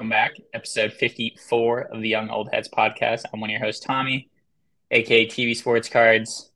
Welcome 0.00 0.08
back. 0.08 0.36
Episode 0.54 0.94
54 0.94 1.80
of 1.92 2.00
the 2.00 2.08
Young 2.08 2.30
Old 2.30 2.48
Heads 2.50 2.70
podcast. 2.70 3.24
I'm 3.34 3.40
one 3.40 3.50
of 3.50 3.52
your 3.52 3.60
hosts, 3.60 3.84
Tommy, 3.84 4.30
aka 4.90 5.26
TV 5.26 5.54
Sports 5.54 5.90
Cards, 5.90 6.50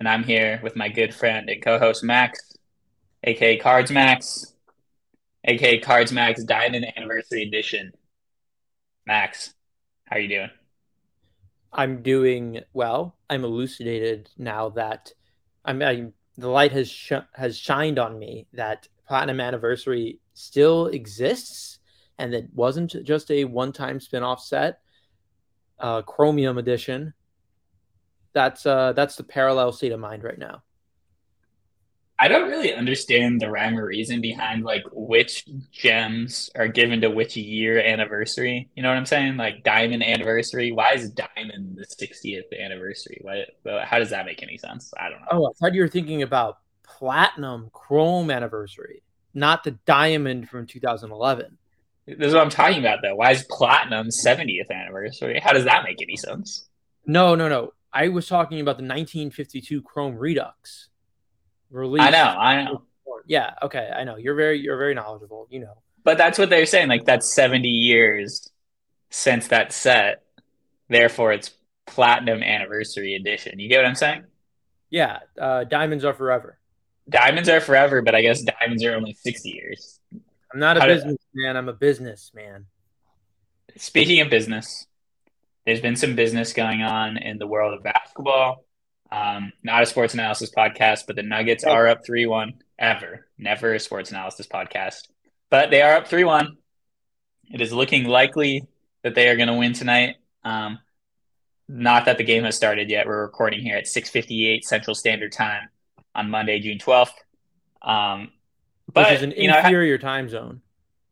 and 0.00 0.08
I'm 0.08 0.24
here 0.24 0.58
with 0.64 0.74
my 0.74 0.88
good 0.88 1.14
friend 1.14 1.48
and 1.48 1.62
co 1.62 1.78
host, 1.78 2.02
Max, 2.02 2.40
aka 3.22 3.56
Cards 3.56 3.92
Max, 3.92 4.52
aka 5.44 5.78
Cards 5.78 6.10
Max 6.10 6.42
Diamond 6.42 6.86
Anniversary 6.96 7.44
Edition. 7.44 7.92
Max, 9.06 9.54
how 10.06 10.16
are 10.16 10.18
you 10.18 10.28
doing? 10.28 10.50
I'm 11.72 12.02
doing 12.02 12.62
well. 12.72 13.16
I'm 13.30 13.44
elucidated 13.44 14.28
now 14.36 14.70
that 14.70 15.12
I'm, 15.64 15.80
I'm 15.82 16.14
the 16.36 16.48
light 16.48 16.72
has 16.72 16.90
sh- 16.90 17.12
has 17.34 17.56
shined 17.56 18.00
on 18.00 18.18
me 18.18 18.48
that 18.54 18.88
Platinum 19.06 19.38
Anniversary 19.38 20.18
still 20.34 20.88
exists 20.88 21.77
and 22.18 22.34
it 22.34 22.48
wasn't 22.54 22.94
just 23.04 23.30
a 23.30 23.44
one-time 23.44 24.00
spin-off 24.00 24.42
set. 24.42 24.80
Uh, 25.78 26.02
Chromium 26.02 26.58
edition. 26.58 27.14
That's 28.34 28.66
uh 28.66 28.92
that's 28.92 29.16
the 29.16 29.24
parallel 29.24 29.72
state 29.72 29.92
of 29.92 30.00
mind 30.00 30.22
right 30.22 30.38
now. 30.38 30.62
I 32.20 32.26
don't 32.26 32.48
really 32.48 32.74
understand 32.74 33.40
the 33.40 33.48
rhyme 33.48 33.78
or 33.78 33.86
reason 33.86 34.20
behind 34.20 34.64
like 34.64 34.82
which 34.92 35.46
gems 35.70 36.50
are 36.56 36.66
given 36.66 37.00
to 37.02 37.10
which 37.10 37.36
year 37.36 37.78
anniversary. 37.80 38.68
You 38.74 38.82
know 38.82 38.88
what 38.88 38.98
I'm 38.98 39.06
saying? 39.06 39.36
Like 39.36 39.62
diamond 39.62 40.02
anniversary. 40.02 40.72
Why 40.72 40.94
is 40.94 41.10
diamond 41.10 41.76
the 41.76 41.86
60th 41.86 42.58
anniversary? 42.60 43.20
Why, 43.22 43.44
how 43.84 44.00
does 44.00 44.10
that 44.10 44.26
make 44.26 44.42
any 44.42 44.58
sense? 44.58 44.92
I 44.98 45.10
don't 45.10 45.20
know. 45.20 45.26
Oh, 45.30 45.46
I 45.46 45.52
thought 45.54 45.74
you 45.74 45.82
were 45.82 45.88
thinking 45.88 46.22
about 46.22 46.58
platinum 46.82 47.70
chrome 47.72 48.32
anniversary, 48.32 49.04
not 49.32 49.62
the 49.62 49.72
diamond 49.86 50.48
from 50.48 50.66
2011. 50.66 51.56
This 52.16 52.28
is 52.28 52.34
what 52.34 52.42
I'm 52.42 52.50
talking 52.50 52.78
about, 52.78 53.00
though. 53.02 53.16
Why 53.16 53.32
is 53.32 53.44
platinum 53.50 54.08
70th 54.08 54.70
anniversary? 54.70 55.40
How 55.40 55.52
does 55.52 55.64
that 55.64 55.84
make 55.84 56.00
any 56.00 56.16
sense? 56.16 56.66
No, 57.06 57.34
no, 57.34 57.48
no. 57.48 57.74
I 57.92 58.08
was 58.08 58.26
talking 58.26 58.60
about 58.60 58.78
the 58.78 58.84
1952 58.84 59.82
Chrome 59.82 60.16
Redux 60.16 60.88
release. 61.70 62.02
I 62.02 62.10
know, 62.10 62.24
I 62.24 62.64
know. 62.64 62.82
Yeah, 63.26 63.54
okay, 63.62 63.90
I 63.94 64.04
know. 64.04 64.16
You're 64.16 64.34
very, 64.34 64.58
you're 64.58 64.78
very 64.78 64.94
knowledgeable. 64.94 65.48
You 65.50 65.60
know. 65.60 65.74
But 66.02 66.16
that's 66.16 66.38
what 66.38 66.48
they're 66.48 66.64
saying. 66.64 66.88
Like 66.88 67.04
that's 67.04 67.30
70 67.34 67.68
years 67.68 68.50
since 69.10 69.48
that 69.48 69.72
set. 69.72 70.22
Therefore, 70.88 71.32
it's 71.32 71.50
platinum 71.86 72.42
anniversary 72.42 73.14
edition. 73.14 73.58
You 73.58 73.68
get 73.68 73.78
what 73.78 73.86
I'm 73.86 73.94
saying? 73.94 74.24
Yeah, 74.88 75.18
uh, 75.38 75.64
diamonds 75.64 76.04
are 76.04 76.14
forever. 76.14 76.58
Diamonds 77.08 77.48
are 77.50 77.60
forever, 77.60 78.00
but 78.00 78.14
I 78.14 78.22
guess 78.22 78.42
diamonds 78.42 78.82
are 78.84 78.94
only 78.94 79.12
60 79.12 79.50
years. 79.50 80.00
I'm 80.52 80.60
not 80.60 80.76
a 80.76 80.86
businessman. 80.86 81.56
I'm 81.56 81.68
a 81.68 81.72
businessman. 81.72 82.66
Speaking 83.76 84.20
of 84.20 84.30
business, 84.30 84.86
there's 85.66 85.80
been 85.80 85.96
some 85.96 86.14
business 86.14 86.52
going 86.52 86.82
on 86.82 87.18
in 87.18 87.38
the 87.38 87.46
world 87.46 87.74
of 87.74 87.82
basketball. 87.82 88.64
Um, 89.10 89.52
not 89.62 89.82
a 89.82 89.86
sports 89.86 90.14
analysis 90.14 90.50
podcast, 90.50 91.04
but 91.06 91.16
the 91.16 91.22
Nuggets 91.22 91.64
are 91.64 91.86
up 91.86 92.04
3 92.04 92.26
1 92.26 92.54
ever. 92.78 93.26
Never 93.36 93.74
a 93.74 93.80
sports 93.80 94.10
analysis 94.10 94.46
podcast. 94.46 95.08
But 95.50 95.70
they 95.70 95.82
are 95.82 95.96
up 95.96 96.08
3 96.08 96.24
1. 96.24 96.56
It 97.52 97.60
is 97.60 97.72
looking 97.72 98.04
likely 98.04 98.66
that 99.02 99.14
they 99.14 99.28
are 99.28 99.36
going 99.36 99.48
to 99.48 99.54
win 99.54 99.72
tonight. 99.72 100.16
Um, 100.44 100.78
not 101.68 102.06
that 102.06 102.18
the 102.18 102.24
game 102.24 102.44
has 102.44 102.56
started 102.56 102.90
yet. 102.90 103.06
We're 103.06 103.22
recording 103.22 103.60
here 103.60 103.76
at 103.76 103.84
6:58 103.84 104.64
Central 104.64 104.94
Standard 104.94 105.32
Time 105.32 105.68
on 106.14 106.30
Monday, 106.30 106.60
June 106.60 106.78
12th. 106.78 107.12
Um, 107.82 108.32
but 108.92 109.06
Which 109.06 109.18
is 109.18 109.22
an 109.22 109.32
inferior 109.32 109.98
know, 109.98 110.02
time 110.02 110.28
zone. 110.28 110.62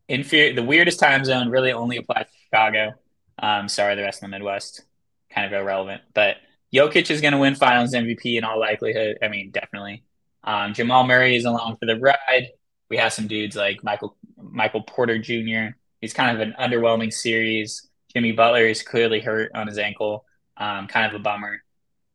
Inferior. 0.07 0.53
The 0.53 0.63
weirdest 0.63 0.99
time 0.99 1.23
zone 1.25 1.49
really 1.49 1.71
only 1.71 1.97
applies 1.97 2.25
to 2.25 2.37
Chicago. 2.45 2.93
Um, 3.39 3.69
sorry, 3.69 3.95
the 3.95 4.01
rest 4.01 4.23
of 4.23 4.29
the 4.29 4.35
Midwest, 4.35 4.83
kind 5.29 5.45
of 5.45 5.59
irrelevant. 5.59 6.01
But 6.13 6.37
Jokic 6.73 7.11
is 7.11 7.21
going 7.21 7.33
to 7.33 7.37
win 7.37 7.55
Finals 7.55 7.93
MVP 7.93 8.37
in 8.37 8.43
all 8.43 8.59
likelihood. 8.59 9.17
I 9.21 9.27
mean, 9.27 9.51
definitely. 9.51 10.03
Um, 10.43 10.73
Jamal 10.73 11.05
Murray 11.05 11.35
is 11.35 11.45
along 11.45 11.77
for 11.79 11.85
the 11.85 11.99
ride. 11.99 12.47
We 12.89 12.97
have 12.97 13.13
some 13.13 13.27
dudes 13.27 13.55
like 13.55 13.83
Michael 13.83 14.17
Michael 14.37 14.81
Porter 14.81 15.19
Jr. 15.19 15.75
He's 16.01 16.13
kind 16.13 16.39
of 16.39 16.47
an 16.47 16.55
underwhelming 16.59 17.11
series. 17.11 17.87
Jimmy 18.13 18.31
Butler 18.31 18.65
is 18.65 18.81
clearly 18.81 19.19
hurt 19.19 19.51
on 19.53 19.67
his 19.67 19.77
ankle. 19.77 20.25
Um, 20.55 20.87
kind 20.87 21.05
of 21.05 21.19
a 21.19 21.23
bummer. 21.23 21.61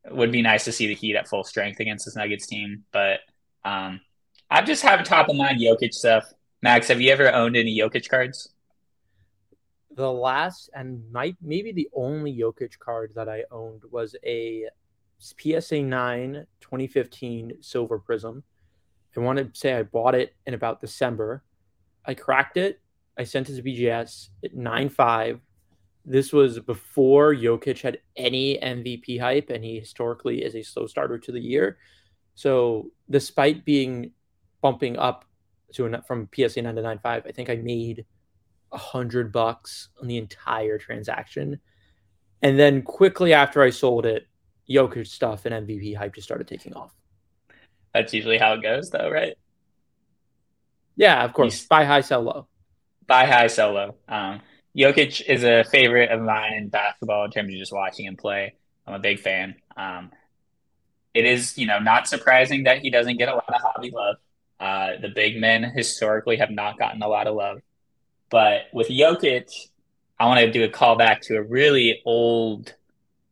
It 0.05 0.15
would 0.15 0.31
be 0.31 0.41
nice 0.41 0.65
to 0.65 0.71
see 0.71 0.87
the 0.87 0.95
Heat 0.95 1.15
at 1.15 1.27
full 1.27 1.43
strength 1.43 1.79
against 1.79 2.05
this 2.05 2.15
Nuggets 2.15 2.47
team, 2.47 2.83
but 2.91 3.19
um, 3.63 4.01
I 4.53 4.61
just 4.61 4.83
have 4.83 5.03
top 5.03 5.29
of 5.29 5.35
mind 5.35 5.59
Jokic 5.59 5.95
stuff. 5.95 6.31
Max, 6.61 6.87
have 6.89 7.01
you 7.01 7.11
ever 7.11 7.33
owned 7.33 7.57
any 7.57 7.75
Jokic 7.75 8.07
cards? 8.07 8.49
The 9.95 10.11
last 10.11 10.69
and 10.75 11.11
might 11.11 11.35
maybe 11.41 11.71
the 11.71 11.89
only 11.91 12.31
Jokic 12.37 12.77
card 12.77 13.13
that 13.15 13.27
I 13.27 13.45
owned 13.49 13.81
was 13.89 14.15
a 14.23 14.65
PSA 15.17 15.81
9 15.81 16.45
2015 16.61 17.53
Silver 17.61 17.97
Prism. 17.97 18.43
I 19.17 19.21
want 19.21 19.39
to 19.39 19.49
say 19.59 19.73
I 19.73 19.81
bought 19.81 20.13
it 20.13 20.35
in 20.45 20.53
about 20.53 20.81
December. 20.81 21.43
I 22.05 22.13
cracked 22.13 22.57
it. 22.57 22.79
I 23.17 23.23
sent 23.23 23.49
it 23.49 23.55
to 23.55 23.63
BGS 23.63 24.29
at 24.45 24.55
9.5. 24.55 25.39
This 26.05 26.31
was 26.31 26.59
before 26.59 27.33
Jokic 27.33 27.81
had 27.81 27.97
any 28.15 28.59
MVP 28.59 29.19
hype, 29.19 29.49
and 29.49 29.63
he 29.63 29.79
historically 29.79 30.43
is 30.43 30.53
a 30.53 30.61
slow 30.61 30.85
starter 30.85 31.17
to 31.17 31.31
the 31.31 31.41
year. 31.41 31.79
So, 32.35 32.91
despite 33.09 33.65
being 33.65 34.11
bumping 34.63 34.97
up 34.97 35.25
to 35.73 35.85
an, 35.85 36.01
from 36.07 36.29
PSA 36.33 36.63
9 36.63 36.75
to 36.75 36.81
9.5, 36.81 37.05
I 37.05 37.31
think 37.31 37.51
I 37.51 37.55
made 37.57 38.05
a 38.71 38.77
hundred 38.77 39.31
bucks 39.31 39.89
on 40.01 40.07
the 40.07 40.17
entire 40.17 40.79
transaction. 40.79 41.59
And 42.41 42.57
then 42.57 42.81
quickly 42.81 43.33
after 43.33 43.61
I 43.61 43.69
sold 43.69 44.07
it, 44.07 44.25
Jokic 44.67 45.05
stuff 45.05 45.45
and 45.45 45.67
MVP 45.67 45.95
hype 45.95 46.15
just 46.15 46.25
started 46.25 46.47
taking 46.47 46.73
off. 46.73 46.93
That's 47.93 48.13
usually 48.13 48.37
how 48.37 48.53
it 48.53 48.63
goes, 48.63 48.89
though, 48.89 49.11
right? 49.11 49.35
Yeah, 50.95 51.23
of 51.23 51.33
course. 51.33 51.65
buy 51.65 51.85
high, 51.85 52.01
sell 52.01 52.21
low. 52.21 52.47
Buy 53.05 53.25
high, 53.25 53.47
sell 53.47 53.73
low. 53.73 53.95
Um, 54.07 54.41
Jokic 54.75 55.21
is 55.27 55.43
a 55.43 55.63
favorite 55.65 56.09
of 56.09 56.21
mine 56.21 56.53
in 56.53 56.69
basketball 56.69 57.25
in 57.25 57.31
terms 57.31 57.53
of 57.53 57.59
just 57.59 57.73
watching 57.73 58.05
him 58.05 58.15
play. 58.15 58.55
I'm 58.87 58.93
a 58.93 58.99
big 58.99 59.19
fan. 59.19 59.55
Um, 59.77 60.11
it 61.13 61.25
is, 61.25 61.57
you 61.57 61.67
know, 61.67 61.79
not 61.79 62.07
surprising 62.07 62.63
that 62.63 62.79
he 62.79 62.89
doesn't 62.89 63.17
get 63.17 63.29
a 63.29 63.33
lot 63.33 63.53
of 63.53 63.61
hobby 63.61 63.91
love. 63.91 64.15
Uh, 64.59 64.91
the 65.01 65.09
big 65.09 65.39
men 65.39 65.63
historically 65.63 66.37
have 66.37 66.51
not 66.51 66.77
gotten 66.77 67.01
a 67.01 67.07
lot 67.07 67.27
of 67.27 67.35
love. 67.35 67.59
But 68.29 68.63
with 68.73 68.87
Jokic, 68.87 69.49
I 70.19 70.25
want 70.25 70.39
to 70.39 70.51
do 70.51 70.63
a 70.63 70.69
callback 70.69 71.21
to 71.23 71.35
a 71.35 71.43
really 71.43 72.01
old 72.05 72.73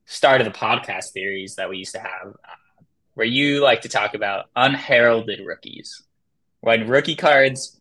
start 0.05 0.41
of 0.41 0.45
the 0.45 0.57
podcast 0.57 1.11
theories 1.11 1.55
that 1.55 1.69
we 1.69 1.77
used 1.77 1.93
to 1.93 1.99
have, 1.99 2.27
uh, 2.27 2.83
where 3.13 3.25
you 3.25 3.61
like 3.61 3.81
to 3.81 3.89
talk 3.89 4.13
about 4.13 4.49
unheralded 4.55 5.39
rookies, 5.45 6.03
when 6.59 6.87
rookie 6.87 7.15
cards 7.15 7.79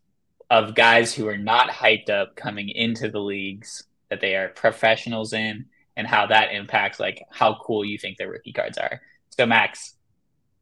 of 0.49 0.75
guys 0.75 1.13
who 1.13 1.27
are 1.27 1.37
not 1.37 1.69
hyped 1.69 2.09
up 2.09 2.35
coming 2.35 2.69
into 2.69 3.09
the 3.09 3.19
leagues 3.19 3.83
that 4.09 4.21
they 4.21 4.35
are 4.35 4.49
professionals 4.49 5.33
in, 5.33 5.65
and 5.97 6.07
how 6.07 6.25
that 6.25 6.53
impacts 6.53 6.99
like 6.99 7.21
how 7.29 7.57
cool 7.61 7.83
you 7.83 7.97
think 7.97 8.17
their 8.17 8.29
rookie 8.29 8.53
cards 8.53 8.77
are. 8.77 9.01
So, 9.29 9.45
Max, 9.45 9.95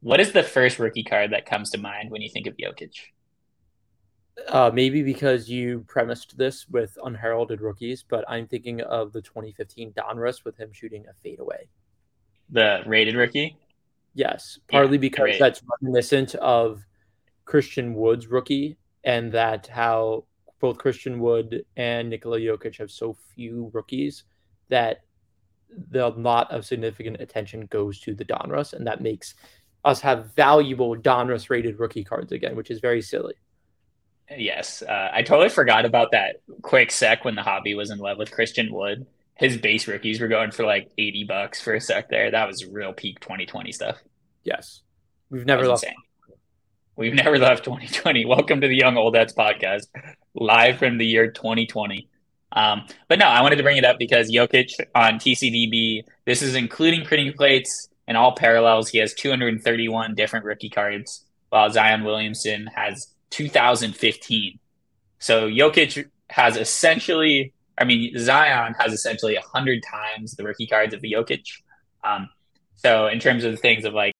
what 0.00 0.20
is 0.20 0.32
the 0.32 0.42
first 0.42 0.78
rookie 0.78 1.04
card 1.04 1.32
that 1.32 1.46
comes 1.46 1.70
to 1.70 1.78
mind 1.78 2.10
when 2.10 2.22
you 2.22 2.28
think 2.28 2.46
of 2.46 2.56
Jokic? 2.56 2.92
Uh, 4.48 4.70
maybe 4.72 5.02
because 5.02 5.48
you 5.48 5.84
premised 5.86 6.36
this 6.38 6.66
with 6.68 6.96
unheralded 7.04 7.60
rookies, 7.60 8.02
but 8.08 8.24
I'm 8.28 8.46
thinking 8.46 8.80
of 8.80 9.12
the 9.12 9.20
2015 9.20 9.92
Donruss 9.92 10.44
with 10.44 10.56
him 10.56 10.70
shooting 10.72 11.04
a 11.08 11.14
fadeaway. 11.22 11.68
The 12.48 12.82
rated 12.86 13.16
rookie? 13.16 13.56
Yes, 14.14 14.58
partly 14.68 14.96
yeah, 14.96 15.00
because 15.00 15.38
that's 15.38 15.62
reminiscent 15.80 16.34
of 16.36 16.84
Christian 17.44 17.94
Wood's 17.94 18.26
rookie, 18.26 18.76
and 19.04 19.30
that 19.32 19.66
how 19.66 20.24
both 20.60 20.78
Christian 20.78 21.20
Wood 21.20 21.64
and 21.76 22.10
Nikola 22.10 22.38
Jokic 22.38 22.78
have 22.78 22.90
so 22.90 23.16
few 23.34 23.70
rookies 23.72 24.24
that 24.68 25.02
the 25.90 26.08
lot 26.08 26.50
of 26.50 26.66
significant 26.66 27.20
attention 27.20 27.66
goes 27.66 28.00
to 28.00 28.14
the 28.14 28.24
Donruss, 28.24 28.72
and 28.72 28.86
that 28.86 29.00
makes 29.00 29.34
us 29.84 30.00
have 30.00 30.34
valuable 30.34 30.96
Donruss 30.96 31.50
rated 31.50 31.78
rookie 31.78 32.04
cards 32.04 32.32
again, 32.32 32.56
which 32.56 32.70
is 32.70 32.80
very 32.80 33.02
silly. 33.02 33.34
Yes, 34.36 34.82
uh, 34.82 35.08
I 35.12 35.22
totally 35.22 35.48
forgot 35.48 35.84
about 35.84 36.12
that 36.12 36.36
quick 36.62 36.92
sec 36.92 37.24
when 37.24 37.34
the 37.34 37.42
hobby 37.42 37.74
was 37.74 37.90
in 37.90 37.98
love 37.98 38.18
with 38.18 38.30
Christian 38.30 38.72
Wood. 38.72 39.06
His 39.34 39.56
base 39.56 39.88
rookies 39.88 40.20
were 40.20 40.28
going 40.28 40.52
for 40.52 40.64
like 40.64 40.90
eighty 40.98 41.24
bucks 41.24 41.60
for 41.60 41.74
a 41.74 41.80
sec 41.80 42.10
there. 42.10 42.30
That 42.30 42.46
was 42.46 42.64
real 42.64 42.92
peak 42.92 43.18
2020 43.20 43.72
stuff. 43.72 43.98
Yes, 44.44 44.82
we've 45.30 45.46
never 45.46 45.66
left. 45.66 45.82
Insane. 45.82 45.96
We've 46.96 47.14
never 47.14 47.38
left 47.38 47.64
2020. 47.64 48.24
Welcome 48.26 48.60
to 48.60 48.68
the 48.68 48.76
Young 48.76 48.96
Old 48.96 49.16
Heads 49.16 49.32
podcast, 49.32 49.86
live 50.34 50.78
from 50.78 50.98
the 50.98 51.06
year 51.06 51.30
2020. 51.30 52.08
Um, 52.52 52.86
but 53.08 53.18
no, 53.18 53.26
I 53.26 53.42
wanted 53.42 53.56
to 53.56 53.62
bring 53.62 53.78
it 53.78 53.84
up 53.84 53.98
because 53.98 54.30
Jokic 54.30 54.72
on 54.94 55.14
TCDB. 55.14 56.04
This 56.24 56.42
is 56.42 56.54
including 56.54 57.04
printing 57.04 57.32
plates 57.32 57.89
in 58.10 58.16
all 58.16 58.34
parallels, 58.34 58.88
he 58.88 58.98
has 58.98 59.14
231 59.14 60.16
different 60.16 60.44
rookie 60.44 60.68
cards, 60.68 61.24
while 61.48 61.70
Zion 61.70 62.02
Williamson 62.02 62.66
has 62.74 63.14
2015. 63.30 64.58
So 65.20 65.48
Jokic 65.48 66.10
has 66.28 66.56
essentially 66.56 67.54
I 67.78 67.84
mean, 67.84 68.12
Zion 68.18 68.74
has 68.78 68.92
essentially 68.92 69.36
a 69.36 69.40
hundred 69.40 69.82
times 69.88 70.34
the 70.34 70.44
rookie 70.44 70.66
cards 70.66 70.92
of 70.92 71.00
Jokic. 71.00 71.44
Um, 72.04 72.28
so 72.74 73.06
in 73.06 73.20
terms 73.20 73.44
of 73.44 73.52
the 73.52 73.56
things 73.56 73.84
of 73.84 73.94
like 73.94 74.14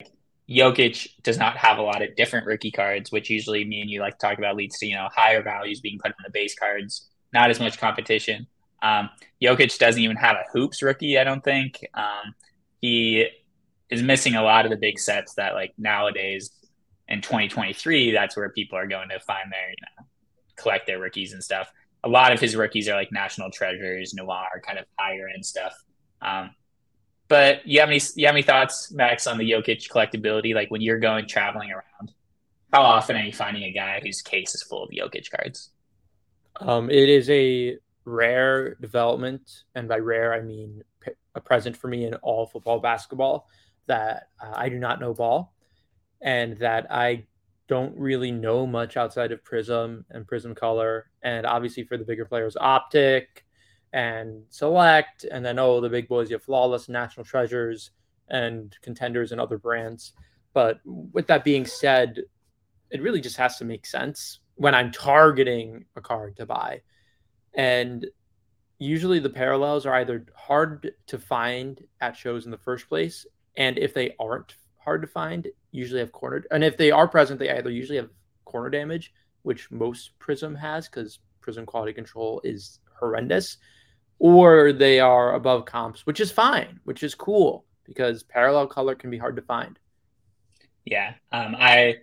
Jokic 0.49 1.09
does 1.23 1.37
not 1.37 1.57
have 1.59 1.79
a 1.79 1.83
lot 1.83 2.01
of 2.01 2.15
different 2.17 2.47
rookie 2.47 2.71
cards, 2.71 3.13
which 3.13 3.29
usually 3.29 3.65
me 3.65 3.83
and 3.83 3.91
you 3.91 4.01
like 4.01 4.19
to 4.19 4.27
talk 4.27 4.39
about 4.39 4.57
leads 4.57 4.79
to 4.79 4.87
you 4.87 4.95
know 4.95 5.09
higher 5.15 5.43
values 5.43 5.81
being 5.81 5.99
put 5.99 6.13
on 6.13 6.25
the 6.25 6.31
base 6.31 6.55
cards, 6.55 7.09
not 7.35 7.51
as 7.51 7.59
much 7.59 7.79
competition. 7.79 8.47
Um, 8.83 9.11
Jokic 9.43 9.77
doesn't 9.79 10.01
even 10.01 10.17
have 10.17 10.37
a 10.37 10.45
hoops 10.53 10.81
rookie, 10.81 11.19
I 11.19 11.25
don't 11.25 11.45
think. 11.45 11.85
Um, 11.93 12.35
he 12.81 13.27
is 13.91 14.03
missing 14.03 14.37
a 14.37 14.43
lot 14.43 14.65
of 14.65 14.71
the 14.71 14.77
big 14.77 14.99
sets 14.99 15.35
that 15.35 15.55
like 15.55 15.73
nowadays 15.77 16.51
in 17.09 17.21
2023, 17.21 18.13
that's 18.13 18.37
where 18.37 18.49
people 18.51 18.79
are 18.79 18.87
going 18.87 19.09
to 19.09 19.19
find 19.21 19.51
their, 19.51 19.71
you 19.71 19.77
know, 19.83 20.07
collect 20.57 20.87
their 20.87 21.01
rookies 21.01 21.33
and 21.33 21.43
stuff. 21.43 21.71
A 22.05 22.09
lot 22.09 22.33
of 22.33 22.41
his 22.41 22.57
rookies 22.57 22.89
are 22.89 22.95
like 22.95 23.13
national 23.13 23.51
treasures, 23.51 24.15
noir, 24.15 24.63
kind 24.65 24.79
of 24.79 24.87
higher 24.99 25.29
end 25.29 25.45
stuff. 25.45 25.75
Um, 26.23 26.51
but 27.29 27.67
you 27.67 27.81
have 27.81 27.89
any 27.89 28.01
you 28.15 28.27
have 28.27 28.35
any 28.35 28.43
thoughts, 28.43 28.91
Max, 28.93 29.27
on 29.27 29.39
the 29.39 29.51
Jokic 29.51 29.89
collectability? 29.89 30.55
Like 30.55 30.71
when 30.71 30.81
you're 30.81 30.99
going 30.99 31.27
traveling 31.27 31.71
around, 31.71 32.13
how 32.73 32.83
often 32.83 33.17
are 33.17 33.23
you 33.23 33.33
finding 33.33 33.65
a 33.65 33.73
guy 33.73 34.01
whose 34.03 34.23
case 34.23 34.55
is 34.55 34.63
full 34.63 34.85
of 34.85 34.91
Jokic 34.91 35.31
cards? 35.31 35.71
Um, 36.57 36.91
it 36.91 37.09
is 37.09 37.29
a 37.31 37.77
rare 38.05 38.75
development, 38.77 39.63
and 39.75 39.89
by 39.89 39.99
rare 39.99 40.33
I 40.33 40.41
mean 40.41 40.83
a 41.35 41.41
present 41.41 41.77
for 41.77 41.89
me 41.89 42.05
in 42.05 42.15
all 42.15 42.47
football 42.47 42.81
basketball 42.81 43.47
that 43.91 44.29
uh, 44.41 44.53
I 44.55 44.69
do 44.69 44.79
not 44.79 45.01
know 45.01 45.13
ball 45.13 45.53
and 46.21 46.57
that 46.59 46.87
I 46.93 47.27
don't 47.67 47.97
really 47.99 48.31
know 48.31 48.65
much 48.65 48.97
outside 48.97 49.33
of 49.33 49.43
Prism 49.43 50.05
and 50.11 50.29
Prism 50.29 50.55
Color. 50.55 51.11
And 51.23 51.45
obviously 51.45 51.83
for 51.83 51.97
the 51.97 52.05
bigger 52.05 52.25
players, 52.25 52.57
Optic 52.57 53.45
and 53.93 54.45
Select. 54.49 55.25
And 55.25 55.45
then, 55.45 55.59
oh, 55.59 55.81
the 55.81 55.89
big 55.89 56.07
boys, 56.07 56.31
you 56.31 56.37
have 56.37 56.45
Flawless, 56.45 56.89
National 56.89 57.27
Treasures, 57.27 57.91
and 58.29 58.77
Contenders 58.81 59.33
and 59.33 59.41
other 59.41 59.59
brands. 59.59 60.13
But 60.55 60.79
with 60.85 61.27
that 61.27 61.43
being 61.43 61.67
said, 61.67 62.21
it 62.91 63.03
really 63.03 63.21
just 63.21 63.39
has 63.39 63.57
to 63.57 63.65
make 63.65 63.87
sense 63.87 64.39
when 64.55 64.77
I'm 64.77 64.93
targeting 64.93 65.85
a 65.97 66.01
card 66.01 66.37
to 66.37 66.47
buy. 66.47 66.83
And 67.55 68.07
usually 68.79 69.19
the 69.19 69.31
parallels 69.31 69.85
are 69.85 69.95
either 69.95 70.27
hard 70.37 70.93
to 71.09 71.19
find 71.19 71.83
at 72.01 72.17
shows 72.17 72.45
in 72.45 72.53
the 72.53 72.59
first 72.59 72.89
place 72.89 73.27
and 73.61 73.79
if 73.79 73.93
they 73.93 74.15
aren't 74.19 74.55
hard 74.79 75.03
to 75.03 75.07
find, 75.07 75.47
usually 75.71 76.01
have 76.01 76.13
cornered. 76.13 76.47
And 76.51 76.65
if 76.65 76.79
they 76.79 76.91
are 76.91 77.07
present, 77.07 77.39
they 77.39 77.51
either 77.51 77.71
usually 77.71 77.99
have 77.99 78.09
corner 78.47 78.71
damage, 78.71 79.13
which 79.43 79.71
most 79.71 80.19
Prism 80.19 80.55
has 80.55 80.89
because 80.89 81.19
Prism 81.43 81.67
quality 81.67 81.93
control 81.93 82.41
is 82.43 82.79
horrendous, 82.99 83.59
or 84.19 84.73
they 84.73 84.99
are 84.99 85.35
above 85.35 85.67
comps, 85.67 86.07
which 86.07 86.21
is 86.21 86.33
fine, 86.33 86.81
which 86.85 87.03
is 87.03 87.15
cool 87.15 87.67
because 87.85 88.23
parallel 88.23 88.67
color 88.67 88.95
can 88.95 89.11
be 89.11 89.19
hard 89.19 89.37
to 89.37 89.43
find. 89.43 89.79
Yeah, 90.87 91.13
um, 91.31 91.55
I 91.59 91.97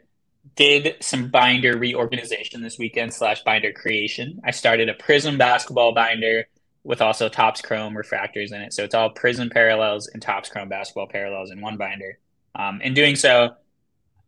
did 0.56 0.98
some 1.02 1.30
binder 1.30 1.76
reorganization 1.76 2.62
this 2.62 2.78
weekend 2.78 3.16
slash 3.16 3.44
binder 3.44 3.74
creation. 3.74 4.42
I 4.46 4.52
started 4.52 4.90
a 4.90 4.94
Prism 4.94 5.40
basketball 5.40 5.96
binder 5.96 6.46
with 6.88 7.02
also 7.02 7.28
Topps 7.28 7.62
Chrome 7.62 7.96
refractors 7.96 8.54
in 8.54 8.62
it. 8.62 8.72
So 8.72 8.86
it's 8.86 8.96
all 8.96 9.10
Prism 9.10 9.50
parallels 9.50 10.08
and 10.08 10.22
Topps 10.22 10.48
Chrome 10.48 10.70
basketball 10.70 11.08
parallels 11.08 11.52
in 11.52 11.60
one 11.60 11.76
binder. 11.76 12.18
Um, 12.56 12.80
in 12.82 12.94
doing 12.94 13.18
so, 13.18 13.56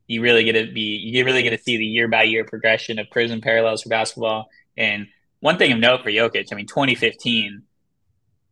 you 0.08 0.22
really 0.22 0.44
get 0.44 0.54
to 0.54 0.70
be 0.70 0.98
you 0.98 1.24
really 1.24 1.42
get 1.42 1.52
to 1.52 1.58
see 1.58 1.78
the 1.78 1.86
year 1.86 2.10
by 2.10 2.24
year 2.24 2.44
progression 2.44 3.00
of 3.00 3.10
Prism 3.12 3.40
parallels 3.40 3.84
for 3.84 3.90
basketball. 3.90 4.50
And 4.76 5.08
one 5.40 5.58
thing 5.58 5.72
of 5.72 5.80
note 5.80 6.04
for 6.04 6.10
Jokic, 6.10 6.52
I 6.52 6.56
mean, 6.56 6.68
2015. 6.68 7.64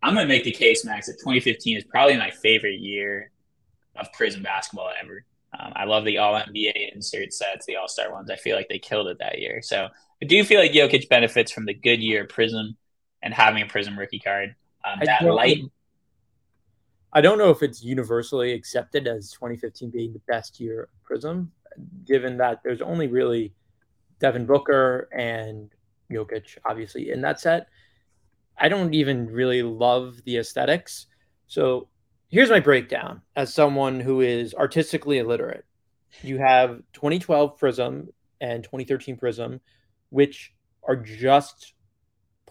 I'm 0.01 0.13
going 0.13 0.25
to 0.25 0.33
make 0.33 0.45
the 0.45 0.51
case, 0.51 0.85
Max, 0.85 1.07
that 1.07 1.19
2015 1.19 1.75
is 1.75 1.83
probably 1.83 2.15
my 2.15 2.29
favorite 2.29 2.79
year 2.79 3.31
of 3.97 4.13
Prism 4.13 4.41
basketball 4.41 4.89
ever. 5.03 5.25
Um, 5.59 5.73
I 5.75 5.83
love 5.83 6.05
the 6.05 6.19
All 6.19 6.39
NBA 6.39 6.93
insert 6.93 7.33
sets, 7.33 7.65
the 7.65 7.75
All 7.75 7.89
Star 7.89 8.09
ones. 8.13 8.29
I 8.29 8.37
feel 8.37 8.55
like 8.55 8.69
they 8.69 8.79
killed 8.79 9.07
it 9.07 9.17
that 9.19 9.39
year. 9.39 9.61
So 9.61 9.89
I 10.21 10.25
do 10.25 10.45
feel 10.45 10.61
like 10.61 10.71
Jokic 10.71 11.09
benefits 11.09 11.51
from 11.51 11.65
the 11.65 11.73
good 11.73 11.99
year 11.99 12.25
Prism 12.25 12.77
and 13.27 13.33
having 13.33 13.61
a 13.61 13.65
Prism 13.65 13.99
rookie 13.99 14.19
card. 14.19 14.55
Um, 14.85 15.01
that 15.03 15.21
light. 15.21 15.59
I 17.11 17.19
don't 17.19 17.37
know 17.37 17.49
if 17.49 17.61
it's 17.61 17.83
universally 17.83 18.53
accepted 18.53 19.05
as 19.05 19.31
2015 19.31 19.89
being 19.89 20.13
the 20.13 20.21
best 20.29 20.61
year 20.61 20.83
of 20.83 21.03
Prism, 21.03 21.51
given 22.05 22.37
that 22.37 22.61
there's 22.63 22.81
only 22.81 23.07
really 23.07 23.53
Devin 24.21 24.45
Booker 24.45 25.09
and 25.11 25.69
Jokic, 26.09 26.57
obviously, 26.65 27.11
in 27.11 27.19
that 27.21 27.41
set. 27.41 27.67
I 28.57 28.69
don't 28.69 28.93
even 28.93 29.27
really 29.27 29.61
love 29.61 30.21
the 30.23 30.37
aesthetics. 30.37 31.07
So 31.47 31.89
here's 32.29 32.49
my 32.49 32.61
breakdown 32.61 33.23
as 33.35 33.53
someone 33.53 33.99
who 33.99 34.21
is 34.21 34.53
artistically 34.53 35.17
illiterate. 35.17 35.65
You 36.23 36.37
have 36.37 36.81
2012 36.93 37.57
Prism 37.57 38.07
and 38.39 38.63
2013 38.63 39.17
Prism, 39.17 39.59
which 40.11 40.53
are 40.87 40.95
just 40.95 41.73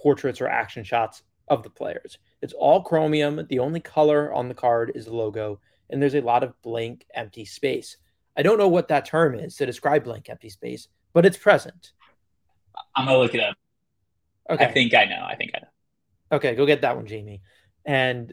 portraits 0.07 0.41
or 0.41 0.47
action 0.47 0.85
shots 0.85 1.25
of 1.49 1.65
the 1.65 1.71
players. 1.71 2.19
It's 2.41 2.53
all 2.53 2.81
chromium. 2.81 3.45
The 3.49 3.59
only 3.59 3.81
color 3.81 4.33
on 4.33 4.47
the 4.47 4.55
card 4.55 4.93
is 4.95 5.07
the 5.07 5.13
logo, 5.13 5.59
and 5.91 6.01
there's 6.01 6.15
a 6.15 6.21
lot 6.21 6.45
of 6.45 6.55
blank, 6.63 7.05
empty 7.13 7.45
space. 7.45 7.97
I 8.37 8.43
don't 8.43 8.57
know 8.57 8.69
what 8.69 8.87
that 8.87 9.05
term 9.05 9.35
is 9.35 9.57
to 9.57 9.67
describe 9.67 10.05
blank, 10.05 10.31
empty 10.31 10.49
space, 10.49 10.87
but 11.13 11.27
it's 11.27 11.37
present. 11.37 11.91
I'm 12.95 13.07
gonna 13.07 13.19
look 13.19 13.35
it 13.35 13.41
up. 13.41 13.57
Okay. 14.49 14.65
I 14.65 14.71
think 14.71 14.95
I 14.95 15.07
know. 15.07 15.27
I 15.29 15.35
think 15.35 15.51
I 15.57 15.59
know. 15.63 16.37
Okay, 16.37 16.55
go 16.55 16.67
get 16.67 16.83
that 16.83 16.95
one, 16.95 17.07
Jamie. 17.07 17.43
And 17.85 18.33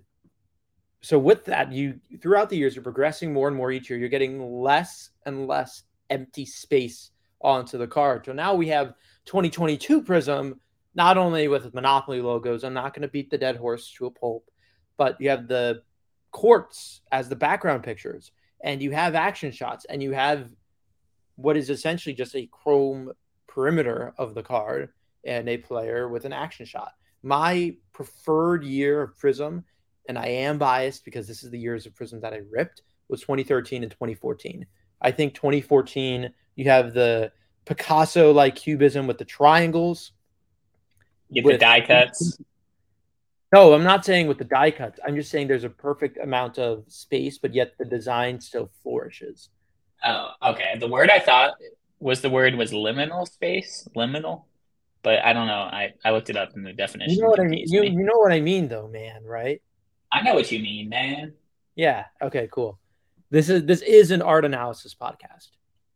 so 1.01 1.17
with 1.17 1.45
that, 1.45 1.71
you 1.71 1.99
throughout 2.21 2.51
the 2.51 2.57
years, 2.57 2.75
you're 2.75 2.83
progressing 2.83 3.33
more 3.33 3.47
and 3.47 3.57
more 3.57 3.71
each 3.71 3.89
year. 3.89 3.97
You're 3.97 4.09
getting 4.09 4.61
less 4.61 5.09
and 5.25 5.47
less 5.47 5.81
empty 6.11 6.45
space 6.45 7.09
onto 7.41 7.79
the 7.79 7.87
card. 7.87 8.27
So 8.27 8.31
now 8.31 8.53
we 8.53 8.67
have 8.67 8.93
2022 9.25 10.03
Prism, 10.03 10.59
not 10.95 11.17
only 11.17 11.47
with 11.47 11.73
Monopoly 11.73 12.21
logos, 12.21 12.63
I'm 12.63 12.73
not 12.73 12.93
going 12.93 13.01
to 13.01 13.07
beat 13.07 13.29
the 13.29 13.37
dead 13.37 13.57
horse 13.57 13.91
to 13.97 14.05
a 14.05 14.11
pulp, 14.11 14.49
but 14.97 15.19
you 15.19 15.29
have 15.29 15.47
the 15.47 15.81
courts 16.31 17.01
as 17.11 17.29
the 17.29 17.35
background 17.35 17.83
pictures, 17.83 18.31
and 18.63 18.81
you 18.81 18.91
have 18.91 19.15
action 19.15 19.51
shots, 19.51 19.85
and 19.85 20.01
you 20.01 20.11
have 20.11 20.49
what 21.35 21.57
is 21.57 21.69
essentially 21.69 22.13
just 22.13 22.35
a 22.35 22.49
chrome 22.51 23.11
perimeter 23.47 24.13
of 24.17 24.35
the 24.35 24.43
card 24.43 24.89
and 25.25 25.47
a 25.49 25.57
player 25.57 26.09
with 26.09 26.25
an 26.25 26.33
action 26.33 26.65
shot. 26.65 26.93
My 27.23 27.75
preferred 27.93 28.63
year 28.63 29.01
of 29.01 29.17
Prism, 29.17 29.63
and 30.07 30.17
I 30.17 30.27
am 30.27 30.57
biased 30.57 31.05
because 31.05 31.27
this 31.27 31.43
is 31.43 31.51
the 31.51 31.59
years 31.59 31.85
of 31.85 31.95
Prism 31.95 32.19
that 32.21 32.33
I 32.33 32.41
ripped, 32.51 32.81
was 33.07 33.21
2013 33.21 33.83
and 33.83 33.91
2014. 33.91 34.65
I 35.01 35.11
think 35.11 35.33
2014, 35.33 36.31
you 36.55 36.65
have 36.65 36.93
the 36.93 37.31
Picasso 37.65 38.31
like 38.31 38.55
cubism 38.55 39.07
with 39.07 39.17
the 39.17 39.25
triangles 39.25 40.11
Get 41.31 41.45
with, 41.45 41.55
the 41.55 41.59
die 41.59 41.81
cuts. 41.81 42.37
No, 43.53 43.73
I'm 43.73 43.83
not 43.83 44.03
saying 44.03 44.27
with 44.27 44.39
the 44.39 44.45
die 44.45 44.71
cuts. 44.71 44.99
I'm 45.05 45.15
just 45.15 45.29
saying 45.29 45.47
there's 45.47 45.63
a 45.63 45.69
perfect 45.69 46.17
amount 46.17 46.57
of 46.57 46.85
space, 46.87 47.37
but 47.37 47.53
yet 47.53 47.73
the 47.77 47.85
design 47.85 48.41
still 48.41 48.71
flourishes. 48.81 49.49
Oh, 50.03 50.31
okay. 50.43 50.75
The 50.79 50.87
word 50.87 51.09
I 51.09 51.19
thought 51.19 51.53
was 51.99 52.21
the 52.21 52.29
word 52.29 52.55
was 52.55 52.71
liminal 52.71 53.27
space, 53.27 53.87
liminal, 53.95 54.45
but 55.03 55.23
I 55.23 55.33
don't 55.33 55.47
know. 55.47 55.53
I, 55.53 55.93
I 56.03 56.11
looked 56.11 56.29
it 56.29 56.35
up 56.35 56.49
in 56.55 56.63
the 56.63 56.73
definition. 56.73 57.15
You 57.15 57.21
know 57.21 57.29
what 57.29 57.39
I 57.39 57.45
mean? 57.45 57.65
You, 57.67 57.83
you 57.83 58.03
know 58.03 58.17
what 58.17 58.31
I 58.31 58.41
mean, 58.41 58.67
though, 58.67 58.87
man, 58.87 59.23
right? 59.23 59.61
I 60.11 60.21
know 60.21 60.33
what 60.33 60.51
you 60.51 60.59
mean, 60.59 60.89
man. 60.89 61.33
Yeah. 61.75 62.05
Okay. 62.21 62.47
Cool. 62.51 62.79
This 63.29 63.49
is 63.49 63.65
this 63.65 63.81
is 63.81 64.11
an 64.11 64.21
art 64.21 64.45
analysis 64.45 64.93
podcast. 64.93 65.49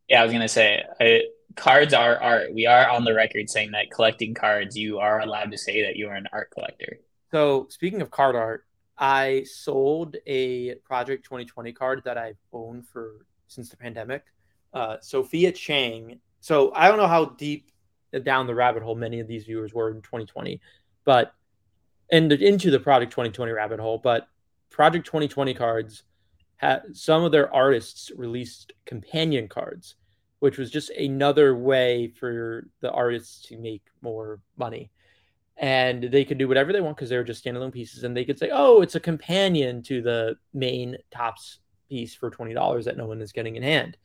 Yeah, 0.07 0.22
I 0.22 0.24
was 0.24 0.34
gonna 0.34 0.48
say. 0.48 0.84
I, 1.00 1.24
cards 1.57 1.93
are 1.93 2.21
art. 2.21 2.53
We 2.53 2.65
are 2.65 2.87
on 2.89 3.03
the 3.03 3.13
record 3.13 3.49
saying 3.49 3.71
that 3.71 3.91
collecting 3.91 4.33
cards, 4.33 4.77
you 4.77 4.99
are 4.99 5.19
allowed 5.19 5.51
to 5.51 5.57
say 5.57 5.81
that 5.83 5.97
you 5.97 6.07
are 6.07 6.13
an 6.13 6.27
art 6.31 6.51
collector. 6.51 6.99
So 7.31 7.67
speaking 7.69 8.01
of 8.01 8.09
card 8.09 8.35
art, 8.35 8.65
I 8.97 9.43
sold 9.43 10.15
a 10.25 10.75
Project 10.75 11.25
2020 11.25 11.73
card 11.73 12.01
that 12.05 12.17
I've 12.17 12.37
owned 12.53 12.87
for 12.87 13.25
since 13.47 13.69
the 13.69 13.77
pandemic. 13.77 14.23
Uh, 14.73 14.97
Sophia 15.01 15.51
Chang. 15.51 16.19
So 16.39 16.71
I 16.73 16.87
don't 16.87 16.97
know 16.97 17.07
how 17.07 17.25
deep 17.25 17.71
down 18.23 18.47
the 18.47 18.55
rabbit 18.55 18.83
hole 18.83 18.95
many 18.95 19.19
of 19.19 19.27
these 19.27 19.45
viewers 19.45 19.73
were 19.73 19.89
in 19.89 20.01
2020, 20.01 20.61
but 21.03 21.33
and 22.11 22.31
into 22.31 22.71
the 22.71 22.79
Project 22.79 23.11
2020 23.11 23.51
rabbit 23.51 23.79
hole. 23.79 23.97
But 23.97 24.27
Project 24.69 25.05
2020 25.05 25.53
cards 25.53 26.03
had 26.57 26.95
some 26.95 27.23
of 27.23 27.31
their 27.31 27.53
artists 27.53 28.11
released 28.15 28.73
companion 28.85 29.47
cards 29.47 29.95
which 30.39 30.58
was 30.58 30.72
just 30.72 30.89
another 30.91 31.56
way 31.56 32.08
for 32.08 32.67
the 32.82 32.91
artists 32.91 33.48
to 33.48 33.58
make 33.58 33.84
more 34.01 34.39
money. 34.58 34.91
And 35.58 36.03
they 36.03 36.24
could 36.24 36.38
do 36.38 36.48
whatever 36.48 36.72
they 36.72 36.82
want 36.82 36.98
because 36.98 37.10
they 37.10 37.17
were 37.17 37.24
just 37.24 37.44
standalone 37.44 37.72
pieces. 37.72 38.03
And 38.03 38.15
they 38.15 38.25
could 38.25 38.38
say, 38.38 38.51
oh, 38.53 38.82
it's 38.82 38.96
a 38.96 39.00
companion 39.00 39.82
to 39.84 40.01
the 40.01 40.36
main 40.53 40.98
Topps 41.10 41.60
piece 41.89 42.13
for 42.13 42.29
$20 42.29 42.84
that 42.84 42.98
no 42.98 43.08
one 43.08 43.22
is 43.22 43.32
getting 43.32 43.56
in 43.56 43.63
hand. 43.63 43.98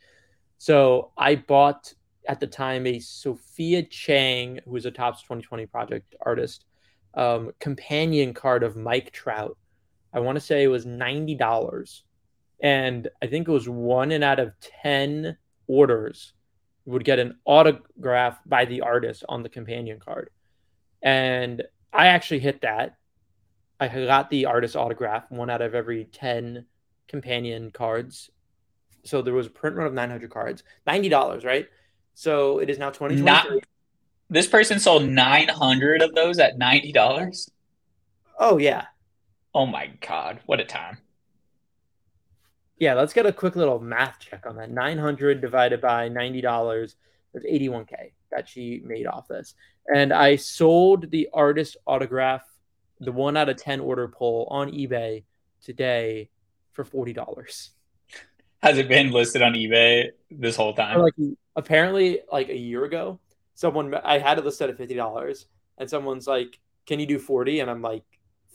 So 0.56 1.10
I 1.18 1.34
bought 1.34 1.92
at 2.28 2.40
the 2.40 2.46
time 2.46 2.86
a 2.86 3.00
Sophia 3.00 3.82
Chang, 3.82 4.60
who 4.64 4.70
was 4.70 4.86
a 4.86 4.90
Topps 4.90 5.22
2020 5.22 5.66
project 5.66 6.14
artist, 6.20 6.64
um, 7.14 7.52
companion 7.58 8.32
card 8.32 8.62
of 8.62 8.76
Mike 8.76 9.12
Trout. 9.12 9.56
I 10.14 10.20
want 10.20 10.36
to 10.36 10.40
say 10.40 10.62
it 10.62 10.68
was 10.68 10.86
ninety 10.86 11.34
dollars, 11.34 12.04
and 12.60 13.08
I 13.22 13.26
think 13.26 13.48
it 13.48 13.52
was 13.52 13.68
one 13.68 14.12
in 14.12 14.22
out 14.22 14.38
of 14.38 14.52
ten 14.60 15.36
orders 15.66 16.32
would 16.84 17.04
get 17.04 17.18
an 17.18 17.38
autograph 17.44 18.38
by 18.44 18.64
the 18.64 18.80
artist 18.80 19.24
on 19.28 19.42
the 19.42 19.48
companion 19.48 20.00
card, 20.00 20.30
and 21.02 21.62
I 21.92 22.08
actually 22.08 22.40
hit 22.40 22.62
that. 22.62 22.96
I 23.78 23.88
got 23.88 24.30
the 24.30 24.46
artist 24.46 24.76
autograph 24.76 25.30
one 25.30 25.50
out 25.50 25.62
of 25.62 25.74
every 25.74 26.04
ten 26.04 26.66
companion 27.08 27.70
cards. 27.70 28.30
So 29.04 29.22
there 29.22 29.34
was 29.34 29.48
a 29.48 29.50
print 29.50 29.76
run 29.76 29.86
of 29.86 29.92
nine 29.92 30.10
hundred 30.10 30.30
cards, 30.30 30.62
ninety 30.86 31.08
dollars, 31.08 31.44
right? 31.44 31.66
So 32.14 32.58
it 32.58 32.70
is 32.70 32.78
now 32.78 32.90
twenty 32.90 33.20
twenty. 33.20 33.60
This 34.30 34.46
person 34.46 34.78
sold 34.78 35.08
nine 35.08 35.48
hundred 35.48 36.02
of 36.02 36.14
those 36.14 36.38
at 36.38 36.58
ninety 36.58 36.92
dollars. 36.92 37.50
Oh 38.38 38.58
yeah. 38.58 38.86
Oh 39.54 39.66
my 39.66 39.90
god, 40.00 40.40
what 40.46 40.60
a 40.60 40.64
time. 40.64 40.98
Yeah, 42.82 42.94
let's 42.94 43.12
get 43.12 43.26
a 43.26 43.32
quick 43.32 43.54
little 43.54 43.78
math 43.78 44.18
check 44.18 44.44
on 44.44 44.56
that. 44.56 44.72
900 44.72 45.40
divided 45.40 45.80
by 45.80 46.08
$90, 46.08 46.96
that's 47.32 47.46
81K 47.46 48.10
that 48.32 48.48
she 48.48 48.82
made 48.84 49.06
off 49.06 49.28
this. 49.28 49.54
And 49.94 50.12
I 50.12 50.34
sold 50.34 51.08
the 51.12 51.28
artist 51.32 51.76
autograph, 51.86 52.42
the 52.98 53.12
one 53.12 53.36
out 53.36 53.48
of 53.48 53.56
10 53.56 53.78
order 53.78 54.08
pull 54.08 54.48
on 54.50 54.72
eBay 54.72 55.22
today 55.62 56.28
for 56.72 56.84
$40. 56.84 57.68
Has 58.64 58.78
it 58.78 58.88
been 58.88 59.12
listed 59.12 59.42
on 59.42 59.52
eBay 59.52 60.08
this 60.32 60.56
whole 60.56 60.74
time? 60.74 60.98
Like 60.98 61.14
apparently 61.54 62.22
like 62.32 62.48
a 62.48 62.58
year 62.58 62.84
ago, 62.84 63.20
someone 63.54 63.94
I 63.94 64.18
had 64.18 64.38
it 64.38 64.44
listed 64.44 64.70
at 64.70 64.76
$50 64.76 65.44
and 65.78 65.88
someone's 65.88 66.26
like, 66.26 66.58
"Can 66.86 66.98
you 66.98 67.06
do 67.06 67.20
40?" 67.20 67.60
and 67.60 67.70
I'm 67.70 67.80
like, 67.80 68.02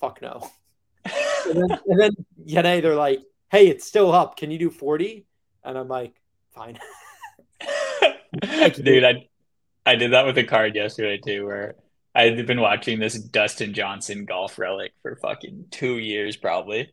"Fuck 0.02 0.22
no." 0.22 0.50
and 1.06 1.70
then, 1.70 1.80
and 1.88 2.02
then 2.46 2.82
they're 2.82 2.94
like, 2.94 3.22
hey, 3.50 3.68
it's 3.68 3.86
still 3.86 4.12
up. 4.12 4.38
Can 4.38 4.52
you 4.52 4.60
do 4.60 4.70
40? 4.70 5.26
And 5.64 5.78
I'm 5.78 5.88
like, 5.88 6.14
fine. 6.52 6.78
Dude, 8.74 9.04
I 9.04 9.28
I 9.86 9.96
did 9.96 10.12
that 10.12 10.26
with 10.26 10.38
a 10.38 10.44
card 10.44 10.76
yesterday 10.76 11.18
too, 11.18 11.46
where 11.46 11.76
I've 12.14 12.46
been 12.46 12.60
watching 12.60 13.00
this 13.00 13.18
Dustin 13.18 13.74
Johnson 13.74 14.26
golf 14.26 14.60
relic 14.60 14.92
for 15.02 15.16
fucking 15.16 15.68
two 15.72 15.98
years 15.98 16.36
probably. 16.36 16.92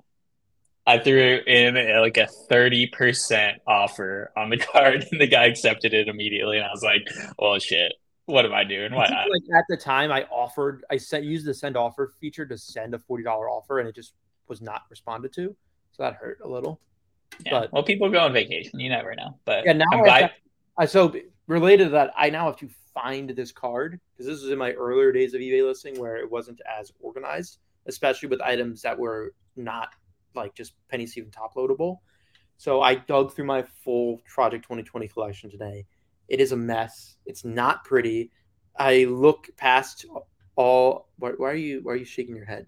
I 0.86 0.98
threw 0.98 1.40
in 1.46 1.76
uh, 1.76 2.00
like 2.00 2.18
a 2.18 2.28
30% 2.50 3.54
offer 3.66 4.32
on 4.36 4.50
the 4.50 4.56
card 4.72 5.06
and 5.10 5.20
the 5.20 5.26
guy 5.26 5.46
accepted 5.46 5.94
it 5.94 6.08
immediately. 6.08 6.58
And 6.58 6.66
I 6.66 6.70
was 6.70 6.82
like, 6.82 7.08
well, 7.38 7.58
shit, 7.58 7.94
what 8.26 8.44
am 8.44 8.52
I 8.52 8.64
doing? 8.64 8.92
Why 8.92 9.08
not? 9.08 9.28
Like 9.30 9.58
at 9.58 9.64
the 9.68 9.76
time 9.76 10.12
I 10.12 10.24
offered, 10.24 10.84
I 10.90 10.98
sent, 10.98 11.24
used 11.24 11.46
the 11.46 11.54
send 11.54 11.76
offer 11.76 12.12
feature 12.20 12.44
to 12.46 12.58
send 12.58 12.94
a 12.94 12.98
$40 12.98 13.24
offer 13.26 13.80
and 13.80 13.88
it 13.88 13.94
just 13.94 14.12
was 14.46 14.60
not 14.60 14.82
responded 14.90 15.32
to. 15.34 15.56
So 15.94 16.02
that 16.02 16.14
hurt 16.14 16.38
a 16.42 16.48
little. 16.48 16.80
Yeah. 17.44 17.60
But, 17.60 17.72
well, 17.72 17.82
people 17.82 18.10
go 18.10 18.20
on 18.20 18.32
vacation. 18.32 18.80
You 18.80 18.88
never 18.88 19.14
know. 19.14 19.38
But 19.44 19.64
yeah, 19.64 19.72
now 19.72 19.84
I'm 19.92 20.02
glad. 20.02 20.32
I, 20.76 20.86
so 20.86 21.14
related 21.46 21.84
to 21.84 21.90
that, 21.90 22.12
I 22.16 22.30
now 22.30 22.46
have 22.46 22.56
to 22.58 22.68
find 22.92 23.30
this 23.30 23.52
card 23.52 24.00
because 24.12 24.26
this 24.26 24.42
was 24.42 24.50
in 24.50 24.58
my 24.58 24.72
earlier 24.72 25.12
days 25.12 25.34
of 25.34 25.40
eBay 25.40 25.64
listing 25.64 25.98
where 25.98 26.16
it 26.16 26.30
wasn't 26.30 26.60
as 26.78 26.92
organized, 27.00 27.58
especially 27.86 28.28
with 28.28 28.40
items 28.40 28.82
that 28.82 28.98
were 28.98 29.34
not 29.56 29.90
like 30.34 30.54
just 30.54 30.74
penny 30.88 31.06
sleeve 31.06 31.24
and 31.24 31.32
top 31.32 31.54
loadable. 31.54 31.98
So 32.56 32.82
I 32.82 32.96
dug 32.96 33.32
through 33.34 33.46
my 33.46 33.62
full 33.84 34.22
Project 34.26 34.64
2020 34.64 35.08
collection 35.08 35.50
today. 35.50 35.86
It 36.28 36.40
is 36.40 36.52
a 36.52 36.56
mess. 36.56 37.16
It's 37.26 37.44
not 37.44 37.84
pretty. 37.84 38.30
I 38.76 39.04
look 39.04 39.48
past 39.56 40.06
all. 40.56 41.08
Why, 41.18 41.30
why 41.36 41.50
are 41.50 41.54
you? 41.54 41.80
Why 41.82 41.92
are 41.92 41.96
you 41.96 42.04
shaking 42.04 42.34
your 42.34 42.46
head? 42.46 42.66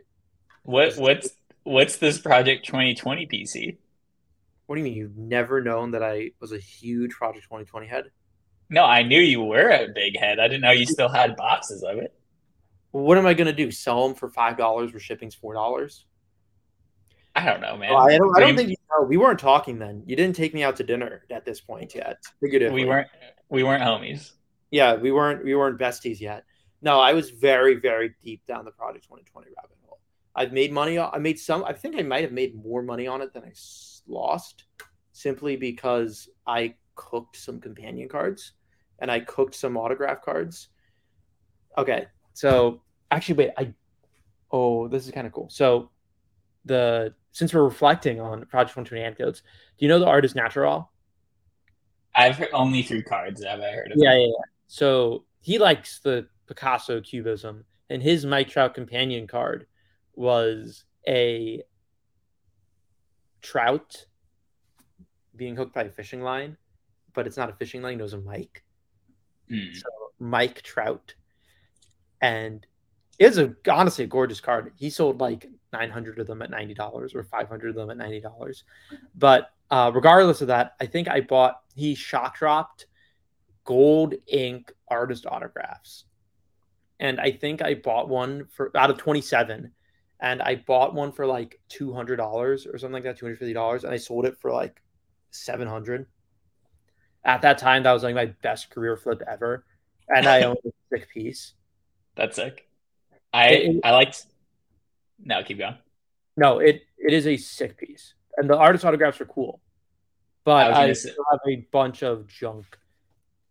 What? 0.65 0.95
What's 0.97 1.31
what's 1.67 1.97
this 1.97 2.19
Project 2.19 2.65
2020 2.67 3.27
PC? 3.27 3.77
What 4.67 4.77
do 4.77 4.81
you 4.81 4.85
mean? 4.85 4.95
You've 4.97 5.17
never 5.17 5.61
known 5.61 5.91
that 5.93 6.03
I 6.03 6.31
was 6.41 6.53
a 6.53 6.59
huge 6.59 7.13
Project 7.13 7.45
2020 7.45 7.87
head? 7.87 8.05
No, 8.71 8.85
I 8.85 9.03
knew 9.03 9.21
you 9.21 9.43
were 9.43 9.69
a 9.69 9.89
big 9.95 10.19
head. 10.19 10.39
I 10.41 10.49
didn't 10.49 10.63
know 10.63 10.73
you 10.73 10.87
still 10.87 11.09
had 11.09 11.37
boxes 11.37 11.83
of 11.83 11.99
it. 11.99 12.15
what 12.91 13.19
am 13.19 13.27
I 13.27 13.35
going 13.35 13.47
to 13.47 13.53
do? 13.53 13.71
Sell 13.71 14.07
them 14.07 14.17
for 14.17 14.29
five 14.29 14.57
dollars 14.57 14.93
where 14.93 15.01
shipping's 15.01 15.35
four 15.35 15.55
dollars? 15.55 16.07
I 17.35 17.45
don't 17.45 17.61
know, 17.61 17.77
man. 17.77 17.95
I 17.95 18.17
don't. 18.17 18.37
I 18.37 18.41
don't 18.41 18.57
think 18.57 18.71
you 18.71 18.77
know. 18.91 19.05
We 19.05 19.19
weren't 19.19 19.39
talking 19.39 19.79
then. 19.79 20.03
You 20.07 20.17
didn't 20.17 20.35
take 20.35 20.55
me 20.55 20.65
out 20.65 20.77
to 20.77 20.85
dinner 20.85 21.23
at 21.31 21.45
this 21.45 21.61
point 21.61 21.95
yet. 21.95 22.17
We 22.41 22.85
weren't. 22.87 23.09
We 23.51 23.63
weren't 23.63 23.83
homies. 23.83 24.33
Yeah, 24.71 24.95
we 24.95 25.13
weren't. 25.13 25.45
We 25.45 25.55
weren't 25.55 25.79
besties 25.79 26.21
yet. 26.21 26.45
No, 26.83 26.99
I 26.99 27.13
was 27.13 27.31
very, 27.31 27.75
very 27.77 28.15
deep 28.23 28.43
down 28.47 28.65
the 28.65 28.71
Project 28.73 29.05
2020 29.05 29.49
rabbit 29.57 29.77
hole. 29.85 29.86
I've 30.37 30.53
made 30.53 30.71
money. 30.71 30.99
I 30.99 31.17
made 31.19 31.39
some. 31.39 31.65
I 31.65 31.73
think 31.73 31.97
I 31.97 32.03
might 32.03 32.23
have 32.23 32.33
made 32.33 32.55
more 32.55 32.83
money 32.83 33.07
on 33.07 33.23
it 33.23 33.33
than 33.33 33.43
I 33.43 33.53
lost, 34.07 34.65
simply 35.13 35.57
because 35.57 36.29
I 36.47 36.75
cooked 36.95 37.37
some 37.37 37.59
companion 37.59 38.09
cards 38.09 38.53
and 38.99 39.11
I 39.11 39.21
cooked 39.21 39.55
some 39.55 39.77
autograph 39.79 40.23
cards. 40.23 40.69
Okay, 41.79 42.07
so 42.35 42.83
actually, 43.11 43.37
wait. 43.37 43.51
I 43.57 43.73
oh, 44.51 44.89
this 44.89 45.07
is 45.07 45.13
kind 45.13 45.27
of 45.27 45.33
cool. 45.33 45.49
So 45.49 45.91
the 46.67 47.15
since 47.33 47.55
we're 47.55 47.65
reflecting 47.65 48.21
on 48.21 48.41
Project 48.47 48.77
120 48.77 49.03
anecdotes, 49.03 49.41
do 49.79 49.87
you 49.87 49.89
know 49.89 49.99
the 49.99 50.07
artist 50.07 50.37
Naturel? 50.37 50.91
I've 52.15 52.37
heard 52.37 52.49
only 52.53 52.83
through 52.83 53.05
cards 53.05 53.43
have 53.43 53.61
I 53.61 53.71
heard 53.71 53.93
of. 53.93 53.97
Yeah, 53.97 54.15
yeah, 54.15 54.27
yeah. 54.27 54.45
So 54.67 55.25
he 55.41 55.59
likes 55.59 56.01
the 56.01 56.29
Picasso 56.47 57.01
cubism, 57.01 57.65
and 57.89 58.03
his 58.03 58.27
Mike 58.27 58.49
Trout 58.49 58.75
companion 58.75 59.27
card 59.27 59.67
was 60.17 60.85
a 61.07 61.63
trout 63.43 64.07
being 65.37 65.55
hooked 65.55 65.75
by 65.75 65.85
a 65.85 65.91
fishing 65.91 66.23
line, 66.23 66.57
but 67.15 67.27
it's 67.27 67.37
not 67.37 67.51
a 67.51 67.53
fishing 67.53 67.83
line, 67.83 68.01
it 68.01 68.03
was 68.03 68.15
a 68.15 68.21
Mike. 68.21 68.65
Mm. 69.51 69.75
So 69.77 69.89
Mike 70.19 70.63
Trout. 70.63 71.15
And 72.21 72.67
it's 73.19 73.37
a 73.37 73.55
honestly 73.71 74.05
a 74.05 74.09
gorgeous 74.09 74.41
card. 74.41 74.73
He 74.77 74.91
sold 74.91 75.21
like 75.21 75.49
900 75.73 76.19
of 76.19 76.27
them 76.27 76.43
at 76.43 76.51
$90 76.51 77.15
or 77.15 77.25
500 77.25 77.71
of 77.71 77.75
them 77.75 77.91
at 77.91 77.99
$90. 77.99 78.63
But 79.15 79.51
uh, 79.71 79.91
regardless 79.95 80.41
of 80.41 80.49
that, 80.49 80.75
I 80.81 80.87
think 80.87 81.09
I 81.09 81.21
bought, 81.21 81.61
he 81.75 81.95
shock 81.95 82.39
dropped 82.39 82.87
gold 83.65 84.15
ink 84.27 84.73
artist 84.89 85.27
autographs. 85.27 86.05
And 86.99 87.21
I 87.21 87.33
think 87.33 87.63
I 87.63 87.75
bought 87.75 88.09
one 88.09 88.47
for 88.51 88.75
out 88.75 88.91
of 88.91 88.97
27 88.97 89.71
and 90.21 90.41
I 90.43 90.57
bought 90.57 90.95
one 90.95 91.13
for 91.13 91.27
like 91.27 91.61
two 91.69 91.93
hundred 91.93 92.17
dollars 92.17 92.67
or 92.67 92.79
something 92.79 92.95
like 92.95 93.05
that, 93.05 93.19
two 93.19 93.27
hundred 93.27 93.39
fifty 93.39 93.53
dollars, 93.53 93.85
and 93.85 93.93
I 93.93 93.97
sold 93.97 94.25
it 94.25 94.39
for 94.39 94.53
like 94.53 94.83
seven 95.31 95.69
hundred. 95.69 96.07
At 97.25 97.43
that 97.43 97.59
time, 97.59 97.83
that 97.83 97.93
was 97.93 98.03
like 98.03 98.15
my 98.15 98.27
best 98.43 98.71
career 98.71 98.97
flip 98.97 99.23
ever, 99.29 99.65
and 100.09 100.27
I 100.27 100.43
owned 100.43 100.59
a 100.65 100.71
sick 100.91 101.09
piece. 101.11 101.55
That's 102.15 102.37
sick. 102.37 102.69
I 103.33 103.49
it, 103.49 103.81
I 103.85 103.91
liked. 103.93 104.27
No, 105.19 105.43
keep 105.43 105.59
going. 105.59 105.77
No, 106.37 106.59
it 106.59 106.83
it 106.99 107.13
is 107.13 107.27
a 107.27 107.37
sick 107.37 107.77
piece, 107.77 108.15
and 108.37 108.49
the 108.49 108.57
artist 108.57 108.85
autographs 108.85 109.21
are 109.21 109.27
cool, 109.27 109.61
but 110.45 110.73
I, 110.73 110.89
I 110.89 110.93
still 110.93 111.15
have 111.31 111.41
a 111.47 111.67
bunch 111.73 112.03
of 112.03 112.27
junk, 112.27 112.65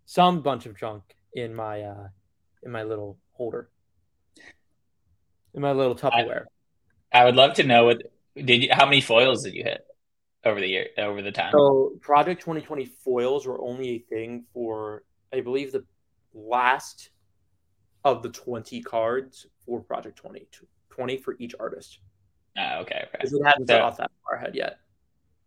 some 0.05 0.41
bunch 0.41 0.65
of 0.65 0.77
junk 0.77 1.03
in 1.33 1.53
my 1.53 1.81
uh 1.81 2.07
in 2.63 2.71
my 2.71 2.83
little 2.83 3.19
holder 3.33 3.69
in 5.55 5.61
my 5.61 5.71
little 5.71 5.95
Tupperware. 5.95 6.41
I 6.41 6.54
would 7.23 7.35
love 7.35 7.53
to 7.55 7.63
know 7.63 7.85
what 7.85 8.01
did 8.35 8.63
you 8.63 8.69
how 8.71 8.85
many 8.85 9.01
foils 9.01 9.43
did 9.43 9.53
you 9.53 9.63
hit 9.63 9.85
over 10.43 10.59
the 10.59 10.67
year 10.67 10.87
over 10.97 11.21
the 11.21 11.31
time? 11.31 11.51
So 11.51 11.93
Project 12.01 12.41
2020 12.41 12.85
foils 12.85 13.47
were 13.47 13.61
only 13.61 13.89
a 13.89 13.99
thing 13.99 14.45
for 14.53 15.03
I 15.33 15.41
believe 15.41 15.71
the 15.71 15.85
last 16.33 17.09
of 18.03 18.21
the 18.21 18.29
20 18.29 18.81
cards 18.81 19.47
for 19.65 19.81
Project 19.81 20.17
20 20.17 20.47
20 20.89 21.17
for 21.17 21.35
each 21.39 21.55
artist. 21.59 21.99
Oh, 22.57 22.79
okay, 22.81 23.05
okay. 23.07 23.19
It 23.21 23.45
hadn't 23.45 23.67
so, 23.67 23.81
off 23.81 23.97
that 23.97 24.11
far 24.23 24.37
ahead 24.37 24.55
yet. 24.55 24.79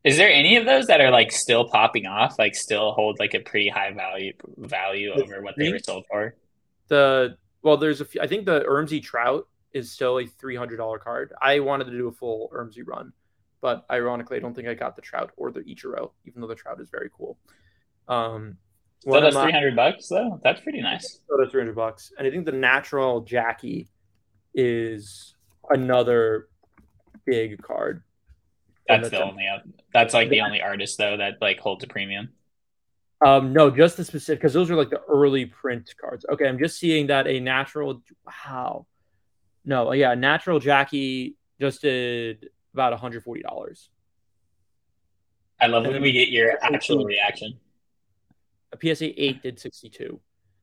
Is 0.05 0.17
there 0.17 0.31
any 0.31 0.57
of 0.57 0.67
those 0.67 0.87
that 0.87 1.01
are 1.01 1.11
like 1.11 1.33
still 1.33 1.69
popping 1.69 2.07
off, 2.07 2.39
like 2.39 2.55
still 2.55 2.93
hold 2.93 3.19
like 3.19 3.35
a 3.35 3.41
pretty 3.41 3.69
high 3.69 3.93
value 3.93 4.33
value 4.57 5.13
over 5.13 5.43
what 5.43 5.55
they 5.57 5.71
were 5.71 5.79
sold 5.79 6.07
for? 6.09 6.35
The 6.89 7.37
well, 7.63 7.77
there's 7.77 8.01
a 8.01 8.05
few. 8.05 8.21
I 8.21 8.27
think 8.27 8.47
the 8.47 8.61
Ermsy 8.61 9.03
Trout 9.03 9.49
is 9.73 9.91
still 9.91 10.19
a 10.19 10.25
$300 10.25 11.01
card. 11.01 11.33
I 11.41 11.61
wanted 11.61 11.85
to 11.85 11.91
do 11.91 12.09
a 12.09 12.13
full 12.13 12.51
Ermsy 12.55 12.83
run, 12.87 13.13
but 13.61 13.85
ironically, 13.91 14.37
I 14.37 14.41
don't 14.41 14.55
think 14.55 14.69
I 14.69 14.75
got 14.75 14.97
the 14.97 15.03
Trout 15.03 15.33
or 15.37 15.51
the 15.51 15.61
Ichiro, 15.61 16.11
even 16.25 16.41
though 16.41 16.47
the 16.47 16.55
Trout 16.55 16.81
is 16.81 16.89
very 16.89 17.11
cool. 17.17 17.39
Um, 18.09 18.57
so 19.01 19.21
that's 19.21 19.37
300 19.37 19.77
bucks 19.77 20.09
though. 20.09 20.41
That's 20.43 20.61
pretty 20.61 20.81
nice. 20.81 21.21
So 21.29 21.37
that's 21.39 21.53
300 21.53 21.75
bucks. 21.75 22.13
And 22.19 22.27
I 22.27 22.31
think 22.31 22.47
the 22.47 22.53
Naturel 22.53 23.21
Jackie 23.21 23.89
is 24.55 25.35
another 25.71 26.49
big 27.25 27.63
card. 27.63 28.03
That's 28.89 29.11
the 29.11 29.23
only, 29.23 29.47
that's 29.93 30.15
like 30.15 30.31
the 30.31 30.41
only 30.41 30.63
artist 30.63 30.97
though 30.99 31.17
that 31.19 31.35
like 31.41 31.61
holds 31.61 31.85
a 31.85 31.87
premium. 31.87 32.31
Um, 33.25 33.53
no, 33.53 33.71
just 33.71 33.97
the 33.97 34.05
specific 34.05 34.41
because 34.41 34.53
those 34.53 34.71
are 34.71 34.77
like 34.77 34.91
the 34.91 35.03
early 35.09 35.47
print 35.47 35.93
cards. 36.01 36.25
Okay, 36.31 36.47
I'm 36.47 36.59
just 36.59 36.79
seeing 36.79 37.09
that 37.09 37.27
a 37.27 37.41
Naturel. 37.41 38.01
Wow, 38.25 38.87
No, 39.69 39.93
yeah, 39.93 40.15
Naturel 40.15 40.61
Jackie 40.61 41.37
just 41.61 41.83
did 41.83 42.49
about 42.73 42.99
$140. 42.99 43.89
I 45.61 45.67
love 45.67 45.85
it 45.85 45.93
when 45.93 46.01
we 46.01 46.11
get 46.11 46.31
your 46.31 46.57
actual 46.63 47.05
reaction. 47.05 47.59
A 48.73 48.79
PSA 48.81 49.23
8 49.23 49.43
did 49.43 49.61
62. 49.61 50.19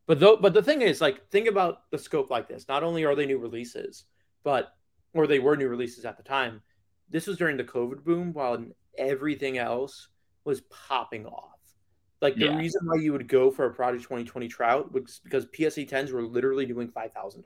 But 0.07 0.19
though 0.19 0.37
but 0.37 0.55
the 0.55 0.63
thing 0.63 0.81
is 0.81 1.01
like 1.01 1.29
think 1.29 1.47
about 1.47 1.89
the 1.91 1.99
scope 1.99 2.31
like 2.31 2.47
this. 2.47 2.67
Not 2.67 2.81
only 2.81 3.05
are 3.05 3.13
they 3.13 3.27
new 3.27 3.37
releases, 3.37 4.05
but 4.43 4.73
or 5.13 5.27
they 5.27 5.39
were 5.39 5.55
new 5.55 5.67
releases 5.67 6.03
at 6.05 6.17
the 6.17 6.23
time. 6.23 6.63
This 7.09 7.27
was 7.27 7.37
during 7.37 7.57
the 7.57 7.63
COVID 7.63 8.03
boom 8.03 8.33
while 8.33 8.65
everything 8.97 9.59
else 9.59 10.07
was 10.45 10.61
popping 10.61 11.27
off. 11.27 11.59
Like 12.21 12.35
the 12.37 12.45
yeah. 12.45 12.57
reason 12.57 12.81
why 12.85 12.95
you 12.95 13.11
would 13.11 13.27
go 13.27 13.51
for 13.51 13.65
a 13.65 13.73
Project 13.73 14.03
2020 14.03 14.47
Trout 14.47 14.91
was 14.91 15.21
because 15.23 15.43
PSA 15.43 15.85
10s 15.85 16.11
were 16.11 16.23
literally 16.23 16.65
doing 16.65 16.87
$5,000. 16.87 17.43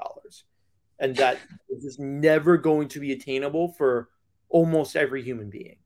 And 0.99 1.15
that 1.17 1.39
is 1.69 1.97
never 1.97 2.57
going 2.57 2.89
to 2.89 2.99
be 2.99 3.11
attainable 3.11 3.73
for 3.77 4.09
almost 4.49 4.95
every 4.95 5.23
human 5.23 5.49
being. 5.49 5.77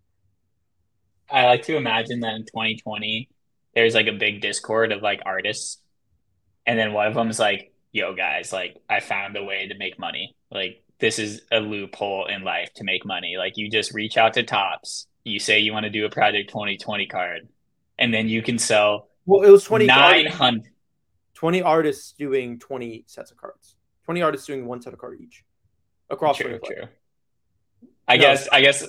I 1.30 1.46
like 1.46 1.64
to 1.64 1.78
imagine 1.78 2.22
that 2.22 2.36
in 2.36 2.46
2020, 2.46 3.30
there's 3.76 3.96
like 3.96 4.08
a 4.08 4.14
big 4.14 4.42
discord 4.42 4.92
of 4.92 5.02
like 5.02 5.22
artists. 5.26 5.80
And 6.66 6.78
then 6.78 6.94
one 6.94 7.08
of 7.08 7.14
them 7.14 7.30
is 7.30 7.40
like, 7.40 7.74
yo, 7.92 8.14
guys, 8.16 8.52
like 8.52 8.82
I 8.90 9.00
found 9.00 9.38
a 9.38 9.44
way 9.44 9.68
to 9.68 9.78
make 9.78 10.00
money. 10.00 10.36
Like 10.52 10.84
this 11.00 11.20
is 11.20 11.42
a 11.52 11.60
loophole 11.60 12.28
in 12.28 12.44
life 12.44 12.74
to 12.76 12.84
make 12.84 13.06
money. 13.06 13.36
Like 13.38 13.54
you 13.58 13.70
just 13.70 13.94
reach 13.94 14.18
out 14.18 14.34
to 14.34 14.44
Topps, 14.44 15.08
you 15.24 15.40
say 15.40 15.60
you 15.60 15.74
want 15.74 15.86
to 15.86 15.90
do 15.90 16.06
a 16.06 16.10
Project 16.10 16.50
2020 16.50 17.08
card, 17.08 17.48
and 17.98 18.14
then 18.14 18.28
you 18.28 18.42
can 18.42 18.58
sell. 18.58 19.10
Well, 19.26 19.44
it 19.44 19.50
was 19.50 19.64
20 19.64 19.86
900. 19.86 20.70
20 21.36 21.62
artists 21.62 22.14
doing 22.18 22.60
20 22.60 23.04
sets 23.08 23.32
of 23.32 23.38
cards. 23.38 23.73
20 24.06 24.22
artists 24.22 24.48
doing 24.48 24.66
one 24.66 24.82
set 24.82 24.94
of 24.94 25.00
card 25.00 25.20
each 25.22 25.44
across 26.10 26.38
true, 26.38 26.60
true. 26.64 26.84
I 28.08 28.18
no, 28.18 28.22
guess, 28.22 28.48
I 28.52 28.62
guess, 28.62 28.86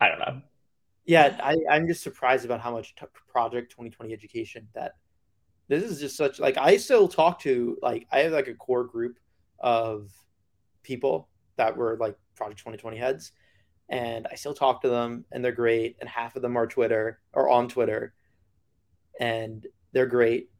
I 0.00 0.08
don't 0.08 0.18
know. 0.18 0.42
Yeah, 1.04 1.38
I, 1.42 1.56
I'm 1.70 1.86
just 1.86 2.02
surprised 2.02 2.44
about 2.44 2.60
how 2.60 2.72
much 2.72 2.94
t- 2.94 3.06
Project 3.28 3.70
2020 3.72 4.12
education 4.12 4.68
that 4.74 4.92
this 5.68 5.82
is 5.82 6.00
just 6.00 6.16
such 6.16 6.38
like 6.38 6.56
I 6.58 6.76
still 6.76 7.08
talk 7.08 7.40
to 7.40 7.78
like 7.82 8.06
I 8.12 8.20
have 8.20 8.32
like 8.32 8.48
a 8.48 8.54
core 8.54 8.84
group 8.84 9.18
of 9.58 10.10
people 10.82 11.28
that 11.56 11.76
were 11.76 11.96
like 11.98 12.16
Project 12.36 12.58
2020 12.60 12.96
heads, 12.96 13.32
and 13.88 14.26
I 14.30 14.36
still 14.36 14.54
talk 14.54 14.82
to 14.82 14.88
them, 14.88 15.24
and 15.32 15.44
they're 15.44 15.52
great. 15.52 15.96
And 16.00 16.08
half 16.08 16.36
of 16.36 16.42
them 16.42 16.56
are 16.56 16.66
Twitter 16.66 17.20
or 17.32 17.48
on 17.48 17.68
Twitter, 17.68 18.14
and 19.18 19.66
they're 19.92 20.06
great. 20.06 20.50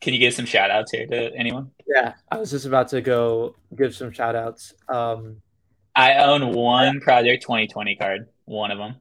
Can 0.00 0.14
you 0.14 0.18
give 0.18 0.34
some 0.34 0.46
shout 0.46 0.70
outs 0.70 0.92
here 0.92 1.06
to 1.06 1.34
anyone? 1.34 1.70
Yeah, 1.86 2.14
I 2.30 2.38
was 2.38 2.50
just 2.50 2.66
about 2.66 2.88
to 2.88 3.00
go 3.00 3.54
give 3.76 3.94
some 3.94 4.12
shout 4.12 4.34
outs. 4.34 4.74
Um, 4.88 5.42
I 5.94 6.14
own 6.14 6.52
one 6.54 7.00
Project 7.00 7.42
2020 7.42 7.96
card, 7.96 8.28
one 8.46 8.70
of 8.70 8.78
them. 8.78 8.96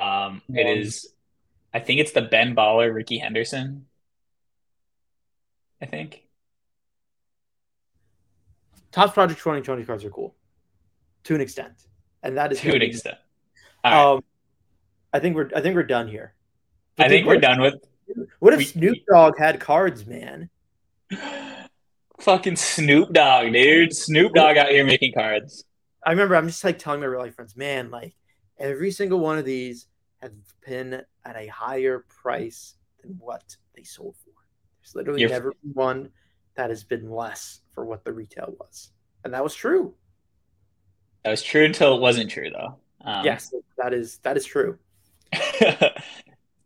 Um, 0.00 0.42
it 0.48 0.66
is, 0.66 1.12
I 1.72 1.80
think 1.80 2.00
it's 2.00 2.12
the 2.12 2.22
Ben 2.22 2.56
Baller 2.56 2.92
Rickey 2.92 3.18
Henderson. 3.18 3.86
I 5.80 5.86
think. 5.86 6.22
Topps 8.90 9.12
Project 9.12 9.38
2020 9.40 9.84
cards 9.84 10.04
are 10.04 10.10
cool 10.10 10.34
to 11.24 11.34
an 11.34 11.40
extent, 11.40 11.72
and 12.22 12.36
that 12.36 12.52
is 12.52 12.60
to 12.60 12.74
an 12.74 12.82
extent. 12.82 13.16
Um, 13.84 14.22
I 15.12 15.18
think 15.18 15.36
we're 15.36 15.50
I 15.54 15.60
think 15.60 15.74
we're 15.74 15.82
done 15.82 16.08
here. 16.08 16.34
But 16.96 17.06
I 17.06 17.08
think 17.08 17.26
we're 17.26 17.40
done 17.40 17.60
with. 17.60 17.74
What 18.38 18.52
if 18.54 18.58
we, 18.58 18.64
Snoop 18.64 18.98
Dogg 19.10 19.38
had 19.38 19.60
cards, 19.60 20.06
man? 20.06 20.50
Fucking 22.20 22.56
Snoop 22.56 23.12
Dogg, 23.12 23.52
dude. 23.52 23.94
Snoop 23.94 24.34
Dogg 24.34 24.56
out 24.56 24.68
here 24.68 24.84
making 24.84 25.12
cards. 25.14 25.64
I 26.04 26.10
remember 26.10 26.36
I'm 26.36 26.48
just 26.48 26.64
like 26.64 26.78
telling 26.78 27.00
my 27.00 27.06
real 27.06 27.20
life 27.20 27.34
friends, 27.34 27.56
man, 27.56 27.90
like 27.90 28.14
every 28.58 28.90
single 28.90 29.20
one 29.20 29.38
of 29.38 29.44
these 29.44 29.86
has 30.20 30.32
been 30.66 31.02
at 31.24 31.36
a 31.36 31.46
higher 31.48 32.04
price 32.08 32.76
than 33.02 33.16
what 33.18 33.56
they 33.74 33.82
sold 33.82 34.16
for. 34.16 34.30
There's 34.80 34.94
literally 34.94 35.20
You're... 35.20 35.30
never 35.30 35.52
been 35.62 35.72
one 35.74 36.10
that 36.54 36.70
has 36.70 36.84
been 36.84 37.10
less 37.10 37.60
for 37.72 37.84
what 37.84 38.04
the 38.04 38.12
retail 38.12 38.54
was. 38.58 38.90
And 39.24 39.32
that 39.34 39.42
was 39.42 39.54
true. 39.54 39.94
That 41.24 41.30
was 41.30 41.42
true 41.42 41.64
until 41.64 41.96
it 41.96 42.00
wasn't 42.00 42.30
true 42.30 42.50
though. 42.50 42.76
Um, 43.04 43.24
yes, 43.24 43.52
that 43.78 43.92
is 43.92 44.18
that 44.18 44.36
is 44.36 44.44
true. 44.44 44.78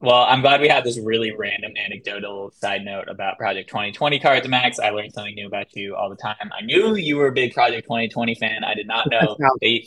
well, 0.00 0.24
I'm 0.24 0.42
glad 0.42 0.60
we 0.60 0.68
had 0.68 0.84
this 0.84 0.98
really 0.98 1.32
random 1.34 1.72
anecdotal 1.76 2.50
side 2.50 2.84
note 2.84 3.08
about 3.08 3.38
Project 3.38 3.68
2020 3.68 4.18
cards, 4.18 4.46
Max. 4.46 4.78
I 4.78 4.90
learned 4.90 5.12
something 5.12 5.34
new 5.34 5.46
about 5.46 5.74
you 5.74 5.96
all 5.96 6.10
the 6.10 6.16
time. 6.16 6.50
I 6.56 6.62
knew 6.62 6.94
you 6.96 7.16
were 7.16 7.28
a 7.28 7.32
big 7.32 7.54
Project 7.54 7.84
2020 7.84 8.34
fan. 8.34 8.62
I 8.62 8.74
did 8.74 8.86
not 8.86 9.08
know. 9.10 9.36
They, 9.60 9.86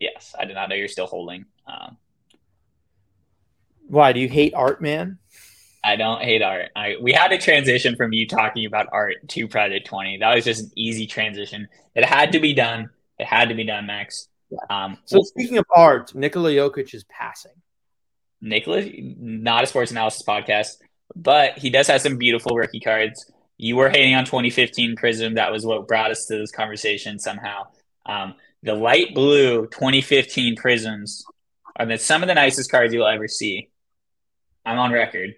yes, 0.00 0.34
I 0.38 0.44
did 0.44 0.54
not 0.54 0.68
know 0.68 0.74
you're 0.74 0.88
still 0.88 1.06
holding. 1.06 1.44
Um, 1.66 1.96
Why 3.86 4.12
do 4.12 4.18
you 4.18 4.28
hate 4.28 4.54
art, 4.54 4.82
man? 4.82 5.18
I 5.84 5.96
don't 5.96 6.22
hate 6.22 6.42
art. 6.42 6.70
I 6.74 6.96
we 7.00 7.12
had 7.12 7.32
a 7.32 7.38
transition 7.38 7.96
from 7.96 8.12
you 8.12 8.26
talking 8.26 8.66
about 8.66 8.88
art 8.92 9.16
to 9.28 9.48
Project 9.48 9.86
20. 9.86 10.18
That 10.18 10.34
was 10.34 10.44
just 10.44 10.64
an 10.64 10.70
easy 10.76 11.06
transition. 11.06 11.68
It 11.94 12.04
had 12.04 12.32
to 12.32 12.40
be 12.40 12.54
done. 12.54 12.90
It 13.18 13.26
had 13.26 13.48
to 13.48 13.54
be 13.54 13.64
done, 13.64 13.86
Max. 13.86 14.28
Yeah. 14.50 14.58
Um, 14.68 14.98
so 15.06 15.18
well, 15.18 15.24
speaking 15.24 15.58
of 15.58 15.64
art, 15.74 16.14
Nikola 16.14 16.50
Jokic 16.50 16.94
is 16.94 17.04
passing. 17.04 17.52
Nikola, 18.42 18.82
not 19.18 19.64
a 19.64 19.66
sports 19.66 19.92
analysis 19.92 20.22
podcast, 20.26 20.76
but 21.14 21.58
he 21.58 21.70
does 21.70 21.86
have 21.86 22.02
some 22.02 22.18
beautiful 22.18 22.56
rookie 22.56 22.80
cards. 22.80 23.30
You 23.56 23.76
were 23.76 23.88
hating 23.88 24.14
on 24.14 24.24
2015 24.24 24.96
Prism. 24.96 25.34
That 25.34 25.52
was 25.52 25.64
what 25.64 25.86
brought 25.86 26.10
us 26.10 26.26
to 26.26 26.36
this 26.36 26.50
conversation 26.50 27.18
somehow. 27.18 27.68
Um, 28.04 28.34
the 28.62 28.74
light 28.74 29.14
blue 29.14 29.66
2015 29.68 30.56
Prisms 30.56 31.24
are 31.76 31.86
the, 31.86 31.98
some 31.98 32.22
of 32.22 32.28
the 32.28 32.34
nicest 32.34 32.70
cards 32.70 32.92
you'll 32.92 33.06
ever 33.06 33.28
see. 33.28 33.70
I'm 34.66 34.78
on 34.78 34.92
record. 34.92 35.36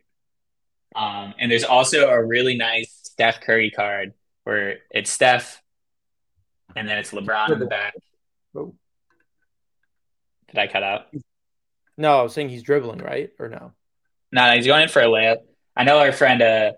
Um, 0.96 1.34
and 1.38 1.50
there's 1.50 1.64
also 1.64 2.08
a 2.08 2.24
really 2.24 2.56
nice 2.56 3.00
Steph 3.02 3.40
Curry 3.40 3.70
card 3.70 4.14
where 4.44 4.78
it's 4.90 5.10
Steph 5.10 5.60
and 6.76 6.88
then 6.88 6.98
it's 6.98 7.10
LeBron 7.10 7.50
in 7.50 7.58
the 7.58 7.66
back. 7.66 7.94
Oh. 8.54 8.74
Did 10.48 10.58
I 10.58 10.66
cut 10.66 10.82
out? 10.82 11.06
No, 11.96 12.18
I 12.18 12.22
was 12.22 12.32
saying 12.32 12.48
he's 12.48 12.62
dribbling, 12.62 12.98
right? 12.98 13.30
Or 13.38 13.48
no? 13.48 13.72
No, 14.32 14.46
no 14.46 14.56
he's 14.56 14.66
going 14.66 14.82
in 14.82 14.88
for 14.88 15.02
a 15.02 15.06
layup. 15.06 15.38
I 15.76 15.84
know 15.84 15.98
our 15.98 16.12
friend 16.12 16.42
uh, 16.42 16.72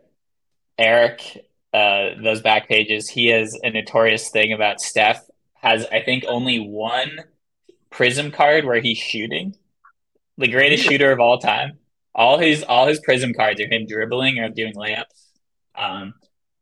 Eric, 0.79 1.23
uh, 1.73 2.11
those 2.23 2.43
back 2.43 2.69
pages, 2.69 3.09
he 3.09 3.29
has 3.29 3.59
a 3.63 3.71
notorious 3.71 4.31
thing 4.31 4.53
about 4.53 4.81
Steph 4.81 5.23
has, 5.55 5.87
I 5.91 6.03
think, 6.03 6.25
only 6.29 6.59
one 6.59 7.21
prism 7.91 8.31
card 8.31 8.65
where 8.65 8.81
he's 8.81 8.99
shooting. 8.99 9.57
The 10.39 10.49
greatest 10.49 10.85
shooter 10.85 11.13
of 11.13 11.21
all 11.21 11.39
time. 11.39 11.79
All 12.15 12.39
his 12.39 12.63
all 12.63 12.87
his 12.87 13.01
prism 13.01 13.35
cards 13.35 13.61
are 13.61 13.69
him 13.69 13.87
dribbling 13.87 14.39
or 14.39 14.49
doing 14.49 14.75
layups. 14.75 15.05
Um, 15.75 16.15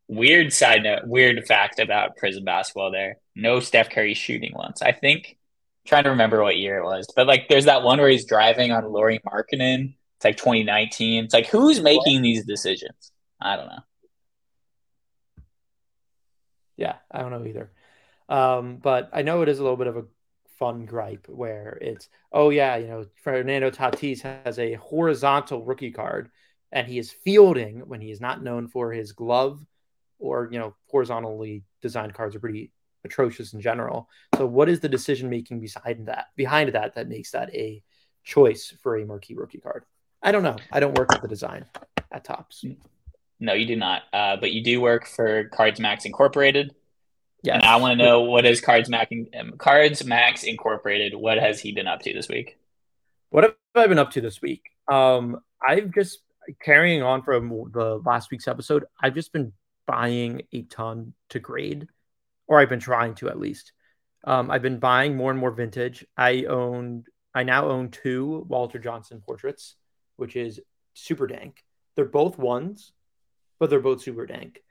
weird 0.09 0.53
side 0.53 0.83
note, 0.83 1.07
weird 1.07 1.45
fact 1.47 1.79
about 1.79 2.17
prism 2.17 2.45
basketball. 2.45 2.91
There, 2.91 3.17
no 3.35 3.61
Steph 3.61 3.91
Curry 3.91 4.15
shooting 4.15 4.53
once. 4.55 4.83
I 4.83 4.93
think. 4.93 5.37
Trying 5.87 6.05
to 6.05 6.11
remember 6.11 6.43
what 6.43 6.57
year 6.57 6.79
it 6.79 6.85
was, 6.85 7.07
but 7.15 7.27
like, 7.27 7.49
there's 7.49 7.67
that 7.67 7.83
one 7.83 7.99
where 7.99 8.09
he's 8.09 8.25
driving 8.25 8.73
on 8.73 8.91
Lauri 8.91 9.21
Markkanen. 9.27 9.95
It's 10.17 10.25
like 10.25 10.37
2019. 10.37 11.25
It's 11.25 11.35
like, 11.35 11.47
who's 11.47 11.81
making 11.81 12.23
these 12.23 12.47
decisions? 12.47 13.13
I 13.41 13.57
don't 13.57 13.67
know. 13.67 13.83
Yeah, 16.77 16.97
I 17.11 17.21
don't 17.21 17.31
know 17.31 17.45
either. 17.47 17.71
Um, 18.29 18.77
but 18.77 19.11
I 19.13 19.23
know 19.23 19.43
it 19.43 19.49
is 19.49 19.59
a 19.59 19.63
little 19.63 19.77
bit 19.77 19.87
of 19.87 19.97
a 19.97 20.05
fun 20.59 20.87
gripe 20.87 21.27
where 21.29 21.79
it's, 21.81 22.09
oh 22.33 22.51
yeah, 22.51 22.77
you 22.77 22.87
know, 22.87 23.07
Fernando 23.23 23.71
Tatis 23.71 24.23
has 24.23 24.59
a 24.59 24.75
horizontal 24.75 25.65
rookie 25.65 25.91
card 25.91 26.31
and 26.73 26.89
he 26.89 26.99
is 26.99 27.11
fielding 27.11 27.81
when 27.87 28.01
he 28.01 28.11
is 28.11 28.21
not 28.21 28.43
known 28.43 28.69
for 28.69 28.93
his 28.93 29.13
glove 29.13 29.65
or, 30.19 30.49
you 30.51 30.59
know, 30.59 30.75
horizontally 30.87 31.65
designed 31.83 32.15
cards 32.15 32.35
are 32.35 32.41
pretty 32.41 32.73
atrocious 33.05 33.53
in 33.53 33.61
general. 33.61 34.09
So 34.37 34.47
what 34.47 34.69
is 34.69 34.81
the 34.81 34.89
decision 34.89 35.31
making 35.31 35.61
behind 35.61 36.07
that 36.07 36.27
behind 36.37 36.73
that 36.73 36.95
that 36.95 37.09
makes 37.09 37.33
that 37.33 37.55
a 37.55 37.83
choice 38.25 38.75
for 38.83 38.97
a 38.97 39.05
marquee 39.05 39.35
rookie 39.35 39.59
card? 39.59 39.85
I 40.23 40.33
don't 40.33 40.43
know. 40.43 40.57
I 40.73 40.81
don't 40.81 40.97
work 40.97 41.11
with 41.11 41.23
the 41.23 41.29
design 41.29 41.67
at 42.11 42.25
Topps. 42.25 42.65
No, 43.41 43.53
you 43.53 43.67
do 43.67 43.77
not. 43.77 44.03
Uh, 44.13 44.37
but 44.37 44.53
you 44.53 44.63
do 44.63 44.81
work 44.81 45.07
for 45.07 45.45
Cards 45.45 45.79
Max 45.79 46.05
Incorporated. 46.05 46.75
Yeah, 47.43 47.57
and 47.57 47.63
I 47.63 47.77
want 47.77 47.99
to 47.99 48.05
know 48.05 48.23
what 48.23 48.47
is 48.47 48.63
Cards 48.63 48.89
Max 48.89 49.13
um, 49.39 49.53
Cards 49.59 50.03
Max 50.05 50.45
Incorporated. 50.45 51.15
What 51.15 51.39
has 51.39 51.61
he 51.61 51.73
been 51.73 51.87
up 51.87 52.01
to 52.03 52.13
this 52.15 52.27
week? 52.27 52.57
What 53.29 53.45
have 53.45 53.55
I 53.75 53.87
been 53.87 53.99
up 53.99 54.13
to 54.13 54.23
this 54.23 54.41
week? 54.41 54.63
Um, 54.89 55.41
I've 55.67 55.93
just 55.93 56.21
carrying 56.63 57.03
on 57.03 57.23
from 57.23 57.51
the 57.73 58.01
last 58.05 58.31
week's 58.31 58.49
episode. 58.49 58.85
I've 59.03 59.15
just 59.15 59.33
been 59.33 59.53
buying 59.87 60.43
a 60.53 60.63
ton 60.63 61.13
to 61.31 61.39
grade, 61.39 61.89
or 62.47 62.61
I've 62.61 62.69
been 62.69 62.81
trying 62.81 63.15
to 63.17 63.29
at 63.29 63.39
least. 63.39 63.73
Um, 64.27 64.51
I've 64.51 64.63
been 64.63 64.79
buying 64.79 65.17
more 65.17 65.31
and 65.31 65.39
more 65.39 65.51
vintage. 65.51 66.05
I 66.17 66.45
own, 66.45 67.05
I 67.35 67.43
now 67.43 67.69
own 67.69 67.91
two 67.91 68.47
Walter 68.49 68.79
Johnson 68.79 69.23
portraits, 69.25 69.77
which 70.17 70.37
is 70.37 70.61
super 70.95 71.27
dank. 71.27 71.63
They're 71.95 72.05
both 72.05 72.39
ones, 72.39 72.93
but 73.59 73.71
they're 73.71 73.81
both 73.81 74.03
super 74.03 74.27
dank. 74.27 74.63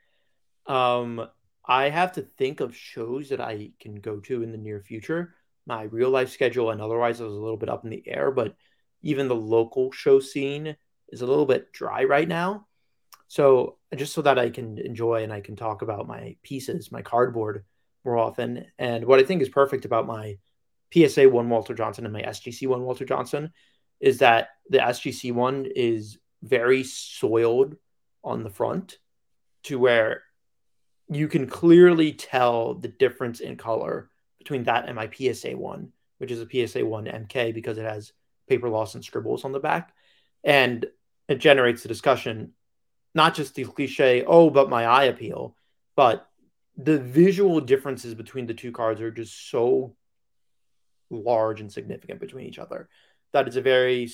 Um, 0.66 1.26
I 1.66 1.88
have 1.88 2.12
to 2.12 2.22
think 2.22 2.60
of 2.60 2.76
shows 2.76 3.30
that 3.30 3.40
I 3.40 3.70
can 3.80 3.96
go 3.96 4.20
to 4.20 4.42
in 4.42 4.52
the 4.52 4.58
near 4.58 4.80
future. 4.80 5.34
My 5.66 5.84
real 5.84 6.10
life 6.10 6.30
schedule 6.30 6.70
and 6.70 6.80
otherwise 6.80 7.16
is 7.16 7.20
a 7.20 7.26
little 7.26 7.56
bit 7.56 7.70
up 7.70 7.84
in 7.84 7.90
the 7.90 8.06
air, 8.06 8.30
but 8.30 8.54
even 9.02 9.28
the 9.28 9.34
local 9.34 9.92
show 9.92 10.20
scene 10.20 10.76
is 11.08 11.22
a 11.22 11.26
little 11.26 11.46
bit 11.46 11.72
dry 11.72 12.04
right 12.04 12.28
now. 12.28 12.66
So 13.28 13.78
just 13.98 14.12
so 14.12 14.22
that 14.22 14.38
I 14.38 14.50
can 14.50 14.78
enjoy 14.78 15.22
and 15.22 15.32
I 15.32 15.40
can 15.40 15.56
talk 15.56 15.82
about 15.82 16.06
my 16.06 16.36
pieces, 16.42 16.92
my 16.92 17.02
cardboard 17.02 17.64
more 18.04 18.18
often. 18.18 18.66
And 18.78 19.04
what 19.04 19.18
I 19.18 19.24
think 19.24 19.42
is 19.42 19.48
perfect 19.48 19.84
about 19.84 20.06
my 20.06 20.38
PSA 20.92 21.28
one 21.28 21.48
Walter 21.48 21.74
Johnson 21.74 22.04
and 22.04 22.12
my 22.12 22.22
SGC 22.22 22.68
one 22.68 22.82
Walter 22.82 23.04
Johnson 23.04 23.52
is 24.00 24.18
that 24.18 24.48
the 24.68 24.78
SGC 24.78 25.32
one 25.32 25.66
is 25.74 26.18
very 26.42 26.84
soiled 26.84 27.76
on 28.22 28.42
the 28.42 28.50
front 28.50 28.98
to 29.64 29.78
where 29.78 30.22
you 31.08 31.28
can 31.28 31.46
clearly 31.46 32.12
tell 32.12 32.74
the 32.74 32.88
difference 32.88 33.40
in 33.40 33.56
color 33.56 34.10
between 34.38 34.64
that 34.64 34.86
and 34.86 34.96
my 34.96 35.10
PSA 35.10 35.56
one, 35.56 35.92
which 36.18 36.30
is 36.30 36.40
a 36.40 36.66
PSA 36.66 36.84
one 36.84 37.06
MK 37.06 37.54
because 37.54 37.78
it 37.78 37.84
has 37.84 38.12
paper 38.48 38.68
loss 38.68 38.94
and 38.94 39.04
scribbles 39.04 39.44
on 39.44 39.52
the 39.52 39.60
back. 39.60 39.94
And 40.42 40.86
it 41.28 41.36
generates 41.36 41.82
the 41.82 41.88
discussion, 41.88 42.52
not 43.14 43.34
just 43.34 43.54
the 43.54 43.64
cliche, 43.64 44.24
oh, 44.26 44.50
but 44.50 44.68
my 44.68 44.84
eye 44.86 45.04
appeal, 45.04 45.56
but 45.96 46.28
the 46.76 46.98
visual 46.98 47.60
differences 47.60 48.14
between 48.14 48.46
the 48.46 48.54
two 48.54 48.72
cards 48.72 49.00
are 49.00 49.10
just 49.10 49.50
so 49.50 49.94
large 51.10 51.60
and 51.60 51.72
significant 51.72 52.18
between 52.20 52.46
each 52.46 52.58
other 52.58 52.88
that 53.32 53.46
it's 53.46 53.56
a 53.56 53.62
very 53.62 54.10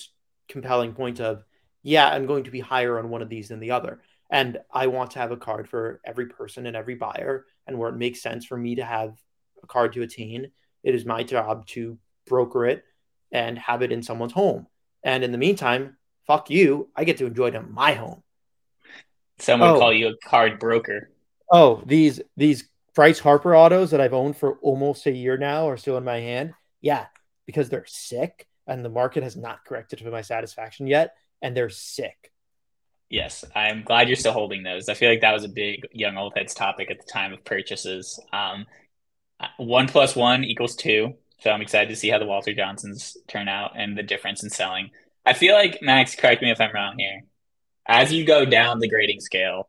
compelling 0.48 0.92
point 0.92 1.20
of, 1.20 1.44
yeah, 1.82 2.08
I'm 2.08 2.26
going 2.26 2.44
to 2.44 2.50
be 2.50 2.60
higher 2.60 2.98
on 2.98 3.08
one 3.08 3.22
of 3.22 3.28
these 3.28 3.48
than 3.48 3.60
the 3.60 3.70
other. 3.70 4.00
And 4.30 4.58
I 4.72 4.86
want 4.88 5.12
to 5.12 5.18
have 5.18 5.32
a 5.32 5.36
card 5.36 5.68
for 5.68 6.00
every 6.04 6.26
person 6.26 6.66
and 6.66 6.76
every 6.76 6.94
buyer. 6.94 7.46
And 7.66 7.78
where 7.78 7.90
it 7.90 7.96
makes 7.96 8.22
sense 8.22 8.44
for 8.44 8.56
me 8.56 8.76
to 8.76 8.84
have 8.84 9.16
a 9.62 9.66
card 9.66 9.92
to 9.94 10.02
attain, 10.02 10.50
it 10.82 10.94
is 10.94 11.04
my 11.04 11.22
job 11.22 11.66
to 11.68 11.98
broker 12.26 12.66
it 12.66 12.84
and 13.32 13.58
have 13.58 13.82
it 13.82 13.92
in 13.92 14.02
someone's 14.02 14.32
home. 14.32 14.66
And 15.02 15.22
in 15.22 15.32
the 15.32 15.38
meantime, 15.38 15.96
fuck 16.26 16.50
you, 16.50 16.88
I 16.96 17.04
get 17.04 17.18
to 17.18 17.26
enjoy 17.26 17.48
it 17.48 17.54
in 17.54 17.72
my 17.72 17.92
home. 17.92 18.22
Someone 19.40 19.70
oh. 19.70 19.79
call 19.79 19.92
you 19.92 20.09
a 20.09 20.16
card 20.29 20.59
broker. 20.59 21.11
Oh, 21.50 21.83
these 21.87 22.20
these 22.37 22.68
Bryce 22.94 23.18
Harper 23.18 23.57
autos 23.57 23.90
that 23.90 24.00
I've 24.00 24.14
owned 24.14 24.37
for 24.37 24.59
almost 24.59 25.07
a 25.07 25.12
year 25.12 25.37
now 25.37 25.68
are 25.68 25.76
still 25.76 25.96
in 25.96 26.05
my 26.05 26.18
hand. 26.18 26.55
Yeah, 26.81 27.07
because 27.46 27.68
they're 27.68 27.87
sick 27.87 28.46
and 28.66 28.85
the 28.85 28.88
market 28.88 29.22
has 29.22 29.37
not 29.37 29.64
corrected 29.64 29.98
to 29.98 30.11
my 30.11 30.22
satisfaction 30.22 30.87
yet, 30.87 31.14
and 31.42 31.57
they're 31.57 31.70
sick. 31.70 32.31
Yes, 33.09 33.44
I'm 33.57 33.83
glad 33.83 34.09
you're 34.09 34.16
still 34.16 34.33
holding 34.33 34.62
those. 34.62 34.88
I 34.88 34.94
feel 34.94 35.11
like 35.11 35.22
that 35.22 35.33
was 35.33 35.42
a 35.42 35.48
big 35.48 35.88
young 35.92 36.16
old 36.16 36.35
heads 36.37 36.55
topic 36.55 36.90
at 36.90 36.98
the 36.98 37.12
time 37.12 37.33
of 37.33 37.44
purchases. 37.44 38.20
Um, 38.33 38.66
one 39.57 39.88
plus 39.88 40.14
one 40.14 40.44
equals 40.44 40.76
two, 40.76 41.14
so 41.40 41.50
I'm 41.50 41.62
excited 41.62 41.88
to 41.88 41.96
see 41.96 42.09
how 42.09 42.18
the 42.18 42.26
Walter 42.26 42.55
Johnsons 42.55 43.16
turn 43.26 43.48
out 43.48 43.72
and 43.76 43.98
the 43.98 44.05
difference 44.05 44.44
in 44.44 44.50
selling. 44.50 44.90
I 45.26 45.33
feel 45.33 45.55
like 45.55 45.83
Max, 45.83 46.14
correct 46.14 46.42
me 46.42 46.53
if 46.53 46.61
I'm 46.61 46.72
wrong 46.72 46.94
here. 46.98 47.22
As 47.90 48.12
you 48.12 48.24
go 48.24 48.44
down 48.44 48.79
the 48.79 48.88
grading 48.88 49.18
scale, 49.18 49.68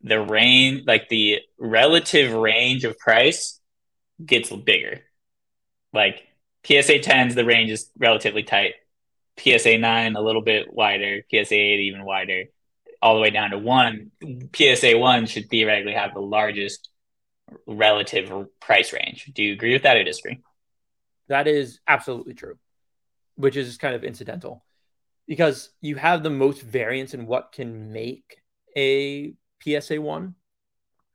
the 0.00 0.18
range, 0.18 0.84
like 0.86 1.10
the 1.10 1.40
relative 1.58 2.32
range 2.32 2.84
of 2.84 2.98
price, 2.98 3.60
gets 4.24 4.50
bigger. 4.50 5.02
Like 5.92 6.26
PSA 6.64 7.00
10s, 7.00 7.34
the 7.34 7.44
range 7.44 7.70
is 7.70 7.90
relatively 7.98 8.42
tight. 8.42 8.72
PSA 9.38 9.76
9, 9.76 10.16
a 10.16 10.20
little 10.22 10.40
bit 10.40 10.72
wider. 10.72 11.20
PSA 11.30 11.54
8, 11.54 11.80
even 11.80 12.06
wider. 12.06 12.44
All 13.02 13.16
the 13.16 13.20
way 13.20 13.28
down 13.28 13.50
to 13.50 13.58
1. 13.58 14.10
PSA 14.56 14.96
1 14.96 15.26
should 15.26 15.50
theoretically 15.50 15.92
have 15.92 16.14
the 16.14 16.20
largest 16.20 16.88
relative 17.66 18.32
price 18.60 18.94
range. 18.94 19.30
Do 19.34 19.42
you 19.42 19.52
agree 19.52 19.74
with 19.74 19.82
that 19.82 19.98
or 19.98 20.04
disagree? 20.04 20.40
That 21.28 21.46
is 21.46 21.80
absolutely 21.86 22.32
true, 22.32 22.58
which 23.34 23.56
is 23.56 23.76
kind 23.76 23.94
of 23.94 24.04
incidental 24.04 24.64
because 25.30 25.70
you 25.80 25.94
have 25.94 26.24
the 26.24 26.28
most 26.28 26.60
variance 26.60 27.14
in 27.14 27.24
what 27.24 27.52
can 27.52 27.92
make 27.92 28.42
a 28.76 29.32
PSA 29.62 30.00
1 30.00 30.34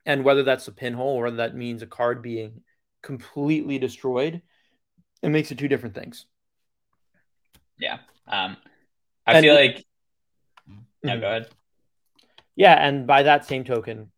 and 0.06 0.23
whether 0.23 0.41
that's 0.41 0.69
a 0.69 0.71
pinhole 0.71 1.15
or 1.15 1.30
that 1.32 1.54
means 1.54 1.82
a 1.82 1.86
card 1.86 2.21
being 2.21 2.62
completely 3.01 3.78
destroyed 3.78 4.41
it 5.21 5.30
makes 5.30 5.51
it 5.51 5.58
two 5.58 5.67
different 5.67 5.95
things. 5.95 6.28
Yeah. 7.80 7.97
Um, 8.28 8.58
I 9.25 9.34
and, 9.34 9.43
feel 9.43 9.56
like. 9.56 9.84
No, 11.04 11.12
mm-hmm. 11.12 11.19
go 11.19 11.28
ahead. 11.28 11.49
Yeah, 12.56 12.73
and 12.73 13.06
by 13.06 13.23
that 13.23 13.45
same 13.45 13.63
token, 13.63 14.12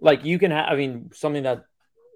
like 0.00 0.24
you 0.24 0.38
can 0.38 0.50
have, 0.50 0.66
I 0.70 0.76
mean, 0.76 1.10
something 1.12 1.44
that 1.44 1.66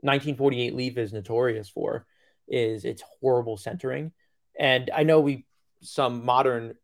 1948 0.00 0.74
Leaf 0.74 0.96
is 0.96 1.12
notorious 1.12 1.68
for 1.68 2.06
is 2.48 2.84
its 2.84 3.04
horrible 3.20 3.56
centering. 3.56 4.12
And 4.58 4.90
I 4.92 5.04
know 5.04 5.20
we, 5.20 5.46
some 5.82 6.24
modern 6.24 6.74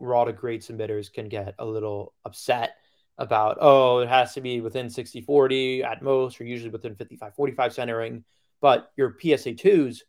raw 0.00 0.24
to 0.24 0.32
grade 0.32 0.62
submitters 0.62 1.12
can 1.12 1.28
get 1.28 1.54
a 1.58 1.64
little 1.64 2.14
upset 2.24 2.76
about, 3.18 3.58
oh, 3.60 3.98
it 3.98 4.08
has 4.08 4.34
to 4.34 4.40
be 4.40 4.60
within 4.60 4.90
60 4.90 5.20
40 5.20 5.84
at 5.84 6.02
most, 6.02 6.40
or 6.40 6.44
usually 6.44 6.70
within 6.70 6.96
55 6.96 7.34
45 7.34 7.72
centering. 7.72 8.24
But 8.60 8.90
your 8.96 9.16
PSA 9.20 9.52
2s 9.54 10.00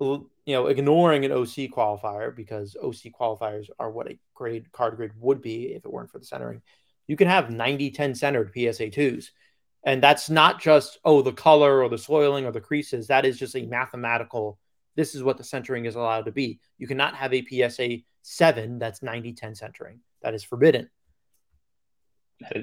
you 0.00 0.54
know, 0.54 0.66
ignoring 0.66 1.24
an 1.24 1.32
OC 1.32 1.70
qualifier 1.70 2.34
because 2.34 2.76
OC 2.82 3.12
qualifiers 3.18 3.68
are 3.78 3.90
what 3.90 4.10
a 4.10 4.18
grade 4.34 4.70
card 4.72 4.96
grade 4.96 5.12
would 5.18 5.40
be 5.40 5.74
if 5.74 5.84
it 5.84 5.92
weren't 5.92 6.10
for 6.10 6.18
the 6.18 6.24
centering. 6.24 6.62
You 7.06 7.16
can 7.16 7.28
have 7.28 7.50
90 7.50 7.90
10 7.90 8.14
centered 8.14 8.52
PSA 8.52 8.90
2s. 8.90 9.26
And 9.84 10.02
that's 10.02 10.30
not 10.30 10.60
just, 10.60 10.98
oh, 11.04 11.22
the 11.22 11.32
color 11.32 11.82
or 11.82 11.88
the 11.88 11.98
soiling 11.98 12.46
or 12.46 12.52
the 12.52 12.60
creases. 12.60 13.08
That 13.08 13.24
is 13.24 13.38
just 13.38 13.56
a 13.56 13.66
mathematical, 13.66 14.58
this 14.96 15.14
is 15.14 15.22
what 15.22 15.38
the 15.38 15.44
centering 15.44 15.86
is 15.86 15.94
allowed 15.94 16.26
to 16.26 16.32
be. 16.32 16.60
You 16.78 16.86
cannot 16.86 17.14
have 17.14 17.32
a 17.32 17.44
PSA 17.44 17.98
7 18.22 18.78
that's 18.78 19.02
90 19.02 19.32
10 19.32 19.54
centering. 19.54 20.00
That 20.22 20.34
is 20.34 20.44
forbidden. 20.44 20.90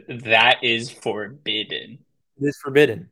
That 0.08 0.58
is 0.64 0.90
forbidden. 0.90 2.00
It 2.42 2.46
is 2.46 2.58
forbidden. 2.58 3.10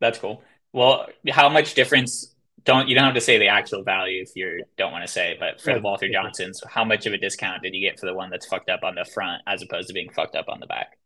That's 0.00 0.18
cool. 0.18 0.42
Well, 0.72 1.08
how 1.30 1.48
much 1.48 1.74
difference 1.74 2.34
don't 2.64 2.88
you 2.88 2.94
don't 2.94 3.04
have 3.04 3.14
to 3.14 3.20
say 3.20 3.38
the 3.38 3.46
actual 3.46 3.82
value 3.82 4.20
if 4.22 4.34
you 4.34 4.64
don't 4.76 4.92
want 4.92 5.04
to 5.06 5.10
say, 5.10 5.36
but 5.38 5.60
for 5.60 5.72
the 5.72 5.80
Walter 5.80 6.08
Johnsons, 6.10 6.60
how 6.68 6.84
much 6.84 7.06
of 7.06 7.12
a 7.12 7.18
discount 7.18 7.62
did 7.62 7.74
you 7.74 7.80
get 7.80 7.98
for 7.98 8.06
the 8.06 8.14
one 8.14 8.28
that's 8.28 8.44
fucked 8.44 8.68
up 8.68 8.80
on 8.82 8.96
the 8.96 9.04
front 9.04 9.42
as 9.46 9.62
opposed 9.62 9.88
to 9.88 9.94
being 9.94 10.10
fucked 10.10 10.34
up 10.34 10.46
on 10.48 10.60
the 10.60 10.66
back? 10.66 10.98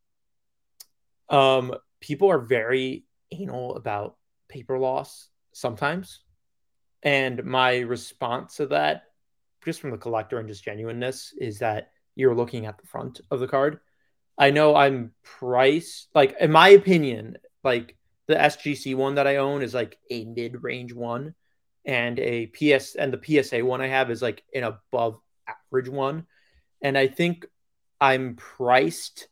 Um, 1.28 1.74
people 2.00 2.30
are 2.30 2.40
very 2.40 3.04
anal 3.30 3.76
about 3.76 4.16
paper 4.48 4.78
loss 4.78 5.28
sometimes, 5.52 6.20
and 7.02 7.44
my 7.44 7.78
response 7.78 8.56
to 8.56 8.66
that, 8.66 9.04
just 9.64 9.80
from 9.80 9.90
the 9.90 9.98
collector 9.98 10.38
and 10.38 10.48
just 10.48 10.64
genuineness, 10.64 11.34
is 11.38 11.58
that 11.58 11.90
you're 12.14 12.34
looking 12.34 12.66
at 12.66 12.78
the 12.78 12.86
front 12.86 13.20
of 13.30 13.40
the 13.40 13.48
card. 13.48 13.80
I 14.38 14.50
know 14.50 14.74
I'm 14.74 15.12
priced 15.22 16.08
like 16.14 16.36
in 16.40 16.50
my 16.50 16.70
opinion, 16.70 17.36
like 17.62 17.96
the 18.26 18.34
SGC 18.34 18.96
one 18.96 19.16
that 19.16 19.26
I 19.26 19.36
own 19.36 19.62
is 19.62 19.74
like 19.74 19.98
a 20.10 20.24
mid 20.24 20.62
range 20.62 20.94
one 20.94 21.34
and 21.84 22.18
a 22.18 22.46
PS 22.46 22.94
and 22.94 23.12
the 23.12 23.42
PSA 23.42 23.64
one 23.64 23.80
I 23.80 23.88
have 23.88 24.10
is 24.10 24.22
like 24.22 24.42
an 24.54 24.64
above 24.64 25.18
average 25.46 25.88
one. 25.88 26.26
And 26.82 26.96
I 26.96 27.08
think 27.08 27.46
I'm 28.00 28.36
priced 28.36 29.28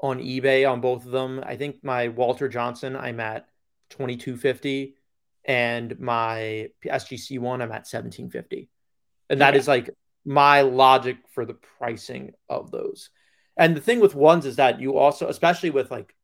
on 0.00 0.18
eBay 0.18 0.70
on 0.70 0.80
both 0.80 1.06
of 1.06 1.12
them. 1.12 1.42
I 1.44 1.56
think 1.56 1.82
my 1.82 2.08
Walter 2.08 2.48
Johnson 2.48 2.96
I'm 2.96 3.20
at 3.20 3.46
2250 3.90 4.96
and 5.44 5.98
my 6.00 6.70
SGC 6.84 7.38
one 7.38 7.60
I'm 7.60 7.70
at 7.70 7.86
1750. 7.86 8.68
And 9.30 9.40
that 9.40 9.56
is 9.56 9.68
like 9.68 9.90
my 10.24 10.62
logic 10.62 11.18
for 11.32 11.44
the 11.44 11.54
pricing 11.54 12.32
of 12.48 12.70
those. 12.70 13.10
And 13.56 13.76
the 13.76 13.80
thing 13.80 14.00
with 14.00 14.14
ones 14.14 14.46
is 14.46 14.56
that 14.56 14.80
you 14.80 14.96
also 14.96 15.28
especially 15.28 15.70
with 15.70 15.90
like 15.90 16.14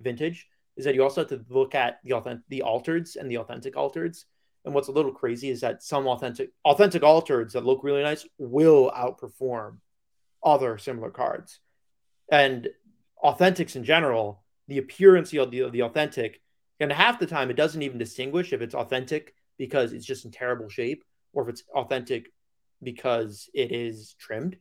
vintage 0.00 0.46
is 0.76 0.84
that 0.84 0.94
you 0.94 1.02
also 1.02 1.22
have 1.22 1.28
to 1.28 1.44
look 1.48 1.74
at 1.74 2.00
the 2.04 2.14
authentic 2.14 2.44
the 2.48 2.62
altereds 2.66 3.16
and 3.16 3.30
the 3.30 3.38
authentic 3.38 3.74
altereds 3.74 4.24
and 4.64 4.74
what's 4.74 4.88
a 4.88 4.92
little 4.92 5.12
crazy 5.12 5.50
is 5.50 5.60
that 5.60 5.82
some 5.82 6.06
authentic 6.06 6.50
authentic 6.64 7.02
altereds 7.02 7.52
that 7.52 7.64
look 7.64 7.82
really 7.82 8.02
nice 8.02 8.26
will 8.38 8.90
outperform 8.90 9.76
other 10.42 10.78
similar 10.78 11.10
cards. 11.10 11.60
And 12.30 12.68
authentics 13.22 13.76
in 13.76 13.84
general, 13.84 14.42
the 14.68 14.78
appearance 14.78 15.32
of 15.34 15.50
the, 15.50 15.60
of 15.60 15.72
the 15.72 15.82
authentic, 15.82 16.40
and 16.80 16.92
half 16.92 17.18
the 17.18 17.26
time 17.26 17.50
it 17.50 17.56
doesn't 17.56 17.82
even 17.82 17.98
distinguish 17.98 18.52
if 18.52 18.62
it's 18.62 18.74
authentic 18.74 19.34
because 19.58 19.92
it's 19.92 20.06
just 20.06 20.24
in 20.24 20.30
terrible 20.30 20.68
shape 20.68 21.04
or 21.32 21.42
if 21.42 21.48
it's 21.48 21.62
authentic 21.74 22.32
because 22.82 23.50
it 23.54 23.72
is 23.72 24.14
trimmed 24.18 24.56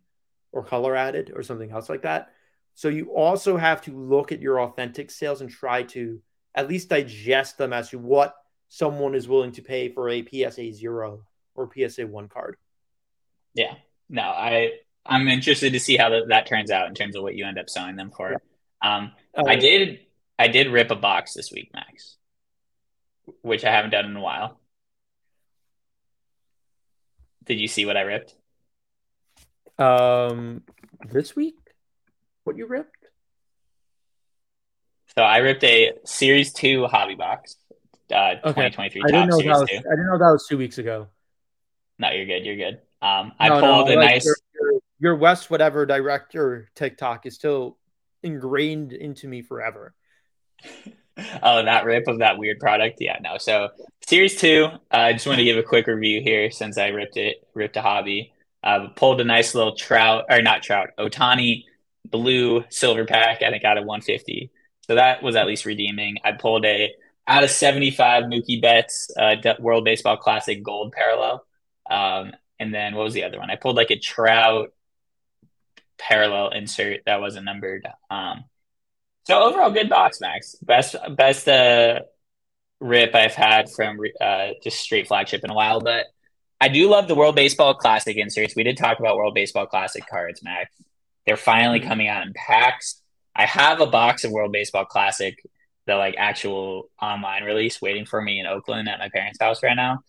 or 0.51 0.63
color 0.63 0.95
added 0.95 1.31
or 1.33 1.43
something 1.43 1.71
else 1.71 1.89
like 1.89 2.01
that. 2.01 2.29
So 2.75 2.89
you 2.89 3.13
also 3.15 3.57
have 3.57 3.81
to 3.83 3.97
look 3.97 4.31
at 4.31 4.41
your 4.41 4.61
authentic 4.61 5.11
sales 5.11 5.41
and 5.41 5.49
try 5.49 5.83
to 5.83 6.21
at 6.55 6.67
least 6.67 6.89
digest 6.89 7.57
them 7.57 7.73
as 7.73 7.89
to 7.89 7.99
what 7.99 8.35
someone 8.67 9.15
is 9.15 9.27
willing 9.27 9.51
to 9.53 9.61
pay 9.61 9.89
for 9.89 10.09
a 10.09 10.25
PSA 10.25 10.73
zero 10.73 11.23
or 11.55 11.69
PSA 11.73 12.07
one 12.07 12.27
card. 12.27 12.55
Yeah, 13.53 13.75
no, 14.09 14.21
I 14.21 14.71
I'm 15.05 15.27
interested 15.27 15.73
to 15.73 15.79
see 15.79 15.97
how 15.97 16.09
that, 16.09 16.27
that 16.29 16.45
turns 16.45 16.71
out 16.71 16.87
in 16.87 16.93
terms 16.93 17.15
of 17.15 17.23
what 17.23 17.35
you 17.35 17.45
end 17.45 17.57
up 17.57 17.69
selling 17.69 17.95
them 17.95 18.11
for. 18.11 18.31
Yeah. 18.31 18.95
Um, 18.95 19.11
uh, 19.35 19.43
I 19.47 19.55
did 19.55 19.99
I 20.39 20.47
did 20.47 20.69
rip 20.69 20.89
a 20.89 20.95
box 20.95 21.33
this 21.33 21.51
week, 21.51 21.69
Max, 21.73 22.15
which 23.41 23.65
I 23.65 23.71
haven't 23.71 23.91
done 23.91 24.05
in 24.05 24.15
a 24.15 24.21
while. 24.21 24.57
Did 27.43 27.59
you 27.59 27.67
see 27.67 27.85
what 27.85 27.97
I 27.97 28.01
ripped? 28.01 28.35
Um, 29.77 30.63
this 31.11 31.35
week, 31.35 31.57
what 32.45 32.55
you 32.55 32.67
ripped? 32.67 32.95
So 35.17 35.23
I 35.23 35.37
ripped 35.37 35.63
a 35.65 35.93
Series 36.05 36.53
Two 36.53 36.85
hobby 36.87 37.15
box, 37.15 37.57
uh, 38.11 38.35
Okay. 38.45 38.69
2023 38.69 39.01
I 39.01 39.07
didn't 39.07 39.29
know 39.29 39.37
that 39.37 39.59
was. 39.59 39.69
Two. 39.69 39.75
I 39.77 39.81
didn't 39.81 40.07
know 40.07 40.17
that 40.19 40.31
was 40.31 40.47
two 40.47 40.57
weeks 40.57 40.77
ago. 40.77 41.07
No, 41.97 42.11
you're 42.11 42.25
good. 42.25 42.45
You're 42.45 42.55
good. 42.55 42.79
Um, 43.01 43.33
I 43.39 43.49
No, 43.49 43.59
pulled 43.59 43.87
no, 43.87 43.93
a 43.93 43.95
like 43.95 44.09
nice. 44.09 44.25
your, 44.25 44.35
your, 44.53 44.81
your 44.99 45.15
West 45.15 45.49
whatever 45.49 45.85
director 45.85 46.69
TikTok 46.75 47.25
is 47.25 47.35
still 47.35 47.77
ingrained 48.23 48.93
into 48.93 49.27
me 49.27 49.41
forever. 49.41 49.93
Oh, 51.43 51.61
that 51.63 51.83
rip 51.83 52.07
of 52.07 52.19
that 52.19 52.37
weird 52.37 52.59
product. 52.59 52.99
Yeah, 53.01 53.17
no. 53.21 53.37
So 53.37 53.71
series 54.07 54.39
two, 54.39 54.65
uh, 54.65 54.77
I 54.89 55.11
just 55.11 55.27
want 55.27 55.37
to 55.39 55.43
give 55.43 55.57
a 55.57 55.63
quick 55.63 55.85
review 55.85 56.21
here 56.21 56.49
since 56.49 56.77
I 56.77 56.87
ripped 56.87 57.17
it, 57.17 57.45
ripped 57.53 57.75
a 57.75 57.81
hobby. 57.81 58.31
Uh, 58.63 58.87
pulled 58.95 59.19
a 59.19 59.25
nice 59.25 59.53
little 59.53 59.75
trout, 59.75 60.25
or 60.29 60.41
not 60.41 60.63
trout, 60.63 60.91
Ohtani 60.97 61.65
blue 62.05 62.63
silver 62.69 63.05
pack. 63.05 63.41
I 63.41 63.49
think 63.49 63.63
out 63.63 63.77
of 63.77 63.85
150. 63.85 64.49
So 64.87 64.95
that 64.95 65.21
was 65.21 65.35
at 65.35 65.47
least 65.47 65.65
redeeming. 65.65 66.17
I 66.23 66.31
pulled 66.33 66.65
a 66.65 66.93
out 67.27 67.43
of 67.43 67.51
75 67.51 68.23
Mookie 68.23 68.61
Betts 68.61 69.11
uh, 69.17 69.35
World 69.59 69.85
Baseball 69.85 70.17
Classic 70.17 70.63
gold 70.63 70.91
parallel. 70.91 71.45
Um, 71.89 72.33
and 72.59 72.73
then 72.73 72.95
what 72.95 73.03
was 73.03 73.13
the 73.13 73.23
other 73.23 73.39
one? 73.39 73.51
I 73.51 73.55
pulled 73.55 73.75
like 73.75 73.91
a 73.91 73.99
trout 73.99 74.73
parallel 75.97 76.49
insert 76.49 77.01
that 77.05 77.21
wasn't 77.21 77.45
numbered. 77.45 77.87
Um, 78.09 78.45
so 79.25 79.43
overall, 79.43 79.71
good 79.71 79.89
box, 79.89 80.19
Max. 80.21 80.55
Best 80.61 80.95
best 81.15 81.47
uh, 81.47 81.99
rip 82.79 83.13
I've 83.15 83.35
had 83.35 83.69
from 83.69 83.97
uh, 84.19 84.49
just 84.63 84.79
straight 84.79 85.07
flagship 85.07 85.43
in 85.43 85.51
a 85.51 85.53
while. 85.53 85.81
But 85.81 86.07
I 86.61 86.67
do 86.69 86.89
love 86.89 87.07
the 87.07 87.15
World 87.15 87.35
Baseball 87.35 87.73
Classic 87.73 88.15
inserts. 88.17 88.55
We 88.55 88.63
did 88.63 88.77
talk 88.77 88.99
about 88.99 89.17
World 89.17 89.35
Baseball 89.35 89.65
Classic 89.67 90.03
cards, 90.09 90.41
Max. 90.43 90.73
They're 91.25 91.37
finally 91.37 91.79
coming 91.79 92.07
out 92.07 92.25
in 92.25 92.33
packs. 92.33 93.01
I 93.35 93.45
have 93.45 93.81
a 93.81 93.85
box 93.87 94.23
of 94.23 94.31
World 94.31 94.51
Baseball 94.51 94.85
Classic, 94.85 95.37
the 95.85 95.95
like 95.95 96.15
actual 96.17 96.89
online 97.01 97.43
release, 97.43 97.81
waiting 97.81 98.05
for 98.05 98.21
me 98.21 98.39
in 98.39 98.45
Oakland 98.47 98.89
at 98.89 98.99
my 98.99 99.09
parents' 99.09 99.37
house 99.39 99.61
right 99.63 99.75
now. 99.75 99.99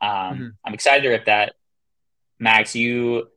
Um, 0.00 0.10
Mhm. 0.10 0.50
I'm 0.64 0.74
excited 0.74 1.02
to 1.02 1.10
rip 1.10 1.26
that. 1.26 1.54
Max, 2.38 2.74
you 2.74 3.28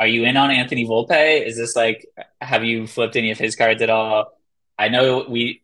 are 0.00 0.06
you 0.06 0.24
in 0.24 0.36
on 0.36 0.50
Anthony 0.50 0.84
Volpe? 0.86 1.44
Is 1.44 1.56
this 1.56 1.74
like 1.74 2.06
have 2.40 2.64
you 2.64 2.86
flipped 2.86 3.16
any 3.16 3.30
of 3.30 3.38
his 3.38 3.56
cards 3.56 3.82
at 3.82 3.90
all? 3.90 4.37
I 4.78 4.88
know 4.88 5.24
we 5.28 5.62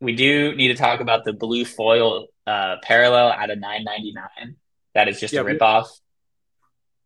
we 0.00 0.14
do 0.14 0.54
need 0.54 0.68
to 0.68 0.74
talk 0.74 1.00
about 1.00 1.24
the 1.24 1.32
blue 1.32 1.64
foil 1.64 2.28
uh, 2.46 2.76
parallel 2.82 3.30
at 3.30 3.50
a 3.50 3.54
9.99. 3.56 4.54
That 4.94 5.08
is 5.08 5.18
just 5.20 5.34
Yeah, 5.34 5.40
a 5.40 5.44
we- 5.44 5.52
ripoff. 5.54 5.86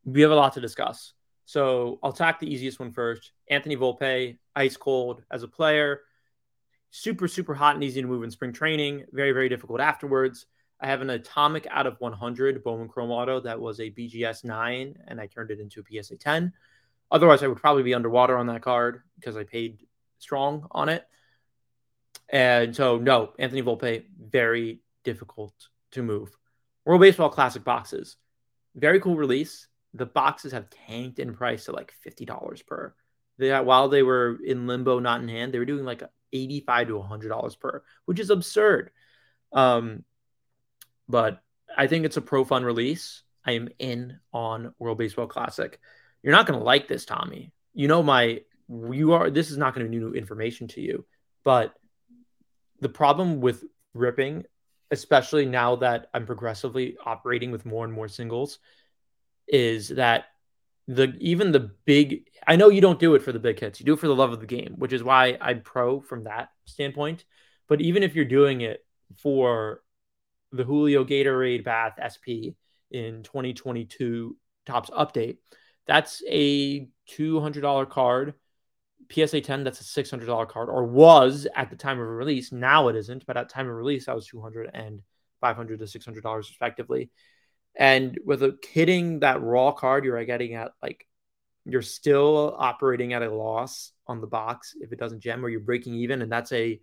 we 0.04 0.20
have 0.22 0.30
a 0.30 0.34
lot 0.34 0.54
to 0.54 0.60
discuss. 0.60 1.14
So 1.46 1.98
I'll 2.02 2.12
tack 2.12 2.38
the 2.40 2.52
easiest 2.52 2.78
one 2.78 2.92
first. 2.92 3.32
Anthony 3.48 3.76
Volpe, 3.76 4.38
ice 4.54 4.76
cold 4.76 5.22
as 5.30 5.42
a 5.42 5.48
player, 5.48 6.02
super, 6.90 7.28
super 7.28 7.54
hot 7.54 7.74
and 7.74 7.84
easy 7.84 8.00
to 8.02 8.06
move 8.08 8.22
in 8.24 8.30
spring 8.30 8.52
training, 8.52 9.04
very, 9.12 9.32
very 9.32 9.48
difficult 9.48 9.80
afterwards. 9.80 10.46
I 10.80 10.86
have 10.86 11.00
an 11.00 11.10
atomic 11.10 11.66
out 11.70 11.86
of 11.86 11.96
100 11.98 12.62
Bowman 12.62 12.88
Chrome 12.88 13.10
Auto 13.10 13.40
that 13.40 13.58
was 13.60 13.80
a 13.80 13.90
BGS 13.90 14.44
9, 14.44 14.98
and 15.08 15.20
I 15.20 15.26
turned 15.26 15.50
it 15.50 15.60
into 15.60 15.80
a 15.80 16.02
PSA 16.02 16.16
10. 16.16 16.52
Otherwise, 17.10 17.42
I 17.42 17.46
would 17.46 17.58
probably 17.58 17.82
be 17.84 17.94
underwater 17.94 18.36
on 18.36 18.46
that 18.48 18.62
card 18.62 19.02
because 19.18 19.36
I 19.36 19.44
paid 19.44 19.78
strong 20.18 20.66
on 20.70 20.88
it. 20.88 21.04
And 22.32 22.74
so, 22.74 22.96
no, 22.96 23.34
Anthony 23.38 23.62
Volpe, 23.62 24.04
very 24.18 24.80
difficult 25.04 25.52
to 25.92 26.02
move. 26.02 26.30
World 26.86 27.02
Baseball 27.02 27.28
Classic 27.28 27.62
boxes, 27.62 28.16
very 28.74 28.98
cool 29.00 29.16
release. 29.16 29.68
The 29.94 30.06
boxes 30.06 30.52
have 30.52 30.70
tanked 30.70 31.18
in 31.18 31.34
price 31.34 31.66
to 31.66 31.72
like 31.72 31.92
fifty 32.02 32.24
dollars 32.24 32.62
per. 32.62 32.94
They 33.38 33.50
while 33.60 33.88
they 33.88 34.02
were 34.02 34.38
in 34.42 34.66
limbo, 34.66 34.98
not 34.98 35.20
in 35.20 35.28
hand, 35.28 35.52
they 35.52 35.58
were 35.58 35.66
doing 35.66 35.84
like 35.84 36.02
eighty-five 36.32 36.88
to 36.88 37.02
hundred 37.02 37.28
dollars 37.28 37.54
per, 37.54 37.82
which 38.06 38.18
is 38.18 38.30
absurd. 38.30 38.90
Um, 39.52 40.04
but 41.08 41.42
I 41.76 41.86
think 41.86 42.06
it's 42.06 42.16
a 42.16 42.22
pro 42.22 42.44
fun 42.44 42.64
release. 42.64 43.22
I 43.44 43.52
am 43.52 43.68
in 43.78 44.18
on 44.32 44.74
World 44.78 44.98
Baseball 44.98 45.26
Classic. 45.26 45.78
You're 46.22 46.32
not 46.32 46.46
going 46.46 46.58
to 46.58 46.64
like 46.64 46.88
this, 46.88 47.04
Tommy. 47.04 47.52
You 47.74 47.88
know 47.88 48.02
my 48.02 48.40
you 48.68 49.12
are. 49.12 49.30
This 49.30 49.50
is 49.50 49.58
not 49.58 49.74
going 49.74 49.84
to 49.84 49.90
be 49.90 49.98
new 49.98 50.14
information 50.14 50.68
to 50.68 50.80
you, 50.80 51.04
but 51.44 51.74
the 52.82 52.88
problem 52.88 53.40
with 53.40 53.64
ripping, 53.94 54.44
especially 54.90 55.46
now 55.46 55.76
that 55.76 56.10
I'm 56.12 56.26
progressively 56.26 56.96
operating 57.06 57.52
with 57.52 57.64
more 57.64 57.84
and 57.84 57.94
more 57.94 58.08
singles, 58.08 58.58
is 59.46 59.88
that 59.90 60.24
the 60.88 61.14
even 61.20 61.52
the 61.52 61.70
big 61.84 62.28
I 62.46 62.56
know 62.56 62.70
you 62.70 62.80
don't 62.80 62.98
do 62.98 63.14
it 63.14 63.22
for 63.22 63.30
the 63.30 63.38
big 63.38 63.60
hits. 63.60 63.78
You 63.78 63.86
do 63.86 63.92
it 63.94 64.00
for 64.00 64.08
the 64.08 64.16
love 64.16 64.32
of 64.32 64.40
the 64.40 64.46
game, 64.46 64.74
which 64.78 64.92
is 64.92 65.04
why 65.04 65.38
I'm 65.40 65.62
pro 65.62 66.00
from 66.00 66.24
that 66.24 66.48
standpoint. 66.66 67.24
But 67.68 67.80
even 67.80 68.02
if 68.02 68.16
you're 68.16 68.24
doing 68.24 68.62
it 68.62 68.84
for 69.18 69.82
the 70.50 70.64
Julio 70.64 71.04
Gatorade 71.04 71.64
Bath 71.64 71.94
SP 72.02 72.58
in 72.90 73.22
2022 73.22 74.36
Topps 74.66 74.90
update, 74.90 75.36
that's 75.86 76.20
a 76.28 76.88
$200 77.10 77.88
card. 77.88 78.34
PSA 79.10 79.40
10, 79.40 79.64
that's 79.64 79.80
a 79.80 80.02
$600 80.02 80.48
card, 80.48 80.68
or 80.68 80.84
was 80.84 81.46
at 81.54 81.70
the 81.70 81.76
time 81.76 81.98
of 82.00 82.06
release. 82.06 82.52
Now 82.52 82.88
it 82.88 82.96
isn't, 82.96 83.26
but 83.26 83.36
at 83.36 83.48
time 83.48 83.68
of 83.68 83.74
release, 83.74 84.06
that 84.06 84.14
was 84.14 84.26
200 84.26 84.70
and 84.72 85.02
500 85.40 85.78
to 85.78 85.84
$600 85.84 86.36
respectively. 86.36 87.10
And 87.74 88.18
with 88.24 88.42
a 88.42 88.56
hitting 88.70 89.20
that 89.20 89.42
raw 89.42 89.72
card, 89.72 90.04
you're 90.04 90.22
getting 90.24 90.54
at 90.54 90.72
like 90.82 91.06
you're 91.64 91.82
still 91.82 92.54
operating 92.58 93.12
at 93.12 93.22
a 93.22 93.34
loss 93.34 93.92
on 94.06 94.20
the 94.20 94.26
box 94.26 94.74
if 94.80 94.92
it 94.92 94.98
doesn't 94.98 95.20
gem 95.20 95.44
or 95.44 95.48
you're 95.48 95.60
breaking 95.60 95.94
even, 95.94 96.22
and 96.22 96.30
that's 96.30 96.52
a 96.52 96.80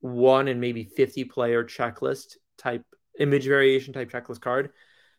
one 0.00 0.48
and 0.48 0.60
maybe 0.60 0.84
50 0.84 1.24
player 1.24 1.64
checklist 1.64 2.36
type 2.58 2.84
image 3.18 3.46
variation 3.46 3.94
type 3.94 4.10
checklist 4.10 4.40
card. 4.40 4.70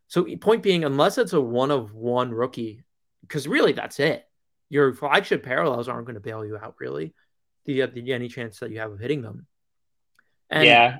So 0.07 0.25
point 0.38 0.62
being, 0.62 0.83
unless 0.83 1.17
it's 1.17 1.33
a 1.33 1.41
one 1.41 1.71
of 1.71 1.93
one 1.93 2.31
rookie, 2.31 2.83
because 3.21 3.47
really 3.47 3.71
that's 3.71 3.99
it. 3.99 4.25
Your 4.73 4.91
flagship 4.91 5.43
parallels 5.43 5.88
aren't 5.88 6.07
going 6.07 6.15
to 6.15 6.19
bail 6.19 6.43
you 6.43 6.57
out 6.57 6.73
really. 6.79 7.13
Do 7.63 7.73
you 7.73 7.81
have 7.81 7.95
any 7.95 8.27
chance 8.27 8.57
that 8.57 8.71
you 8.71 8.79
have 8.79 8.91
of 8.91 8.99
hitting 8.99 9.21
them? 9.21 9.45
And 10.49 10.65
yeah. 10.65 10.97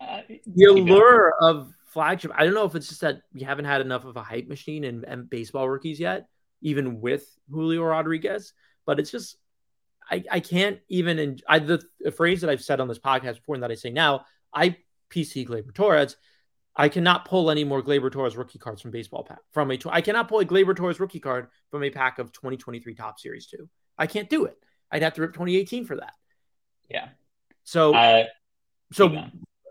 Uh, 0.00 0.22
the 0.44 0.64
allure 0.64 1.32
of 1.40 1.72
flagship. 1.92 2.32
I 2.34 2.42
don't 2.42 2.54
know 2.54 2.64
if 2.64 2.74
it's 2.74 2.88
just 2.88 3.02
that 3.02 3.20
we 3.32 3.42
haven't 3.42 3.66
had 3.66 3.82
enough 3.82 4.04
of 4.04 4.16
a 4.16 4.22
hype 4.24 4.48
machine 4.48 4.82
and, 4.82 5.04
in 5.04 5.26
baseball 5.26 5.68
rookies 5.68 6.00
yet, 6.00 6.26
even 6.60 7.00
with 7.00 7.24
Julio 7.48 7.84
Rodriguez. 7.84 8.52
But 8.84 8.98
it's 8.98 9.12
just 9.12 9.36
I, 10.10 10.24
I 10.28 10.40
can't 10.40 10.80
even. 10.88 11.20
En- 11.20 11.38
I 11.48 11.60
the, 11.60 11.84
the 12.00 12.10
phrase 12.10 12.40
that 12.40 12.50
I've 12.50 12.64
said 12.64 12.80
on 12.80 12.88
this 12.88 12.98
podcast 12.98 13.36
before 13.36 13.54
and 13.54 13.62
that 13.62 13.70
I 13.70 13.76
say 13.76 13.90
now. 13.90 14.26
I 14.52 14.76
PC 15.08 15.46
Gleyber 15.46 15.72
Torres. 15.72 16.16
I 16.76 16.88
cannot 16.88 17.24
pull 17.24 17.50
any 17.50 17.62
more 17.64 17.82
Gleyber 17.82 18.10
Torres 18.10 18.36
rookie 18.36 18.58
cards 18.58 18.82
from 18.82 18.90
baseball 18.90 19.22
pack 19.22 19.38
from 19.52 19.70
a. 19.70 19.76
tw- 19.76 19.86
I 19.88 20.00
cannot 20.00 20.28
pull 20.28 20.40
a 20.40 20.44
Glaber 20.44 20.74
Torres 20.74 20.98
rookie 20.98 21.20
card 21.20 21.48
from 21.70 21.84
a 21.84 21.90
pack 21.90 22.18
of 22.18 22.32
2023 22.32 22.94
Top 22.94 23.18
Series 23.20 23.46
two. 23.46 23.68
I 23.96 24.06
can't 24.06 24.28
do 24.28 24.46
it. 24.46 24.58
I'd 24.90 25.02
have 25.02 25.14
to 25.14 25.20
rip 25.22 25.32
2018 25.32 25.84
for 25.84 25.96
that. 25.96 26.14
Yeah. 26.90 27.08
So 27.62 27.94
Uh, 27.94 28.24
so. 28.92 29.14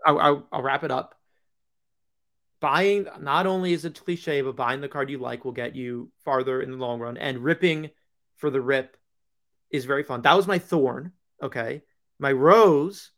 I'll, 0.06 0.18
I'll, 0.18 0.48
I'll 0.52 0.62
wrap 0.62 0.84
it 0.84 0.90
up. 0.90 1.14
Buying 2.60 3.06
not 3.20 3.46
only 3.46 3.72
is 3.72 3.84
it 3.84 4.02
cliche, 4.04 4.40
but 4.42 4.56
buying 4.56 4.80
the 4.80 4.88
card 4.88 5.10
you 5.10 5.18
like 5.18 5.44
will 5.44 5.52
get 5.52 5.76
you 5.76 6.10
farther 6.24 6.60
in 6.62 6.70
the 6.70 6.76
long 6.76 7.00
run. 7.00 7.16
And 7.16 7.38
ripping 7.44 7.90
for 8.36 8.50
the 8.50 8.60
rip 8.60 8.96
is 9.70 9.84
very 9.84 10.02
fun. 10.02 10.22
That 10.22 10.34
was 10.34 10.46
my 10.46 10.58
thorn. 10.58 11.12
Okay. 11.42 11.82
My 12.18 12.32
rose 12.32 13.10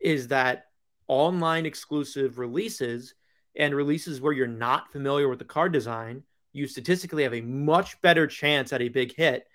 is 0.00 0.28
that 0.28 0.66
online 1.06 1.66
exclusive 1.66 2.38
releases 2.38 3.14
and 3.56 3.74
releases 3.74 4.20
where 4.20 4.32
you're 4.32 4.46
not 4.46 4.92
familiar 4.92 5.28
with 5.28 5.38
the 5.38 5.44
card 5.44 5.72
design, 5.72 6.22
you 6.52 6.66
statistically 6.66 7.22
have 7.22 7.34
a 7.34 7.40
much 7.40 8.00
better 8.00 8.26
chance 8.26 8.72
at 8.72 8.82
a 8.82 8.88
big 8.88 9.14
hit 9.14 9.46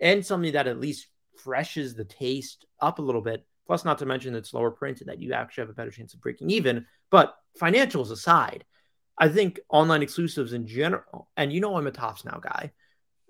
and 0.00 0.24
something 0.24 0.52
that 0.52 0.66
at 0.66 0.80
least 0.80 1.06
freshes 1.36 1.94
the 1.94 2.04
taste 2.04 2.66
up 2.80 2.98
a 2.98 3.02
little 3.02 3.20
bit. 3.20 3.46
Plus, 3.66 3.84
not 3.84 3.98
to 3.98 4.06
mention 4.06 4.34
it's 4.34 4.52
lower 4.52 4.70
printed, 4.70 5.06
that 5.06 5.20
you 5.20 5.32
actually 5.32 5.62
have 5.62 5.70
a 5.70 5.74
better 5.74 5.90
chance 5.90 6.12
of 6.12 6.20
breaking 6.20 6.50
even. 6.50 6.86
But 7.10 7.36
financials 7.60 8.10
aside, 8.10 8.64
I 9.16 9.28
think 9.28 9.60
online 9.68 10.02
exclusives 10.02 10.54
in 10.54 10.66
general, 10.66 11.28
and 11.36 11.52
you 11.52 11.60
know 11.60 11.76
I'm 11.76 11.86
a 11.86 11.92
Topps 11.92 12.24
Now 12.24 12.40
guy, 12.42 12.72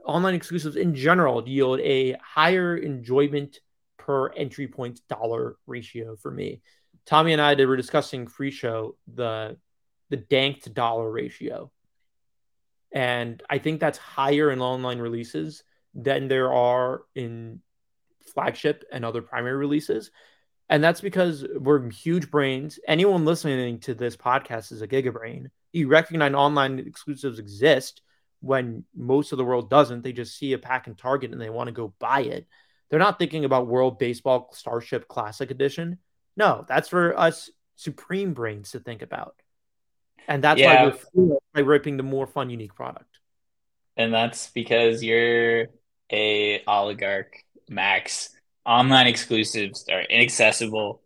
online 0.06 0.34
exclusives 0.34 0.76
in 0.76 0.94
general 0.94 1.46
yield 1.46 1.80
a 1.80 2.16
higher 2.22 2.76
enjoyment 2.76 3.60
per 3.98 4.32
entry 4.32 4.66
point 4.66 5.00
dollar 5.08 5.56
ratio 5.66 6.16
for 6.16 6.30
me. 6.30 6.62
Tommy 7.06 7.32
and 7.32 7.42
I 7.42 7.54
they 7.54 7.66
were 7.66 7.76
discussing 7.76 8.26
free 8.26 8.50
show 8.50 8.96
the 9.12 9.58
the 10.10 10.16
dank 10.16 10.62
to 10.62 10.70
dollar 10.70 11.10
ratio. 11.10 11.70
And 12.92 13.42
I 13.48 13.58
think 13.58 13.80
that's 13.80 13.98
higher 13.98 14.50
in 14.50 14.60
online 14.60 14.98
releases 14.98 15.62
than 15.94 16.28
there 16.28 16.52
are 16.52 17.02
in 17.14 17.60
flagship 18.34 18.84
and 18.92 19.04
other 19.04 19.22
primary 19.22 19.56
releases. 19.56 20.10
And 20.68 20.84
that's 20.84 21.00
because 21.00 21.44
we're 21.56 21.90
huge 21.90 22.30
brains. 22.30 22.78
Anyone 22.86 23.24
listening 23.24 23.80
to 23.80 23.94
this 23.94 24.16
podcast 24.16 24.70
is 24.72 24.82
a 24.82 24.88
gigabrain. 24.88 25.46
You 25.72 25.88
recognize 25.88 26.34
online 26.34 26.78
exclusives 26.78 27.38
exist 27.38 28.02
when 28.40 28.84
most 28.94 29.32
of 29.32 29.38
the 29.38 29.44
world 29.44 29.70
doesn't. 29.70 30.02
They 30.02 30.12
just 30.12 30.36
see 30.36 30.52
a 30.52 30.58
pack 30.58 30.86
in 30.86 30.94
Target 30.94 31.32
and 31.32 31.40
they 31.40 31.50
want 31.50 31.68
to 31.68 31.72
go 31.72 31.94
buy 31.98 32.22
it. 32.22 32.46
They're 32.88 32.98
not 32.98 33.18
thinking 33.18 33.44
about 33.44 33.68
World 33.68 33.98
Baseball 33.98 34.50
Starship 34.52 35.06
Classic 35.06 35.50
Edition. 35.50 35.98
No, 36.36 36.64
that's 36.68 36.88
for 36.88 37.18
us 37.18 37.50
supreme 37.76 38.34
brains 38.34 38.72
to 38.72 38.80
think 38.80 39.02
about. 39.02 39.34
And 40.28 40.44
that's 40.44 40.60
yeah. 40.60 40.84
why 40.84 40.94
we're 41.12 41.36
by 41.54 41.60
ripping 41.60 41.96
the 41.96 42.02
more 42.02 42.26
fun, 42.26 42.50
unique 42.50 42.74
product. 42.74 43.18
And 43.96 44.14
that's 44.14 44.50
because 44.50 45.02
you're 45.02 45.66
a 46.12 46.62
oligarch, 46.66 47.44
Max 47.68 48.30
online 48.66 49.06
exclusives 49.06 49.86
are 49.90 50.02
inaccessible. 50.02 51.02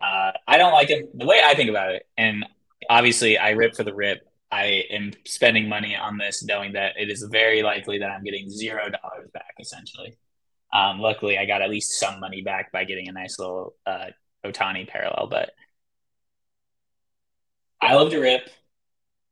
Uh, 0.00 0.32
I 0.46 0.58
don't 0.58 0.72
like 0.72 0.90
it 0.90 1.16
the 1.16 1.26
way 1.26 1.40
I 1.44 1.54
think 1.54 1.70
about 1.70 1.94
it. 1.94 2.06
And 2.16 2.44
obviously, 2.88 3.38
I 3.38 3.50
rip 3.50 3.74
for 3.74 3.84
the 3.84 3.94
rip. 3.94 4.26
I 4.50 4.84
am 4.90 5.12
spending 5.24 5.68
money 5.68 5.96
on 5.96 6.18
this 6.18 6.44
knowing 6.44 6.74
that 6.74 6.92
it 6.96 7.10
is 7.10 7.26
very 7.30 7.62
likely 7.62 7.98
that 7.98 8.10
I'm 8.10 8.22
getting 8.22 8.50
zero 8.50 8.88
dollars 8.88 9.30
back, 9.32 9.54
essentially. 9.58 10.16
Um, 10.72 11.00
luckily, 11.00 11.38
I 11.38 11.46
got 11.46 11.62
at 11.62 11.70
least 11.70 11.98
some 11.98 12.20
money 12.20 12.42
back 12.42 12.72
by 12.72 12.84
getting 12.84 13.08
a 13.08 13.12
nice 13.12 13.38
little 13.38 13.74
uh, 13.86 14.06
Ohtani 14.44 14.86
parallel. 14.86 15.28
But 15.30 15.50
I 17.84 17.94
love 17.94 18.10
to 18.10 18.18
rip. 18.18 18.48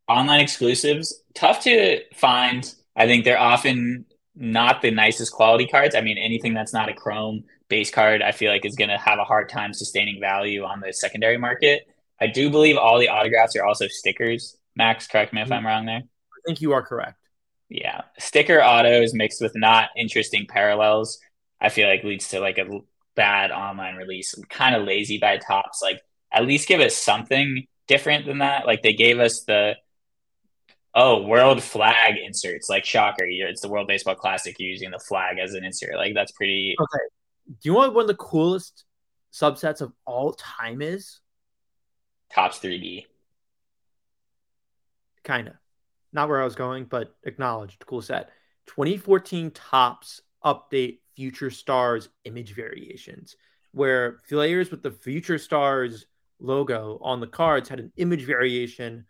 Online 0.09 0.41
exclusives, 0.41 1.23
tough 1.35 1.63
to 1.65 2.03
find. 2.15 2.75
I 2.97 3.07
think 3.07 3.25
they're 3.25 3.39
often 3.39 4.05
not 4.35 4.83
the 4.83 4.91
nicest 4.91 5.33
quality 5.33 5.67
cards. 5.67 5.95
I 5.95 6.01
mean, 6.01 6.19
anything 6.19 6.55
that's 6.55 6.73
not 6.73 6.89
a 6.89 6.95
chrome 6.95 7.45
base 7.69 7.91
card, 7.91 8.21
I 8.23 8.33
feel 8.33 8.53
like 8.53 8.67
is 8.67 8.77
going 8.77 8.91
to 8.91 8.99
have 8.99 9.19
a 9.19 9.25
hard 9.25 9.49
time 9.49 9.73
sustaining 9.73 10.21
value 10.21 10.65
on 10.65 10.81
the 10.81 10.93
secondary 10.93 11.39
market. 11.39 11.89
I 12.21 12.27
do 12.27 12.51
believe 12.51 12.77
all 12.77 12.99
the 12.99 13.09
autographs 13.09 13.57
are 13.57 13.65
also 13.65 13.89
stickers. 13.89 14.57
Max, 14.77 15.07
correct 15.07 15.33
me 15.33 15.41
if 15.41 15.51
I'm 15.51 15.67
wrong 15.67 15.87
there. 15.87 16.03
I 16.03 16.41
think 16.47 16.61
you 16.61 16.73
are 16.73 16.83
correct. 16.83 17.17
Yeah, 17.69 18.03
sticker 18.19 18.63
autos 18.63 19.15
mixed 19.15 19.41
with 19.41 19.53
not 19.57 19.89
interesting 19.97 20.47
parallels, 20.47 21.19
I 21.61 21.71
feel 21.71 21.89
like 21.89 22.05
leads 22.05 22.29
to 22.29 22.41
like 22.41 22.59
a 22.59 22.81
bad 23.15 23.51
online 23.51 23.95
release. 23.95 24.35
kind 24.51 24.75
of 24.75 24.87
lazy 24.87 25.19
by 25.19 25.39
Topps. 25.39 25.81
Like 25.81 26.01
at 26.33 26.45
least 26.45 26.69
give 26.69 26.81
us 26.81 26.97
something 26.97 27.67
different 27.87 28.27
than 28.27 28.39
that. 28.39 28.67
Like 28.67 28.83
they 28.83 28.95
gave 28.95 29.19
us 29.19 29.45
the 29.45 29.77
oh, 30.95 31.23
world 31.23 31.63
flag 31.63 32.17
inserts, 32.23 32.69
like 32.69 32.85
shocker. 32.85 33.25
It's 33.27 33.61
the 33.61 33.69
World 33.69 33.89
Baseball 33.89 34.15
Classic 34.15 34.59
using 34.59 34.91
the 34.91 34.99
flag 34.99 35.39
as 35.39 35.55
an 35.55 35.65
insert. 35.65 35.95
Like 35.97 36.15
that's 36.15 36.33
pretty. 36.33 36.75
Okay. 36.81 37.05
Do 37.49 37.69
you 37.69 37.73
know 37.73 37.79
what 37.79 37.95
one 37.95 38.03
of 38.03 38.09
the 38.09 38.15
coolest 38.15 38.85
subsets 39.33 39.81
of 39.81 39.93
all 40.05 40.33
time 40.35 40.83
is? 40.83 41.21
Topps 42.33 42.59
3D. 42.61 43.07
Kind 45.25 45.49
of. 45.49 45.55
Not 46.13 46.29
where 46.29 46.41
I 46.41 46.45
was 46.45 46.55
going, 46.55 46.85
but 46.85 47.15
acknowledged. 47.25 47.85
Cool 47.87 48.03
set. 48.03 48.31
2014 48.67 49.51
Topps 49.51 50.21
update 50.45 50.99
Future 51.17 51.51
Stars 51.51 52.09
image 52.25 52.55
variations, 52.55 53.37
where 53.73 54.19
players 54.29 54.71
with 54.71 54.83
the 54.83 54.91
Future 54.91 55.39
Stars 55.39 56.07
logo 56.43 56.99
on 57.01 57.21
the 57.21 57.27
cards 57.27 57.69
had 57.69 57.81
an 57.81 57.93
image 57.97 58.25
variation 58.25 59.07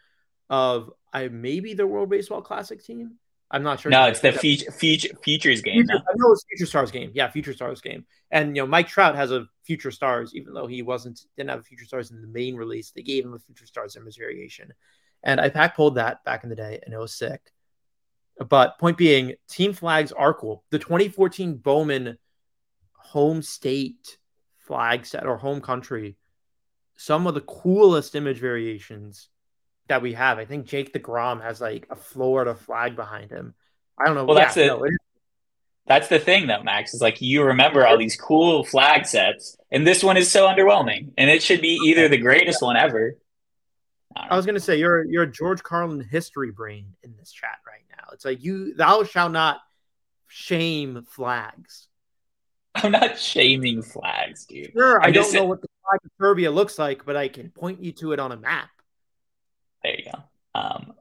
of 0.51 0.93
I 1.13 1.29
maybe 1.29 1.75
the 1.75 1.87
World 1.87 2.11
Baseball 2.11 2.43
Classic 2.43 2.83
team. 2.83 3.17
I'm 3.51 3.63
not 3.63 3.81
sure. 3.81 3.91
No, 3.91 4.07
it's 4.07 4.21
the 4.21 4.33
feature, 4.33 4.71
feature, 4.71 5.11
Futures 5.23 5.61
game. 5.61 5.87
Future, 5.87 6.03
I 6.09 6.13
know 6.17 6.33
it's 6.33 6.45
Future 6.49 6.67
Stars 6.67 6.91
game. 6.91 7.11
Yeah, 7.15 7.31
Future 7.31 7.53
Stars 7.53 7.83
game. 7.83 8.07
And 8.31 8.57
you 8.57 8.63
know, 8.63 8.67
Mike 8.67 8.89
Trout 8.89 9.15
has 9.15 9.31
a 9.31 9.47
Future 9.65 9.91
Stars, 9.91 10.35
even 10.35 10.55
though 10.55 10.67
he 10.67 10.83
wasn't 10.83 11.21
didn't 11.37 11.51
have 11.51 11.61
a 11.61 11.65
Future 11.65 11.85
Stars 11.85 12.11
in 12.11 12.23
the 12.23 12.29
main 12.29 12.57
release. 12.57 12.93
They 12.93 13.03
gave 13.03 13.25
him 13.25 13.35
a 13.35 13.39
Future 13.39 13.67
Stars 13.67 13.97
image 13.97 14.17
variation. 14.17 14.73
And 15.23 15.41
I 15.41 15.51
pack 15.51 15.77
pulled 15.77 15.97
that 15.97 16.25
back 16.25 16.45
in 16.45 16.51
the 16.51 16.57
day, 16.57 16.81
and 16.85 16.95
it 16.95 16.99
was 16.99 17.15
sick. 17.15 17.41
But 18.49 18.79
point 18.79 18.97
being, 18.97 19.35
team 19.49 19.75
flags 19.75 20.13
are 20.13 20.35
cool. 20.35 20.65
The 20.71 20.79
2014 20.79 21.57
Bowman 21.57 22.17
home 22.95 23.43
state 23.43 24.17
flag 24.59 25.05
set 25.05 25.27
or 25.27 25.37
home 25.37 25.61
country, 25.61 26.17
some 26.97 27.27
of 27.27 27.35
the 27.35 27.41
coolest 27.41 28.15
image 28.15 28.39
variations 28.39 29.29
that 29.89 30.03
we 30.03 30.15
have. 30.15 30.39
I 30.39 30.45
think 30.45 30.67
Jake 30.67 30.93
DeGrom 30.93 31.43
has 31.43 31.61
like 31.61 31.87
a 31.91 31.97
Florida 31.97 32.55
flag 32.55 32.97
behind 32.97 33.31
him. 33.31 33.55
I 33.99 34.07
don't 34.07 34.15
know. 34.15 34.25
Well, 34.25 34.37
yeah, 34.37 34.45
that's 34.45 34.57
it. 34.57 34.67
No, 34.67 34.87
that's 35.87 36.09
the 36.09 36.19
thing, 36.19 36.47
though, 36.47 36.63
Max. 36.63 36.95
Is 36.95 37.01
like 37.01 37.21
you 37.21 37.43
remember 37.43 37.87
all 37.87 37.99
these 37.99 38.17
cool 38.17 38.65
flag 38.65 39.07
sets, 39.07 39.57
and 39.71 39.87
this 39.87 40.03
one 40.03 40.17
is 40.17 40.31
so 40.31 40.47
underwhelming, 40.47 41.13
and 41.19 41.29
it 41.29 41.43
should 41.43 41.61
be 41.61 41.79
either 41.85 42.09
the 42.09 42.19
greatest 42.19 42.63
one 42.63 42.77
ever. 42.77 43.19
I, 44.17 44.29
I 44.31 44.37
was 44.37 44.47
gonna 44.47 44.61
say 44.61 44.77
you're 44.77 45.05
you're 45.05 45.25
a 45.25 45.31
George 45.31 45.63
Carlin 45.63 46.01
history 46.01 46.53
brain 46.53 46.95
in 47.03 47.15
this 47.19 47.33
chat 47.33 47.59
right 47.67 47.85
now. 47.91 48.11
It's 48.13 48.25
like 48.25 48.43
you 48.43 48.75
thou 48.75 49.05
shall 49.05 49.29
not 49.29 49.61
shame 50.29 51.05
flags. 51.09 51.89
I'm 52.75 52.93
not 52.93 53.19
shaming 53.19 53.83
flags, 53.83 54.47
dude. 54.47 54.73
Sure, 54.73 55.03
I'm 55.03 55.09
I 55.09 55.11
do 55.11 55.21
not 55.21 55.33
know 55.33 55.45
what 55.45 55.61
the 55.63 55.69
Serbia 56.21 56.51
looks 56.51 56.79
like, 56.79 57.05
but 57.05 57.17
I 57.17 57.29
can 57.29 57.51
point 57.51 57.83
you 57.83 57.93
to 57.93 58.13
it 58.13 58.21
on 58.21 58.33
a 58.33 58.37
map. 58.37 58.71
There 59.83 59.97
you 59.97 60.05
go. 60.13 60.19
Um, 60.55 60.93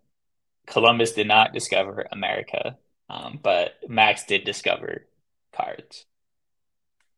Columbus 0.68 1.14
did 1.14 1.28
not 1.28 1.54
discover 1.54 2.08
America, 2.12 2.78
um, 3.10 3.40
but 3.42 3.74
Max 3.88 4.26
did 4.26 4.44
discover 4.44 5.06
cards. 5.54 6.06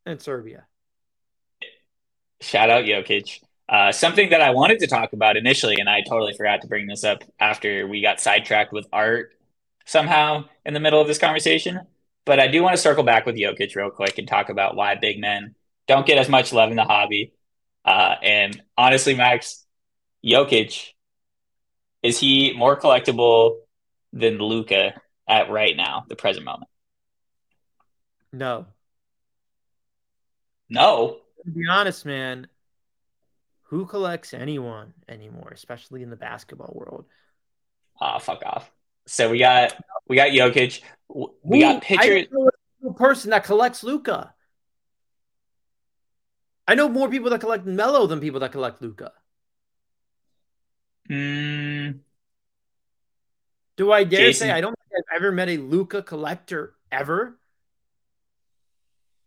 And 0.06 0.22
Serbia. 0.22 0.66
Shout 2.42 2.70
out 2.70 2.84
Jokic. 2.84 3.40
Uh, 3.70 3.92
something 3.92 4.30
that 4.32 4.42
I 4.42 4.50
wanted 4.50 4.80
to 4.80 4.88
talk 4.88 5.14
about 5.14 5.38
initially, 5.38 5.78
and 5.80 5.90
I 5.90 6.02
totally 6.02 6.34
forgot 6.34 6.62
to 6.62 6.68
bring 6.68 6.88
this 6.88 7.04
up 7.04 7.24
after 7.40 7.88
we 7.88 8.02
got 8.02 8.20
sidetracked 8.20 8.74
with 8.74 8.88
art 8.92 9.32
somehow 9.86 10.46
in 10.66 10.74
the 10.74 10.80
middle 10.80 11.00
of 11.00 11.08
this 11.08 11.18
conversation. 11.18 11.80
But 12.26 12.40
I 12.40 12.48
do 12.48 12.62
want 12.62 12.76
to 12.76 12.82
circle 12.82 13.04
back 13.04 13.26
with 13.26 13.36
Jokic 13.36 13.76
real 13.76 13.90
quick 13.90 14.18
and 14.18 14.28
talk 14.28 14.50
about 14.50 14.76
why 14.76 14.96
big 14.96 15.20
men 15.20 15.56
don't 15.88 16.06
get 16.06 16.18
as 16.18 16.30
much 16.30 16.54
love 16.54 16.70
in 16.70 16.76
the 16.76 16.84
hobby. 16.84 17.34
Uh, 17.86 18.16
and 18.22 18.62
honestly, 18.78 19.16
Max, 19.16 19.66
Jokic 20.24 20.94
is 22.04 22.20
he 22.20 22.54
more 22.54 22.80
collectible 22.80 23.60
than 24.12 24.38
Luka 24.38 24.94
at 25.28 25.50
right 25.50 25.76
now, 25.76 26.06
the 26.08 26.16
present 26.16 26.46
moment? 26.46 26.70
No. 28.32 28.66
No. 30.70 31.18
To 31.46 31.52
be 31.52 31.68
honest, 31.70 32.06
man, 32.06 32.48
who 33.64 33.86
collects 33.86 34.34
anyone 34.34 34.94
anymore, 35.08 35.52
especially 35.54 36.04
in 36.04 36.10
the 36.10 36.16
basketball 36.16 36.74
world? 36.76 37.06
Ah, 38.00 38.16
oh, 38.16 38.20
fuck 38.20 38.44
off. 38.46 38.70
So 39.06 39.30
we 39.30 39.40
got 39.40 39.74
we 40.08 40.16
got 40.16 40.30
Jokic. 40.30 40.82
We 41.44 41.60
got 41.62 41.82
pitchers. 41.82 42.28
person 42.96 43.32
that 43.32 43.44
collects 43.44 43.84
Luka. 43.84 44.34
I 46.68 46.76
know 46.76 46.88
more 46.88 47.10
people 47.10 47.30
that 47.32 47.42
collect 47.42 47.66
Melo 47.66 48.08
than 48.08 48.20
people 48.20 48.40
that 48.40 48.52
collect 48.52 48.82
Luka. 48.82 49.12
Mm. 51.10 52.00
Do 53.76 53.92
I 53.92 54.04
dare 54.04 54.28
Jason. 54.28 54.48
say 54.48 54.52
I 54.52 54.62
don't 54.62 54.76
think 54.78 55.06
I've 55.10 55.18
ever 55.18 55.32
met 55.32 55.50
a 55.50 55.58
Luka 55.58 56.02
collector 56.02 56.76
ever? 56.92 57.38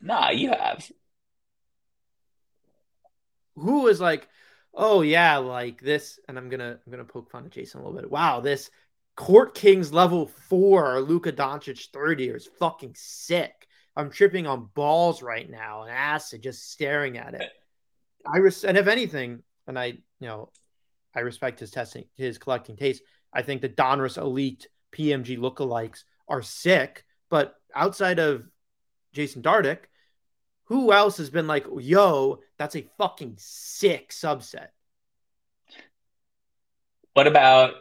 Nah, 0.00 0.30
you 0.30 0.50
have. 0.50 0.90
Who 3.56 3.88
is 3.88 4.00
like, 4.00 4.28
oh 4.72 5.02
yeah, 5.02 5.38
like 5.38 5.80
this, 5.80 6.18
and 6.28 6.38
I'm 6.38 6.48
gonna 6.48 6.78
I'm 6.84 6.90
gonna 6.90 7.04
poke 7.04 7.30
fun 7.30 7.46
at 7.46 7.50
Jason 7.50 7.80
a 7.80 7.84
little 7.84 8.00
bit. 8.00 8.10
Wow, 8.10 8.40
this 8.40 8.70
Court 9.16 9.54
Kings 9.54 9.92
level 9.92 10.26
four 10.26 11.00
Luka 11.00 11.32
Doncic 11.32 11.88
30 11.90 12.28
is 12.28 12.48
fucking 12.58 12.94
sick. 12.94 13.55
I'm 13.96 14.10
tripping 14.10 14.46
on 14.46 14.68
balls 14.74 15.22
right 15.22 15.48
now 15.48 15.82
and 15.82 15.90
acid 15.90 16.42
just 16.42 16.70
staring 16.70 17.16
at 17.16 17.34
it. 17.34 17.50
I 18.26 18.38
res- 18.38 18.64
and 18.64 18.76
if 18.76 18.88
anything, 18.88 19.42
and 19.66 19.78
I 19.78 19.86
you 19.86 20.28
know 20.28 20.50
I 21.14 21.20
respect 21.20 21.60
his 21.60 21.70
testing, 21.70 22.04
his 22.14 22.38
collecting 22.38 22.76
taste. 22.76 23.02
I 23.32 23.42
think 23.42 23.62
the 23.62 23.68
Donruss 23.68 24.18
Elite 24.18 24.68
PMG 24.92 25.38
lookalikes 25.38 26.04
are 26.28 26.42
sick, 26.42 27.04
but 27.30 27.54
outside 27.74 28.18
of 28.18 28.44
Jason 29.12 29.42
Dardick, 29.42 29.78
who 30.64 30.92
else 30.92 31.16
has 31.18 31.30
been 31.30 31.46
like, 31.46 31.66
yo, 31.78 32.40
that's 32.58 32.76
a 32.76 32.88
fucking 32.98 33.34
sick 33.38 34.10
subset? 34.10 34.68
What 37.14 37.26
about 37.26 37.74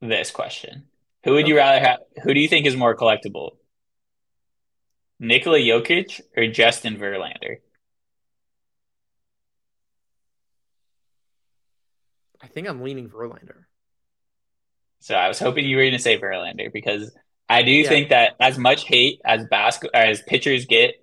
this 0.00 0.30
question? 0.30 0.84
Who 1.24 1.32
would 1.32 1.44
okay. 1.44 1.50
you 1.50 1.56
rather 1.56 1.80
have? 1.80 1.98
Who 2.22 2.32
do 2.32 2.40
you 2.40 2.48
think 2.48 2.66
is 2.66 2.76
more 2.76 2.96
collectible? 2.96 3.56
Nikola 5.20 5.58
Jokic 5.58 6.20
or 6.36 6.46
Justin 6.46 6.96
Verlander? 6.96 7.58
I 12.42 12.46
think 12.46 12.66
I'm 12.66 12.82
leaning 12.82 13.10
Verlander. 13.10 13.64
So 15.00 15.14
I 15.14 15.28
was 15.28 15.38
hoping 15.38 15.66
you 15.66 15.76
were 15.76 15.82
going 15.82 15.92
to 15.92 15.98
say 15.98 16.18
Verlander 16.18 16.72
because 16.72 17.14
I 17.48 17.62
do 17.62 17.70
yeah. 17.70 17.88
think 17.88 18.08
that 18.08 18.34
as 18.40 18.58
much 18.58 18.84
hate 18.84 19.20
as 19.24 19.44
basketball 19.46 20.00
as 20.00 20.22
pitchers 20.22 20.64
get 20.64 20.94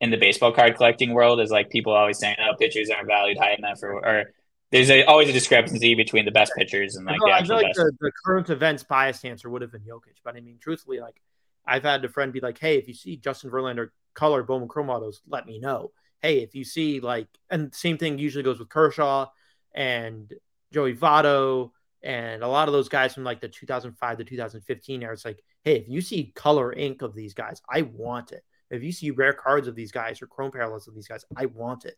in 0.00 0.10
the 0.10 0.18
baseball 0.18 0.52
card 0.52 0.76
collecting 0.76 1.12
world 1.12 1.40
is 1.40 1.50
like 1.50 1.70
people 1.70 1.94
always 1.94 2.18
saying, 2.18 2.36
"Oh, 2.40 2.54
pitchers 2.58 2.90
aren't 2.90 3.06
valued 3.06 3.38
high 3.38 3.54
enough," 3.54 3.82
or, 3.82 4.04
or 4.04 4.24
there's 4.70 4.90
a, 4.90 5.04
always 5.04 5.28
a 5.28 5.32
discrepancy 5.32 5.94
between 5.94 6.24
the 6.24 6.30
best 6.30 6.52
pitchers 6.56 6.96
and 6.96 7.06
like 7.06 7.18
no, 7.20 7.26
the 7.26 7.32
actual 7.32 7.56
I 7.56 7.58
feel 7.58 7.68
like 7.68 7.74
the, 7.76 7.92
the, 8.00 8.12
current 8.24 8.50
events 8.50 8.82
biased 8.82 9.24
answer 9.24 9.48
would 9.48 9.62
have 9.62 9.70
been 9.70 9.82
Jokic, 9.82 10.16
but 10.24 10.34
I 10.34 10.40
mean, 10.40 10.58
truthfully, 10.60 10.98
like 10.98 11.22
I've 11.66 11.84
had 11.84 12.04
a 12.04 12.08
friend 12.08 12.32
be 12.32 12.40
like, 12.40 12.58
"Hey, 12.58 12.78
if 12.78 12.88
you 12.88 12.94
see 12.94 13.16
Justin 13.16 13.50
Verlander 13.50 13.90
color 14.14 14.42
Bowman 14.42 14.68
Chrome 14.68 14.90
autos, 14.90 15.22
let 15.26 15.46
me 15.46 15.58
know." 15.58 15.92
Hey, 16.20 16.40
if 16.42 16.54
you 16.54 16.64
see 16.64 17.00
like, 17.00 17.28
and 17.50 17.74
same 17.74 17.98
thing 17.98 18.18
usually 18.18 18.44
goes 18.44 18.58
with 18.58 18.68
Kershaw 18.68 19.28
and 19.74 20.32
Joey 20.72 20.94
Votto 20.94 21.70
and 22.02 22.42
a 22.42 22.48
lot 22.48 22.68
of 22.68 22.72
those 22.72 22.88
guys 22.88 23.14
from 23.14 23.24
like 23.24 23.40
the 23.40 23.48
2005 23.48 24.18
to 24.18 24.24
2015 24.24 25.02
era. 25.02 25.12
It's 25.12 25.24
like, 25.24 25.42
hey, 25.62 25.76
if 25.76 25.88
you 25.88 26.00
see 26.00 26.32
color 26.34 26.72
ink 26.72 27.02
of 27.02 27.14
these 27.14 27.34
guys, 27.34 27.62
I 27.68 27.82
want 27.82 28.32
it. 28.32 28.44
If 28.70 28.82
you 28.82 28.92
see 28.92 29.10
rare 29.10 29.34
cards 29.34 29.68
of 29.68 29.74
these 29.74 29.92
guys 29.92 30.22
or 30.22 30.26
chrome 30.26 30.50
parallels 30.50 30.88
of 30.88 30.94
these 30.94 31.08
guys, 31.08 31.24
I 31.36 31.46
want 31.46 31.84
it. 31.84 31.96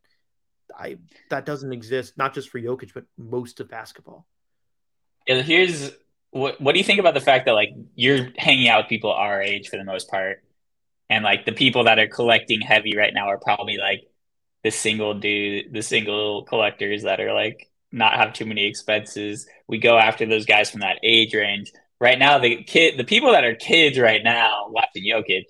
I 0.77 0.99
that 1.31 1.47
doesn't 1.47 1.73
exist 1.73 2.17
not 2.17 2.35
just 2.35 2.49
for 2.49 2.59
Jokic, 2.59 2.93
but 2.95 3.05
most 3.17 3.61
of 3.61 3.69
basketball. 3.69 4.27
And 5.29 5.45
here's 5.45 5.93
what 6.35 6.61
what 6.61 6.72
do 6.72 6.78
you 6.78 6.85
think 6.85 6.99
about 6.99 7.14
the 7.14 7.20
fact 7.20 7.47
that 7.47 7.53
like 7.53 7.70
you're 7.95 8.28
hanging 8.37 8.68
out 8.68 8.85
with 8.85 8.89
people 8.89 9.12
our 9.12 9.41
age 9.41 9.68
for 9.68 9.76
the 9.76 9.85
most 9.85 10.11
part, 10.11 10.43
and 11.09 11.24
like 11.24 11.47
the 11.47 11.53
people 11.53 11.85
that 11.85 11.99
are 12.01 12.09
collecting 12.09 12.61
heavy 12.61 12.97
right 12.97 13.14
now 13.14 13.28
are 13.28 13.39
probably 13.39 13.78
like 13.78 14.03
the 14.64 14.70
single 14.70 15.14
dude, 15.14 15.72
the 15.72 15.82
single 15.82 16.43
collectors 16.45 17.05
that 17.05 17.20
are 17.20 17.32
like 17.32 17.70
not 17.93 18.14
have 18.14 18.32
too 18.32 18.47
many 18.47 18.66
expenses. 18.66 19.47
We 19.68 19.78
go 19.78 19.97
after 19.97 20.26
those 20.26 20.45
guys 20.45 20.70
from 20.70 20.80
that 20.80 20.99
age 21.05 21.35
range. 21.35 21.72
Right 22.01 22.18
now, 22.18 22.39
the 22.41 22.64
kid, 22.64 22.99
the 22.99 23.05
people 23.05 23.30
that 23.32 23.45
are 23.45 23.55
kids 23.55 23.97
right 23.99 24.22
now 24.22 24.66
watching 24.70 25.05
Jokic 25.05 25.45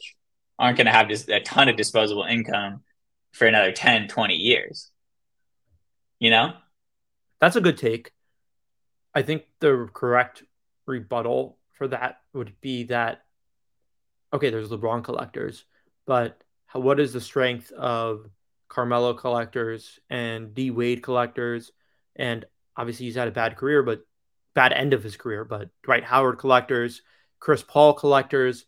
aren't 0.58 0.76
going 0.76 0.86
to 0.86 0.92
have 0.92 1.08
just 1.08 1.30
a 1.30 1.40
ton 1.40 1.68
of 1.70 1.76
disposable 1.76 2.24
income 2.24 2.82
for 3.32 3.46
another 3.46 3.72
10, 3.72 4.08
20 4.08 4.34
years. 4.34 4.90
You 6.20 6.30
know? 6.30 6.52
That's 7.40 7.56
a 7.56 7.60
good 7.62 7.78
take. 7.78 8.12
I 9.14 9.22
think 9.22 9.44
the 9.60 9.88
correct 9.92 10.44
rebuttal 10.86 11.58
for 11.72 11.88
that 11.88 12.20
would 12.32 12.60
be 12.60 12.84
that 12.84 13.22
okay, 14.32 14.50
there's 14.50 14.70
LeBron 14.70 15.04
collectors, 15.04 15.64
but 16.06 16.42
what 16.72 16.98
is 16.98 17.12
the 17.12 17.20
strength 17.20 17.70
of 17.70 18.28
Carmelo 18.68 19.14
collectors 19.14 20.00
and 20.10 20.52
D 20.54 20.72
Wade 20.72 21.02
collectors? 21.02 21.70
And 22.16 22.44
obviously, 22.76 23.06
he's 23.06 23.14
had 23.14 23.28
a 23.28 23.32
bad 23.32 23.56
career, 23.56 23.84
but 23.84 24.04
bad 24.54 24.72
end 24.72 24.92
of 24.92 25.04
his 25.04 25.16
career. 25.16 25.44
But 25.44 25.70
Dwight 25.84 26.02
Howard 26.02 26.38
collectors, 26.38 27.02
Chris 27.38 27.62
Paul 27.62 27.92
collectors, 27.92 28.66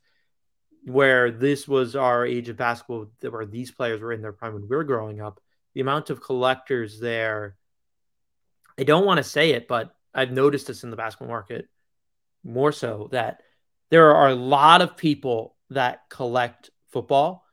where 0.84 1.32
this 1.32 1.66
was 1.66 1.96
our 1.96 2.24
age 2.24 2.48
of 2.48 2.56
basketball, 2.56 3.10
where 3.20 3.44
these 3.44 3.72
players 3.72 4.00
were 4.00 4.12
in 4.12 4.22
their 4.22 4.32
prime 4.32 4.54
when 4.54 4.68
we 4.68 4.76
were 4.76 4.84
growing 4.84 5.20
up, 5.20 5.40
the 5.74 5.80
amount 5.80 6.10
of 6.10 6.22
collectors 6.22 7.00
there, 7.00 7.56
I 8.78 8.84
don't 8.84 9.04
want 9.04 9.18
to 9.18 9.24
say 9.24 9.50
it, 9.50 9.66
but 9.66 9.94
I've 10.14 10.30
noticed 10.30 10.68
this 10.68 10.84
in 10.84 10.90
the 10.90 10.96
basketball 10.96 11.28
market 11.28 11.68
more 12.44 12.72
so 12.72 13.08
that 13.12 13.42
there 13.90 14.14
are 14.14 14.28
a 14.28 14.34
lot 14.34 14.82
of 14.82 14.96
people 14.96 15.56
that 15.70 16.02
collect 16.10 16.70
football, 16.92 17.44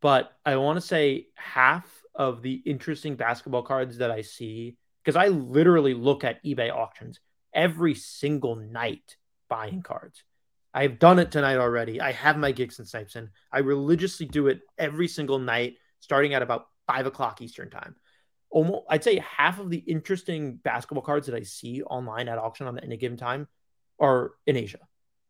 but 0.00 0.32
I 0.44 0.56
want 0.56 0.76
to 0.76 0.86
say 0.86 1.26
half 1.34 1.86
of 2.14 2.42
the 2.42 2.54
interesting 2.54 3.16
basketball 3.16 3.62
cards 3.62 3.98
that 3.98 4.10
I 4.10 4.22
see, 4.22 4.76
because 5.04 5.16
I 5.16 5.28
literally 5.28 5.94
look 5.94 6.24
at 6.24 6.42
eBay 6.44 6.74
auctions 6.74 7.20
every 7.54 7.94
single 7.94 8.56
night 8.56 9.16
buying 9.48 9.82
cards. 9.82 10.22
I've 10.74 10.98
done 10.98 11.18
it 11.18 11.30
tonight 11.30 11.56
already. 11.56 12.00
I 12.00 12.12
have 12.12 12.36
my 12.36 12.52
gigs 12.52 12.78
and 12.78 12.86
snipes 12.86 13.16
in. 13.16 13.30
I 13.50 13.60
religiously 13.60 14.26
do 14.26 14.48
it 14.48 14.60
every 14.76 15.08
single 15.08 15.38
night, 15.38 15.76
starting 16.00 16.34
at 16.34 16.42
about 16.42 16.66
five 16.86 17.06
o'clock 17.06 17.40
Eastern 17.40 17.70
time. 17.70 17.96
Almost, 18.50 18.86
I'd 18.88 19.04
say 19.04 19.22
half 19.36 19.58
of 19.58 19.70
the 19.70 19.78
interesting 19.78 20.56
basketball 20.56 21.02
cards 21.02 21.26
that 21.26 21.34
I 21.34 21.42
see 21.42 21.82
online 21.82 22.28
at 22.28 22.38
auction 22.38 22.66
on 22.66 22.78
any 22.78 22.96
given 22.96 23.18
time 23.18 23.48
are 23.98 24.32
in 24.46 24.56
Asia, 24.56 24.80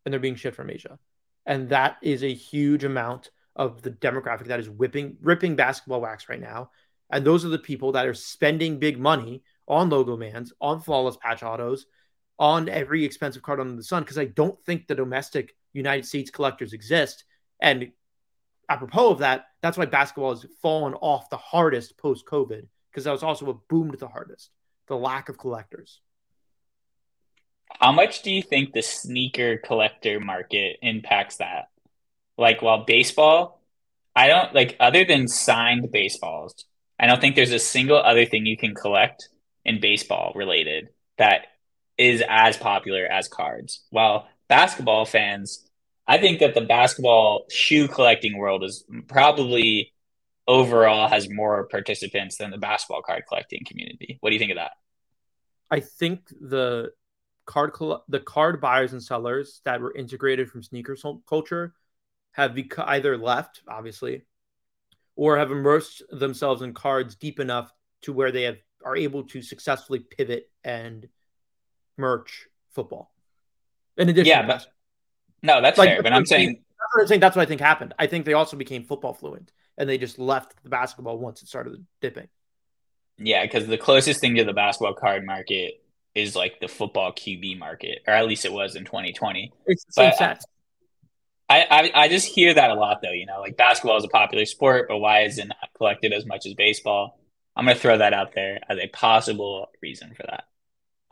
and 0.04 0.12
they're 0.12 0.20
being 0.20 0.36
shipped 0.36 0.56
from 0.56 0.70
Asia, 0.70 0.98
and 1.46 1.68
that 1.70 1.96
is 2.02 2.22
a 2.22 2.32
huge 2.32 2.84
amount 2.84 3.30
of 3.56 3.82
the 3.82 3.90
demographic 3.90 4.46
that 4.46 4.60
is 4.60 4.70
whipping, 4.70 5.16
ripping 5.20 5.56
basketball 5.56 6.00
wax 6.00 6.28
right 6.28 6.40
now. 6.40 6.70
And 7.10 7.24
those 7.24 7.44
are 7.44 7.48
the 7.48 7.58
people 7.58 7.92
that 7.92 8.06
are 8.06 8.14
spending 8.14 8.78
big 8.78 8.98
money 8.98 9.42
on 9.66 9.90
logo 9.90 10.16
mans, 10.16 10.52
on 10.60 10.80
flawless 10.80 11.16
patch 11.16 11.42
autos, 11.42 11.86
on 12.38 12.68
every 12.68 13.04
expensive 13.04 13.42
card 13.42 13.60
under 13.60 13.74
the 13.74 13.82
sun 13.82 14.02
because 14.02 14.18
I 14.18 14.26
don't 14.26 14.62
think 14.64 14.86
the 14.86 14.94
domestic 14.94 15.54
United 15.72 16.06
States 16.06 16.30
collectors 16.30 16.72
exist. 16.72 17.24
And 17.60 17.90
apropos 18.68 19.10
of 19.10 19.18
that, 19.18 19.46
that's 19.60 19.76
why 19.76 19.86
basketball 19.86 20.30
has 20.30 20.46
fallen 20.62 20.94
off 20.94 21.30
the 21.30 21.36
hardest 21.36 21.98
post 21.98 22.26
COVID 22.26 22.66
because 22.90 23.04
that 23.04 23.12
was 23.12 23.22
also 23.22 23.46
what 23.46 23.68
boomed 23.68 23.98
the 23.98 24.08
hardest 24.08 24.50
the 24.86 24.96
lack 24.96 25.28
of 25.28 25.36
collectors. 25.36 26.00
How 27.70 27.92
much 27.92 28.22
do 28.22 28.30
you 28.30 28.42
think 28.42 28.72
the 28.72 28.82
sneaker 28.82 29.58
collector 29.58 30.20
market 30.20 30.78
impacts 30.82 31.36
that? 31.36 31.68
Like, 32.36 32.62
while 32.62 32.84
baseball, 32.84 33.60
I 34.14 34.26
don't 34.28 34.54
like 34.54 34.76
other 34.80 35.04
than 35.04 35.28
signed 35.28 35.90
baseballs, 35.92 36.64
I 36.98 37.06
don't 37.06 37.20
think 37.20 37.36
there's 37.36 37.52
a 37.52 37.58
single 37.58 37.98
other 37.98 38.26
thing 38.26 38.46
you 38.46 38.56
can 38.56 38.74
collect 38.74 39.28
in 39.64 39.80
baseball 39.80 40.32
related 40.34 40.88
that 41.18 41.46
is 41.96 42.22
as 42.28 42.56
popular 42.56 43.06
as 43.06 43.28
cards. 43.28 43.84
While 43.90 44.28
basketball 44.48 45.04
fans, 45.04 45.68
I 46.06 46.18
think 46.18 46.40
that 46.40 46.54
the 46.54 46.62
basketball 46.62 47.44
shoe 47.50 47.86
collecting 47.86 48.38
world 48.38 48.64
is 48.64 48.84
probably 49.08 49.92
overall 50.46 51.08
has 51.08 51.28
more 51.28 51.66
participants 51.68 52.38
than 52.38 52.50
the 52.50 52.58
basketball 52.58 53.02
card 53.02 53.24
collecting 53.28 53.64
community. 53.66 54.16
What 54.20 54.30
do 54.30 54.34
you 54.34 54.40
think 54.40 54.52
of 54.52 54.56
that? 54.56 54.72
I 55.70 55.80
think 55.80 56.20
the 56.40 56.92
card 57.48 57.72
the 58.08 58.20
card 58.20 58.60
buyers 58.60 58.92
and 58.92 59.02
sellers 59.02 59.62
that 59.64 59.80
were 59.80 59.94
integrated 59.94 60.50
from 60.50 60.62
sneaker 60.62 60.96
culture 61.26 61.74
have 62.32 62.56
either 62.86 63.16
left, 63.16 63.62
obviously, 63.66 64.26
or 65.16 65.38
have 65.38 65.50
immersed 65.50 66.02
themselves 66.10 66.60
in 66.62 66.74
cards 66.74 67.16
deep 67.16 67.40
enough 67.40 67.72
to 68.02 68.12
where 68.12 68.30
they 68.30 68.42
have 68.42 68.58
are 68.84 68.96
able 68.96 69.24
to 69.24 69.42
successfully 69.42 69.98
pivot 69.98 70.48
and 70.62 71.08
merch 71.96 72.46
football. 72.74 73.10
In 73.96 74.08
addition, 74.08 74.28
yeah, 74.28 74.46
but 74.46 74.66
no, 75.42 75.60
that's 75.60 75.78
like, 75.78 75.88
fair. 75.88 76.02
But 76.02 76.12
I'm 76.12 76.26
saying 76.26 76.48
that's 76.48 77.02
I'm 77.02 77.06
saying 77.08 77.20
that's 77.20 77.34
what 77.34 77.42
I 77.42 77.46
think 77.46 77.62
happened. 77.62 77.94
I 77.98 78.06
think 78.06 78.26
they 78.26 78.34
also 78.34 78.58
became 78.58 78.84
football 78.84 79.14
fluent, 79.14 79.52
and 79.78 79.88
they 79.88 79.96
just 79.96 80.18
left 80.18 80.62
the 80.62 80.68
basketball 80.68 81.18
once 81.18 81.42
it 81.42 81.48
started 81.48 81.84
dipping. 82.02 82.28
Yeah, 83.16 83.42
because 83.42 83.66
the 83.66 83.78
closest 83.78 84.20
thing 84.20 84.36
to 84.36 84.44
the 84.44 84.52
basketball 84.52 84.94
card 84.94 85.24
market 85.24 85.82
is 86.14 86.34
like 86.34 86.60
the 86.60 86.68
football 86.68 87.12
QB 87.12 87.58
market, 87.58 88.02
or 88.06 88.14
at 88.14 88.26
least 88.26 88.44
it 88.44 88.52
was 88.52 88.76
in 88.76 88.84
2020. 88.84 89.52
It's 89.66 89.84
the 89.84 89.92
same. 89.92 90.36
I, 91.50 91.66
I, 91.70 91.90
I 92.04 92.08
just 92.08 92.26
hear 92.26 92.52
that 92.52 92.70
a 92.70 92.74
lot 92.74 93.00
though. 93.02 93.12
You 93.12 93.26
know, 93.26 93.40
like 93.40 93.56
basketball 93.56 93.96
is 93.96 94.04
a 94.04 94.08
popular 94.08 94.44
sport, 94.44 94.86
but 94.88 94.98
why 94.98 95.22
is 95.22 95.38
it 95.38 95.48
not 95.48 95.70
collected 95.76 96.12
as 96.12 96.26
much 96.26 96.46
as 96.46 96.54
baseball? 96.54 97.18
I'm 97.56 97.64
going 97.64 97.76
to 97.76 97.80
throw 97.80 97.98
that 97.98 98.12
out 98.12 98.34
there 98.34 98.60
as 98.68 98.78
a 98.78 98.86
possible 98.88 99.68
reason 99.82 100.14
for 100.14 100.24
that. 100.30 100.44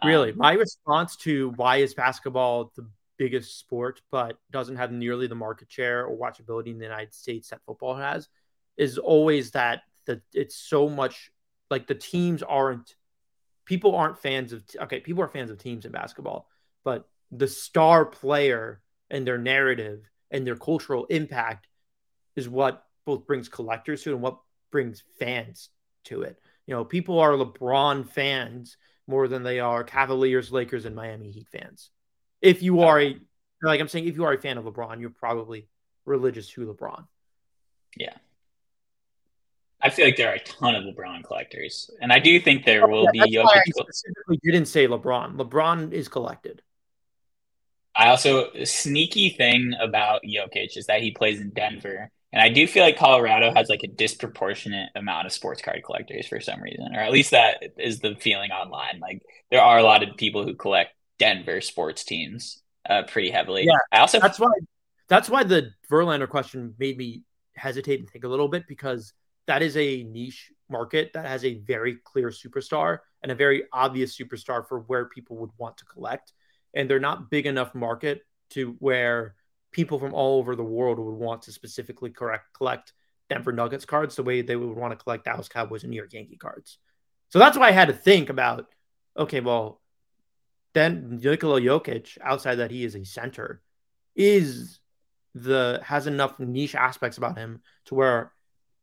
Really, 0.05 0.31
um, 0.31 0.39
my 0.39 0.53
response 0.53 1.17
to 1.17 1.53
why 1.57 1.79
is 1.79 1.95
basketball 1.95 2.73
the 2.77 2.87
biggest 3.19 3.59
sport 3.59 4.03
but 4.11 4.39
doesn't 4.51 4.77
have 4.77 4.93
nearly 4.93 5.27
the 5.27 5.35
market 5.35 5.73
share 5.73 6.05
or 6.05 6.17
watchability 6.17 6.69
in 6.69 6.79
the 6.79 6.85
United 6.85 7.15
States 7.15 7.49
that 7.49 7.61
football 7.65 7.97
has 7.97 8.29
is 8.77 8.99
always 8.99 9.53
that 9.53 9.81
that 10.07 10.21
it's 10.35 10.55
so 10.55 10.89
much 10.89 11.31
like 11.71 11.87
the 11.87 11.95
teams 11.95 12.43
aren't 12.43 12.95
people 13.67 13.95
aren't 13.95 14.19
fans 14.19 14.53
of 14.53 14.65
okay 14.81 15.01
people 15.01 15.23
are 15.23 15.29
fans 15.29 15.51
of 15.51 15.59
teams 15.59 15.85
in 15.85 15.93
basketball 15.93 16.49
but 16.85 17.09
the 17.31 17.49
star 17.49 18.07
player 18.07 18.81
and 19.11 19.27
their 19.27 19.39
narrative 19.39 20.09
and 20.31 20.47
their 20.47 20.57
cultural 20.57 21.05
impact 21.07 21.67
is 22.35 22.49
what 22.49 22.85
both 23.05 23.27
brings 23.27 23.49
collectors 23.49 24.03
to 24.03 24.13
and 24.13 24.23
what 24.23 24.39
brings 24.71 25.03
fans 25.19 25.69
to 26.05 26.23
it 26.23 26.39
you 26.67 26.75
know 26.75 26.85
people 26.85 27.19
are 27.19 27.33
lebron 27.33 28.09
fans 28.09 28.79
more 29.07 29.29
than 29.29 29.43
they 29.43 29.61
are 29.61 29.85
Cavaliers, 29.85 30.53
Lakers, 30.53 30.85
and 30.85 30.97
Miami 30.97 31.31
Heat 31.31 31.49
fans. 31.51 31.91
If 32.43 32.63
you 32.63 32.83
are 32.83 33.01
a 33.01 33.17
like 33.63 33.81
I'm 33.81 33.89
saying, 33.89 34.07
if 34.07 34.17
you 34.17 34.25
are 34.25 34.33
a 34.33 34.41
fan 34.41 34.59
of 34.59 34.65
LeBron, 34.65 35.01
you're 35.01 35.11
probably 35.11 35.69
religious 36.05 36.49
to 36.51 36.67
LeBron. 36.67 37.07
Yeah. 37.97 38.15
I 39.87 39.91
feel 39.91 40.05
like 40.05 40.17
there 40.17 40.31
are 40.31 40.35
a 40.35 40.41
ton 40.41 40.75
of 40.75 40.83
LeBron 40.83 41.23
collectors, 41.23 41.89
and 42.01 42.13
I 42.13 42.19
do 42.19 42.41
think 42.41 42.65
there 42.65 42.85
oh, 42.85 42.89
will 42.89 43.09
yeah, 43.13 43.25
be. 43.25 43.37
Jokic 43.37 43.63
specifically 43.69 44.41
didn't 44.43 44.67
say 44.67 44.89
LeBron. 44.89 45.37
LeBron 45.37 45.93
is 45.93 46.09
collected. 46.09 46.61
I 47.95 48.09
also 48.09 48.49
sneaky 48.65 49.31
thing 49.31 49.75
about 49.81 50.23
Jokic 50.25 50.77
is 50.77 50.87
that 50.87 51.03
he 51.03 51.13
plays 51.13 51.41
in 51.41 51.51
Denver, 51.51 52.11
and 52.33 52.43
I 52.43 52.49
do 52.49 52.67
feel 52.67 52.83
like 52.83 52.99
Colorado 52.99 53.55
has 53.55 53.69
like 53.69 53.85
a 53.85 53.89
disproportionate 53.89 54.91
amount 54.97 55.27
of 55.27 55.33
sports 55.33 55.63
card 55.63 55.83
collectors 55.85 56.27
for 56.27 56.41
some 56.41 56.61
reason, 56.61 56.89
or 56.93 56.99
at 56.99 57.13
least 57.13 57.31
that 57.31 57.63
is 57.79 58.01
the 58.01 58.17
feeling 58.17 58.51
online. 58.51 58.99
Like 58.99 59.23
there 59.53 59.63
are 59.63 59.79
a 59.79 59.85
lot 59.85 60.03
of 60.03 60.17
people 60.17 60.45
who 60.45 60.55
collect 60.57 60.95
Denver 61.21 61.61
sports 61.61 62.03
teams 62.03 62.61
uh, 62.91 63.05
pretty 63.05 63.31
heavily. 63.31 63.67
Yeah, 63.67 63.79
I 63.93 64.01
also 64.01 64.19
that's 64.19 64.41
why 64.41 64.51
that's 65.09 65.31
why 65.31 65.45
the 65.45 65.71
Verlander 65.89 66.29
question 66.29 66.75
made 66.77 66.99
me 66.99 67.23
hesitate 67.55 68.01
and 68.01 68.11
think 68.11 68.25
a 68.25 68.29
little 68.29 68.49
bit 68.49 68.65
because 68.69 69.13
that 69.47 69.63
is 69.63 69.77
a 69.77 70.03
niche 70.05 70.53
market 70.69 71.13
that 71.15 71.27
has 71.27 71.45
a 71.45 71.55
very 71.61 71.97
clear 72.05 72.29
superstar 72.29 72.99
and 73.23 73.31
a 73.31 73.35
very 73.35 73.65
obvious 73.73 74.17
superstar 74.17 74.67
for 74.67 74.81
where 74.81 75.07
people 75.07 75.37
would 75.37 75.51
want 75.59 75.77
to 75.79 75.85
collect. 75.85 76.33
And 76.75 76.91
they're 76.91 77.01
not 77.01 77.31
big 77.31 77.47
enough 77.47 77.75
market 77.75 78.23
to 78.51 78.77
where 78.79 79.35
people 79.73 79.99
from 79.99 80.15
all 80.15 80.39
over 80.39 80.57
the 80.57 80.65
world 80.65 80.99
would 80.99 81.15
want 81.15 81.43
to 81.43 81.53
specifically 81.53 82.11
correct 82.11 82.53
collect 82.55 82.93
Denver 83.29 83.53
Nuggets 83.53 83.85
cards 83.85 84.17
the 84.17 84.23
way 84.23 84.43
they 84.43 84.57
would 84.57 84.77
want 84.77 84.93
to 84.93 85.03
collect 85.03 85.25
Dallas 85.25 85.49
Cowboys 85.49 85.83
and 85.83 85.91
New 85.91 85.97
York 85.97 86.13
Yankee 86.13 86.37
cards. 86.37 86.79
So 87.29 87.39
that's 87.39 87.59
why 87.59 87.69
I 87.69 87.73
had 87.73 87.89
to 87.89 87.95
think 87.95 88.31
about 88.31 88.67
okay, 89.19 89.41
well, 89.41 89.81
then 90.75 91.21
Nikola 91.23 91.61
Jokic, 91.61 92.19
outside 92.23 92.57
that 92.57 92.71
he 92.71 92.85
is 92.85 92.95
a 92.95 93.05
center, 93.05 93.63
is 94.15 94.79
the 95.35 95.81
has 95.83 96.07
enough 96.07 96.39
niche 96.39 96.75
aspects 96.75 97.19
about 97.19 97.39
him 97.39 97.61
to 97.87 97.95
where 97.95 98.33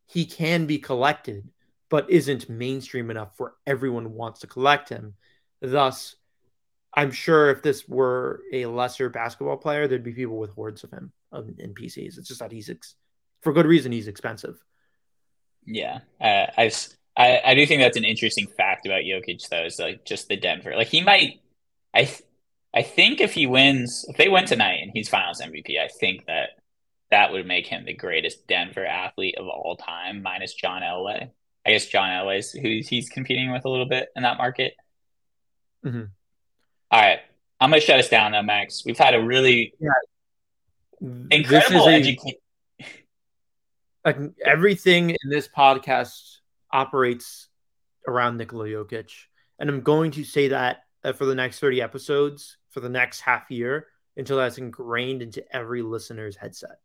he 0.08 0.26
can 0.26 0.66
be 0.66 0.80
collected, 0.80 1.49
but 1.89 2.10
isn't 2.10 2.49
mainstream 2.49 3.10
enough 3.12 3.36
for 3.38 3.56
everyone 3.66 4.14
wants 4.14 4.41
to 4.41 4.47
collect 4.47 4.89
him. 4.89 5.16
Thus, 5.62 6.16
I'm 6.93 7.12
sure 7.12 7.49
if 7.49 7.62
this 7.62 7.88
were 7.88 8.41
a 8.51 8.66
lesser 8.66 9.10
basketball 9.10 9.58
player, 9.58 9.88
there'd 9.88 10.04
be 10.04 10.14
people 10.14 10.38
with 10.38 10.51
hordes 10.51 10.84
of 10.84 10.91
him 10.91 11.12
in 11.58 11.74
PCs. 11.74 12.18
It's 12.18 12.28
just 12.28 12.39
that 12.39 12.51
he's 12.51 12.70
ex- 12.70 12.95
for 13.41 13.54
good 13.54 13.66
reason 13.66 13.91
he's 13.91 14.08
expensive. 14.08 14.58
Yeah, 15.66 15.99
uh, 16.22 16.47
I, 16.58 16.72
I 17.16 17.41
I 17.45 17.56
do 17.56 17.66
think 17.66 17.82
that's 17.82 17.97
an 17.97 18.04
interesting 18.04 18.47
fact 18.47 18.86
about 18.86 19.04
Jokic 19.04 19.47
though. 19.49 19.64
Is 19.64 19.80
like 19.80 20.06
just 20.06 20.28
the 20.28 20.36
Denver. 20.36 20.76
Like 20.76 20.88
he 20.88 21.01
might, 21.01 21.41
I 21.93 22.04
th- 22.04 22.24
I 22.74 22.82
think 22.82 23.22
if 23.22 23.34
he 23.34 23.47
wins, 23.47 24.06
if 24.10 24.18
they 24.18 24.30
win 24.30 24.45
tonight 24.45 24.80
and 24.82 24.91
he's 24.93 25.10
Finals 25.10 25.41
MVP, 25.41 25.80
I 25.80 25.88
think 25.88 26.26
that 26.26 26.49
that 27.14 27.32
would 27.32 27.45
make 27.45 27.68
him 27.68 27.86
the 27.86 27.93
greatest 27.93 28.47
Denver 28.47 28.86
athlete 28.86 29.36
of 29.38 29.47
all 29.47 29.78
time, 29.78 30.24
minus 30.24 30.53
John 30.53 30.82
Elway. 30.82 31.30
I 31.66 31.72
guess 31.72 31.86
John 31.86 32.09
Elway 32.09 32.39
is 32.39 32.51
who 32.51 32.80
he's 32.84 33.07
competing 33.07 33.51
with 33.51 33.66
a 33.66 33.70
little 33.70 33.86
bit 33.88 34.09
in 34.16 34.24
that 34.24 34.38
market. 34.38 34.74
Mm-hmm. 35.86 36.05
All 36.91 37.01
right, 37.01 37.20
I'm 37.61 37.70
gonna 37.70 37.82
shut 37.82 37.99
us 37.99 38.09
down 38.09 38.32
though, 38.32 38.41
Max. 38.41 38.84
We've 38.84 38.97
had 38.97 39.14
a 39.14 39.24
really 39.24 39.74
yeah. 39.80 39.89
incredible 41.32 41.88
education 41.88 42.39
like 44.05 44.18
everything 44.43 45.11
in 45.11 45.30
this 45.30 45.47
podcast 45.47 46.39
operates 46.72 47.47
around 48.07 48.38
Nikola 48.38 48.66
Jokic. 48.66 49.11
And 49.59 49.70
I'm 49.70 49.82
going 49.82 50.11
to 50.11 50.24
say 50.24 50.49
that 50.49 50.84
for 51.16 51.26
the 51.26 51.36
next 51.36 51.59
30 51.59 51.82
episodes 51.82 52.57
for 52.70 52.80
the 52.80 52.89
next 52.89 53.22
half 53.22 53.49
year 53.49 53.88
until 54.18 54.38
that's 54.38 54.57
ingrained 54.57 55.22
into 55.22 55.43
every 55.55 55.82
listener's 55.82 56.36
headset. 56.36 56.80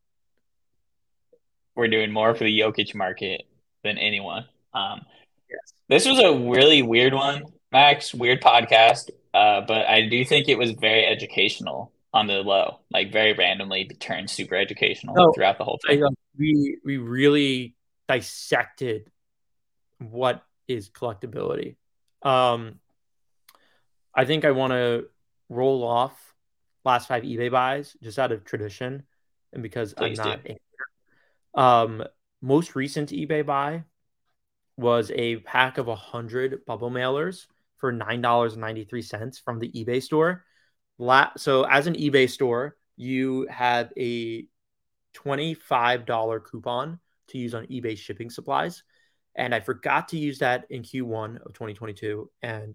We're 1.78 1.86
doing 1.86 2.10
more 2.10 2.34
for 2.34 2.42
the 2.42 2.58
Jokic 2.58 2.92
market 2.92 3.44
than 3.84 3.98
anyone. 3.98 4.46
Um, 4.74 5.02
yes. 5.48 5.60
This 5.88 6.06
was 6.06 6.18
a 6.18 6.36
really 6.50 6.82
weird 6.82 7.14
one, 7.14 7.44
Max, 7.70 8.12
weird 8.12 8.42
podcast. 8.42 9.10
Uh, 9.32 9.60
but 9.60 9.86
I 9.86 10.08
do 10.08 10.24
think 10.24 10.48
it 10.48 10.58
was 10.58 10.72
very 10.72 11.06
educational 11.06 11.92
on 12.12 12.26
the 12.26 12.42
low, 12.42 12.80
like 12.90 13.12
very 13.12 13.32
randomly 13.32 13.84
turned 14.00 14.28
super 14.28 14.56
educational 14.56 15.14
no, 15.14 15.32
throughout 15.32 15.56
the 15.56 15.62
whole 15.62 15.78
thing. 15.86 16.02
We 16.36 16.78
we 16.84 16.96
really 16.96 17.76
dissected 18.08 19.08
what 19.98 20.42
is 20.66 20.90
collectability. 20.90 21.76
Um, 22.22 22.80
I 24.12 24.24
think 24.24 24.44
I 24.44 24.50
want 24.50 24.72
to 24.72 25.06
roll 25.48 25.84
off 25.84 26.34
last 26.84 27.06
five 27.06 27.22
eBay 27.22 27.52
buys 27.52 27.96
just 28.02 28.18
out 28.18 28.32
of 28.32 28.44
tradition 28.44 29.04
and 29.52 29.62
because 29.62 29.94
Please 29.94 30.18
I'm 30.18 30.30
not. 30.30 30.40
Um, 31.54 32.04
most 32.40 32.76
recent 32.76 33.10
eBay 33.10 33.44
buy 33.44 33.84
was 34.76 35.10
a 35.14 35.36
pack 35.38 35.78
of 35.78 35.88
a 35.88 35.96
hundred 35.96 36.64
bubble 36.66 36.90
mailers 36.90 37.46
for 37.78 37.92
nine 37.92 38.20
dollars 38.20 38.52
and 38.52 38.60
ninety 38.60 38.84
three 38.84 39.02
cents 39.02 39.38
from 39.38 39.58
the 39.58 39.70
eBay 39.70 40.02
store. 40.02 40.44
La- 40.98 41.30
so 41.36 41.62
as 41.64 41.86
an 41.86 41.94
eBay 41.94 42.28
store, 42.28 42.76
you 42.96 43.46
have 43.50 43.92
a 43.96 44.46
$25 45.14 46.44
coupon 46.44 46.98
to 47.28 47.38
use 47.38 47.54
on 47.54 47.66
eBay 47.66 47.96
shipping 47.96 48.30
supplies. 48.30 48.82
And 49.36 49.54
I 49.54 49.60
forgot 49.60 50.08
to 50.08 50.18
use 50.18 50.40
that 50.40 50.66
in 50.70 50.82
Q1 50.82 51.36
of 51.46 51.52
2022. 51.52 52.30
And 52.42 52.74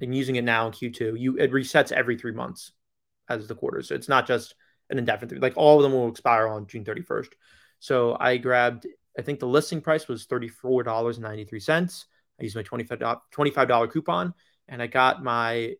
I'm 0.00 0.12
using 0.12 0.36
it 0.36 0.44
now 0.44 0.66
in 0.66 0.72
Q2. 0.72 1.18
You 1.18 1.36
it 1.36 1.52
resets 1.52 1.92
every 1.92 2.16
three 2.16 2.32
months 2.32 2.72
as 3.28 3.46
the 3.46 3.54
quarter. 3.54 3.82
So 3.82 3.94
it's 3.94 4.08
not 4.08 4.26
just 4.26 4.54
an 4.90 4.98
indefinite 4.98 5.42
like 5.42 5.56
all 5.56 5.76
of 5.76 5.82
them 5.82 5.92
will 5.92 6.08
expire 6.08 6.46
on 6.48 6.66
June 6.66 6.84
31st. 6.84 7.28
So 7.80 8.16
I 8.18 8.36
grabbed, 8.36 8.86
I 9.18 9.22
think 9.22 9.40
the 9.40 9.46
listing 9.46 9.80
price 9.80 10.08
was 10.08 10.26
$34.93. 10.26 12.04
I 12.40 12.42
used 12.42 12.56
my 12.56 12.62
$25, 12.62 13.20
$25 13.34 13.92
coupon 13.92 14.34
and 14.68 14.82
I 14.82 14.86
got 14.86 15.22
my 15.22 15.74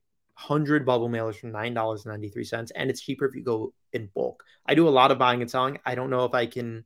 100 0.47 0.87
bubble 0.87 1.09
mailers 1.09 1.37
for 1.37 1.49
$9.93 1.49 2.73
and 2.75 2.91
it's 2.91 3.01
cheaper 3.01 3.27
if 3.27 3.35
you 3.35 3.43
go 3.43 3.73
in 3.93 4.09
bulk. 4.15 4.45
I 4.67 4.75
do 4.75 4.89
a 4.89 4.91
lot 4.91 5.11
of 5.11 5.19
buying 5.19 5.41
and 5.41 5.51
selling. 5.51 5.79
I 5.85 5.95
don't 5.95 6.11
know 6.11 6.25
if 6.25 6.35
i 6.35 6.47
can 6.47 6.85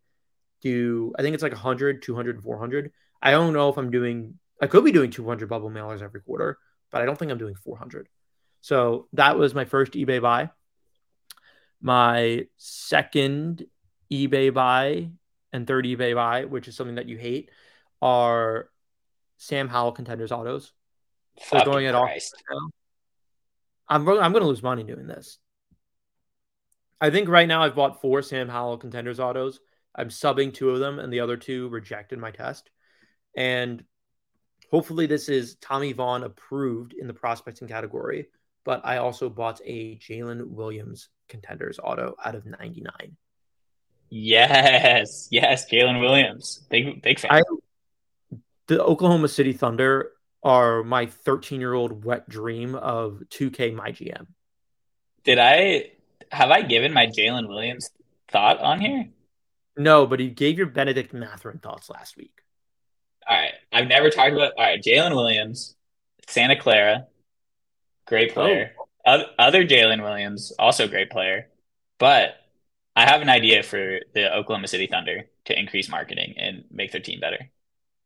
do 0.60 1.12
i 1.18 1.22
think 1.22 1.34
it's 1.34 1.42
like 1.42 1.50
100 1.50 2.02
200 2.02 2.40
400 2.40 2.92
i 3.20 3.32
don't 3.32 3.52
know 3.52 3.68
if 3.68 3.76
i'm 3.76 3.90
doing 3.90 4.38
i 4.60 4.68
could 4.68 4.84
be 4.84 4.92
doing 4.92 5.10
200 5.10 5.48
bubble 5.48 5.70
mailers 5.70 6.02
every 6.02 6.20
quarter 6.20 6.56
but 6.92 7.02
i 7.02 7.04
don't 7.04 7.18
think 7.18 7.32
i'm 7.32 7.38
doing 7.38 7.56
400 7.56 8.08
so 8.62 9.08
that 9.12 9.36
was 9.36 9.54
my 9.54 9.64
first 9.64 9.92
ebay 9.92 10.22
buy. 10.22 10.50
My 11.80 12.46
second 12.56 13.66
ebay 14.12 14.52
buy 14.52 15.08
and 15.52 15.66
third 15.66 15.84
ebay 15.84 16.14
buy 16.14 16.44
which 16.44 16.68
is 16.68 16.76
something 16.76 16.96
that 16.96 17.08
you 17.08 17.16
hate 17.16 17.50
are 18.00 18.68
sam 19.38 19.68
howell 19.68 19.92
contenders 19.92 20.32
autos 20.32 20.72
they're 21.50 21.64
going 21.64 21.86
at 21.86 21.94
all 21.94 22.08
I'm 23.92 24.08
I'm 24.08 24.32
going 24.32 24.42
to 24.42 24.48
lose 24.48 24.62
money 24.62 24.84
doing 24.84 25.06
this. 25.06 25.38
I 26.98 27.10
think 27.10 27.28
right 27.28 27.46
now 27.46 27.62
I've 27.62 27.74
bought 27.74 28.00
four 28.00 28.22
Sam 28.22 28.48
Howell 28.48 28.78
contenders 28.78 29.20
autos. 29.20 29.60
I'm 29.94 30.08
subbing 30.08 30.54
two 30.54 30.70
of 30.70 30.80
them, 30.80 30.98
and 30.98 31.12
the 31.12 31.20
other 31.20 31.36
two 31.36 31.68
rejected 31.68 32.18
my 32.18 32.30
test. 32.30 32.70
And 33.36 33.84
hopefully, 34.70 35.04
this 35.04 35.28
is 35.28 35.56
Tommy 35.56 35.92
Vaughn 35.92 36.22
approved 36.22 36.94
in 36.94 37.06
the 37.06 37.12
prospecting 37.12 37.68
category. 37.68 38.28
But 38.64 38.80
I 38.84 38.96
also 38.96 39.28
bought 39.28 39.60
a 39.64 39.98
Jalen 39.98 40.46
Williams 40.46 41.10
contenders 41.28 41.78
auto 41.82 42.14
out 42.24 42.34
of 42.34 42.46
99. 42.46 43.16
Yes, 44.14 45.28
yes, 45.30 45.70
Jalen 45.70 45.98
Williams, 45.98 46.60
big 46.68 47.00
big 47.00 47.18
fan. 47.18 47.30
I, 47.32 47.42
the 48.66 48.84
Oklahoma 48.84 49.26
City 49.26 49.54
Thunder 49.54 50.10
are 50.42 50.82
my 50.82 51.06
13 51.06 51.60
year 51.60 51.72
old 51.72 52.04
wet 52.04 52.28
dream 52.28 52.74
of 52.74 53.22
2K 53.30 53.74
my 53.74 53.90
GM. 53.90 54.26
Did 55.24 55.38
I 55.38 55.92
have 56.30 56.50
I 56.50 56.60
given 56.60 56.92
my 56.92 57.06
Jalen 57.06 57.48
Williams 57.48 57.88
thought 58.28 58.60
on 58.60 58.82
here? 58.82 59.08
No, 59.78 60.04
but 60.04 60.20
you 60.20 60.28
gave 60.28 60.58
your 60.58 60.66
Benedict 60.66 61.14
Mathurin 61.14 61.60
thoughts 61.60 61.88
last 61.88 62.18
week. 62.18 62.38
All 63.26 63.34
right. 63.34 63.54
I've 63.72 63.88
never 63.88 64.10
talked 64.10 64.34
about 64.34 64.52
all 64.58 64.62
right, 64.62 64.82
Jalen 64.82 65.16
Williams, 65.16 65.74
Santa 66.26 66.60
Clara, 66.60 67.06
great 68.06 68.32
oh. 68.32 68.34
player. 68.34 68.72
Oh. 69.06 69.22
Other 69.38 69.64
Jalen 69.64 70.02
Williams, 70.02 70.52
also 70.58 70.86
great 70.86 71.08
player. 71.08 71.48
But 71.98 72.36
I 72.95 73.09
have 73.09 73.22
an 73.22 73.30
idea 73.30 73.62
for 73.62 74.01
the 74.14 74.34
Oklahoma 74.34 74.68
City 74.68 74.86
Thunder 74.86 75.28
to 75.47 75.59
increase 75.59 75.88
marketing 75.88 76.34
and 76.36 76.64
make 76.70 76.93
their 76.93 77.01
team 77.01 77.20
better. 77.20 77.51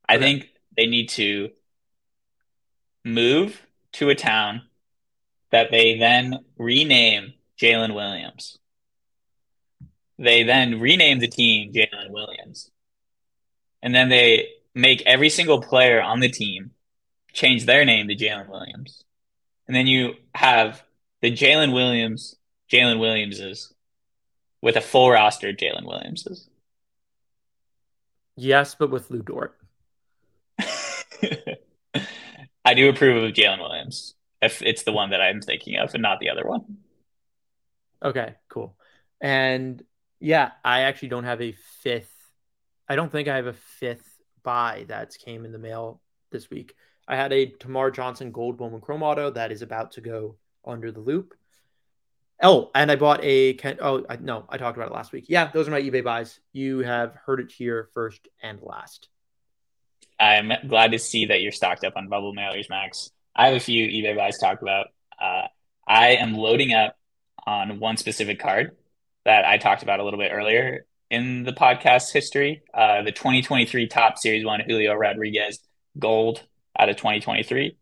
I 0.08 0.18
think 0.18 0.48
they 0.76 0.86
need 0.86 1.08
to 1.10 1.50
move 3.04 3.66
to 3.92 4.10
a 4.10 4.14
town 4.14 4.62
that 5.50 5.70
they 5.70 5.98
then 5.98 6.44
rename 6.56 7.34
Jalen 7.60 7.94
Williams. 7.94 8.58
They 10.18 10.44
then 10.44 10.80
rename 10.80 11.18
the 11.18 11.28
team 11.28 11.72
Jalen 11.72 12.10
Williams. 12.10 12.70
And 13.82 13.94
then 13.94 14.08
they 14.08 14.48
make 14.74 15.02
every 15.02 15.30
single 15.30 15.60
player 15.60 16.00
on 16.00 16.20
the 16.20 16.28
team 16.28 16.70
change 17.32 17.66
their 17.66 17.84
name 17.84 18.08
to 18.08 18.16
Jalen 18.16 18.48
Williams. 18.48 19.04
And 19.66 19.76
then 19.76 19.86
you 19.86 20.14
have 20.34 20.82
the 21.22 21.32
Jalen 21.32 21.72
Williams, 21.72 22.36
Jalen 22.70 23.00
Williamses 23.00 23.72
with 24.66 24.74
a 24.74 24.80
full 24.80 25.08
roster 25.12 25.50
of 25.50 25.56
Jalen 25.56 25.86
Williamses. 25.86 26.48
Yes, 28.34 28.74
but 28.74 28.90
with 28.90 29.12
Lu 29.12 29.22
Dort. 29.22 29.56
I 32.64 32.74
do 32.74 32.88
approve 32.88 33.22
of 33.22 33.32
Jalen 33.32 33.60
Williams 33.60 34.16
if 34.42 34.62
it's 34.62 34.82
the 34.82 34.90
one 34.90 35.10
that 35.10 35.20
I'm 35.20 35.40
thinking 35.40 35.76
of 35.76 35.94
and 35.94 36.02
not 36.02 36.18
the 36.18 36.30
other 36.30 36.44
one. 36.44 36.78
Okay, 38.02 38.34
cool. 38.48 38.76
And 39.20 39.84
yeah, 40.18 40.50
I 40.64 40.80
actually 40.80 41.10
don't 41.10 41.22
have 41.22 41.40
a 41.40 41.52
fifth. 41.52 42.12
I 42.88 42.96
don't 42.96 43.12
think 43.12 43.28
I 43.28 43.36
have 43.36 43.46
a 43.46 43.52
fifth 43.52 44.20
buy 44.42 44.84
that 44.88 45.14
came 45.24 45.44
in 45.44 45.52
the 45.52 45.58
mail 45.60 46.00
this 46.32 46.50
week. 46.50 46.74
I 47.06 47.14
had 47.14 47.32
a 47.32 47.46
Termarr 47.46 47.94
Johnson 47.94 48.32
Gold 48.32 48.56
Bowman 48.56 48.80
Chrome 48.80 49.04
Auto 49.04 49.30
that 49.30 49.52
is 49.52 49.62
about 49.62 49.92
to 49.92 50.00
go 50.00 50.38
under 50.64 50.90
the 50.90 50.98
loop. 50.98 51.34
Oh, 52.42 52.70
and 52.74 52.90
I 52.90 52.96
bought 52.96 53.24
a 53.24 53.56
oh 53.80 54.04
I, 54.08 54.16
no, 54.16 54.44
I 54.48 54.58
talked 54.58 54.76
about 54.76 54.90
it 54.90 54.94
last 54.94 55.12
week. 55.12 55.26
Yeah, 55.28 55.50
those 55.52 55.68
are 55.68 55.70
my 55.70 55.80
eBay 55.80 56.04
buys. 56.04 56.38
You 56.52 56.80
have 56.80 57.14
heard 57.24 57.40
it 57.40 57.50
here 57.50 57.88
first 57.94 58.28
and 58.42 58.60
last. 58.62 59.08
I'm 60.20 60.52
glad 60.66 60.92
to 60.92 60.98
see 60.98 61.26
that 61.26 61.40
you're 61.40 61.52
stocked 61.52 61.84
up 61.84 61.94
on 61.96 62.08
bubble 62.08 62.34
mailers, 62.34 62.68
Max. 62.68 63.10
I 63.34 63.46
have 63.48 63.56
a 63.56 63.60
few 63.60 63.86
eBay 63.86 64.16
buys 64.16 64.38
to 64.38 64.46
talk 64.46 64.62
about. 64.62 64.88
Uh, 65.20 65.46
I 65.86 66.16
am 66.16 66.34
loading 66.34 66.72
up 66.72 66.96
on 67.46 67.80
one 67.80 67.96
specific 67.96 68.38
card 68.38 68.76
that 69.24 69.44
I 69.44 69.58
talked 69.58 69.82
about 69.82 70.00
a 70.00 70.04
little 70.04 70.18
bit 70.18 70.32
earlier 70.32 70.86
in 71.10 71.44
the 71.44 71.52
podcast 71.52 72.12
history. 72.12 72.62
Uh, 72.72 73.02
the 73.02 73.12
2023 73.12 73.86
Topps 73.88 74.22
Series 74.22 74.44
One 74.44 74.60
Julio 74.60 74.94
Rodriguez 74.94 75.60
Gold 75.98 76.42
out 76.78 76.88
of 76.88 76.96
2023. 76.96 77.76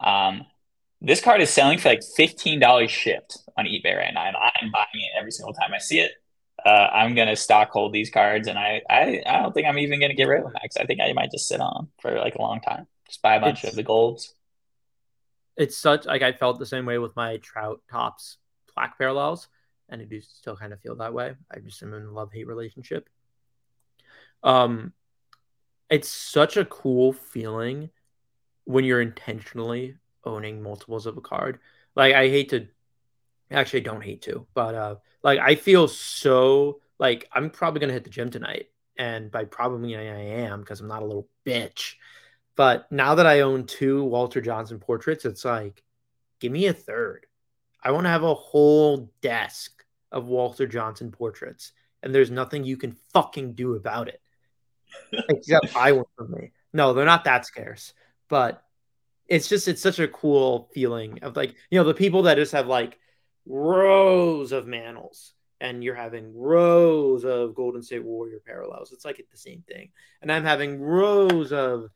Um, 0.00 0.46
this 1.00 1.20
card 1.20 1.40
is 1.40 1.50
selling 1.50 1.78
for 1.78 1.88
like 1.88 2.00
$15 2.00 2.88
shipped 2.88 3.38
on 3.56 3.64
eBay 3.64 3.96
right 3.96 4.12
now, 4.12 4.26
and 4.26 4.36
I'm 4.36 4.70
buying 4.70 4.86
it 4.94 5.18
every 5.18 5.30
single 5.30 5.54
time 5.54 5.72
I 5.74 5.78
see 5.78 6.00
it. 6.00 6.12
Uh, 6.64 6.88
I'm 6.92 7.14
gonna 7.14 7.36
stock 7.36 7.70
hold 7.70 7.92
these 7.92 8.10
cards, 8.10 8.48
and 8.48 8.58
I, 8.58 8.82
I, 8.88 9.22
I 9.26 9.42
don't 9.42 9.52
think 9.52 9.66
I'm 9.66 9.78
even 9.78 10.00
gonna 10.00 10.14
get 10.14 10.28
rid 10.28 10.38
of 10.38 10.44
them. 10.44 10.54
Max. 10.54 10.76
I 10.76 10.84
think 10.84 11.00
I 11.00 11.12
might 11.12 11.30
just 11.30 11.48
sit 11.48 11.60
on 11.60 11.88
for 12.00 12.18
like 12.18 12.34
a 12.34 12.40
long 12.40 12.60
time, 12.60 12.86
just 13.06 13.22
buy 13.22 13.36
a 13.36 13.40
bunch 13.40 13.64
it's, 13.64 13.72
of 13.72 13.76
the 13.76 13.82
golds. 13.82 14.34
It's 15.56 15.76
such 15.76 16.06
like 16.06 16.22
I 16.22 16.32
felt 16.32 16.58
the 16.58 16.66
same 16.66 16.86
way 16.86 16.98
with 16.98 17.14
my 17.16 17.36
Trout 17.38 17.80
Topps 17.90 18.38
plaque 18.72 18.98
parallels, 18.98 19.48
and 19.88 20.00
I 20.00 20.04
do 20.04 20.20
still 20.20 20.56
kind 20.56 20.72
of 20.72 20.80
feel 20.80 20.96
that 20.96 21.14
way. 21.14 21.34
I 21.50 21.58
just 21.60 21.82
am 21.82 21.94
in 21.94 22.02
a 22.02 22.10
love 22.10 22.32
hate 22.32 22.46
relationship. 22.46 23.08
Um, 24.42 24.92
it's 25.90 26.08
such 26.08 26.56
a 26.56 26.64
cool 26.64 27.12
feeling 27.12 27.90
when 28.64 28.84
you're 28.84 29.00
intentionally 29.00 29.96
owning 30.24 30.62
multiples 30.62 31.06
of 31.06 31.16
a 31.16 31.20
card. 31.20 31.60
Like 31.94 32.14
I 32.14 32.28
hate 32.28 32.50
to 32.50 32.66
actually 33.50 33.80
I 33.80 33.84
don't 33.84 34.02
hate 34.04 34.22
to, 34.22 34.46
but 34.54 34.74
uh 34.74 34.96
like 35.22 35.38
I 35.38 35.54
feel 35.54 35.88
so 35.88 36.80
like 36.98 37.28
I'm 37.32 37.50
probably 37.50 37.80
gonna 37.80 37.92
hit 37.92 38.04
the 38.04 38.10
gym 38.10 38.30
tonight. 38.30 38.66
And 38.98 39.30
by 39.30 39.44
probably 39.44 39.94
I 39.96 40.02
am 40.02 40.60
because 40.60 40.80
I'm 40.80 40.88
not 40.88 41.02
a 41.02 41.06
little 41.06 41.28
bitch. 41.44 41.94
But 42.56 42.90
now 42.90 43.16
that 43.16 43.26
I 43.26 43.40
own 43.40 43.66
two 43.66 44.02
Walter 44.04 44.40
Johnson 44.40 44.78
portraits, 44.80 45.26
it's 45.26 45.44
like, 45.44 45.82
give 46.40 46.50
me 46.50 46.66
a 46.66 46.72
third. 46.72 47.26
I 47.82 47.90
want 47.90 48.06
to 48.06 48.10
have 48.10 48.22
a 48.22 48.34
whole 48.34 49.12
desk 49.20 49.84
of 50.10 50.26
Walter 50.26 50.66
Johnson 50.66 51.12
portraits, 51.12 51.72
and 52.02 52.14
there's 52.14 52.30
nothing 52.30 52.64
you 52.64 52.78
can 52.78 52.96
fucking 53.12 53.52
do 53.52 53.74
about 53.74 54.08
it. 54.08 54.22
Except 55.28 55.74
buy 55.74 55.92
one 55.92 56.06
from 56.16 56.30
me. 56.30 56.52
No, 56.72 56.94
they're 56.94 57.04
not 57.04 57.24
that 57.24 57.44
scarce, 57.44 57.92
but 58.28 58.62
it's 59.28 59.48
just 59.48 59.68
it's 59.68 59.82
such 59.82 59.98
a 59.98 60.08
cool 60.08 60.70
feeling 60.72 61.18
of 61.22 61.36
like 61.36 61.54
you 61.70 61.78
know 61.78 61.84
the 61.84 61.94
people 61.94 62.22
that 62.22 62.36
just 62.36 62.52
have 62.52 62.66
like 62.66 62.98
rows 63.46 64.52
of 64.52 64.66
Mantlys 64.66 65.32
and 65.60 65.82
you're 65.82 65.94
having 65.94 66.36
rows 66.36 67.24
of 67.24 67.54
Golden 67.54 67.82
State 67.82 68.04
Warrior 68.04 68.40
parallels. 68.44 68.92
It's 68.92 69.04
like 69.04 69.16
the 69.16 69.38
same 69.38 69.62
thing. 69.66 69.90
And 70.20 70.30
I'm 70.30 70.44
having 70.44 70.80
rows 70.80 71.52
of 71.52 71.90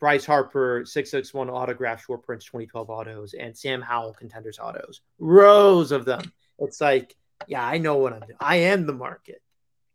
Bryce 0.00 0.24
Harper 0.24 0.84
661 0.84 1.50
autograph 1.50 2.04
short 2.04 2.24
prints 2.24 2.46
2012 2.46 2.90
autos 2.90 3.34
and 3.34 3.56
Sam 3.56 3.82
Howell 3.82 4.14
contenders 4.14 4.58
autos. 4.58 5.02
Rows 5.18 5.92
of 5.92 6.04
them. 6.04 6.32
It's 6.58 6.80
like, 6.80 7.14
yeah, 7.46 7.64
I 7.64 7.78
know 7.78 7.96
what 7.96 8.12
I'm 8.12 8.20
doing. 8.20 8.36
I 8.40 8.56
am 8.56 8.86
the 8.86 8.92
market. 8.92 9.40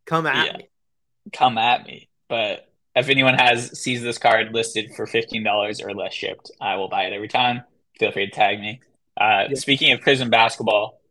Come 0.05 0.27
at 0.27 0.47
yeah. 0.47 0.57
me. 0.57 0.69
Come 1.33 1.57
at 1.57 1.85
me. 1.85 2.07
But 2.29 2.69
if 2.95 3.09
anyone 3.09 3.33
has 3.33 3.79
sees 3.79 4.01
this 4.01 4.17
card 4.17 4.53
listed 4.53 4.95
for 4.95 5.05
fifteen 5.05 5.43
dollars 5.43 5.81
or 5.81 5.93
less 5.93 6.13
shipped, 6.13 6.51
I 6.61 6.75
will 6.75 6.87
buy 6.87 7.03
it 7.03 7.13
every 7.13 7.27
time. 7.27 7.63
Feel 7.99 8.11
free 8.11 8.27
to 8.27 8.31
tag 8.31 8.59
me. 8.59 8.81
Uh, 9.19 9.45
yeah. 9.49 9.55
Speaking 9.55 9.91
of 9.91 10.01
Prizm 10.01 10.29
basketball, 10.29 11.01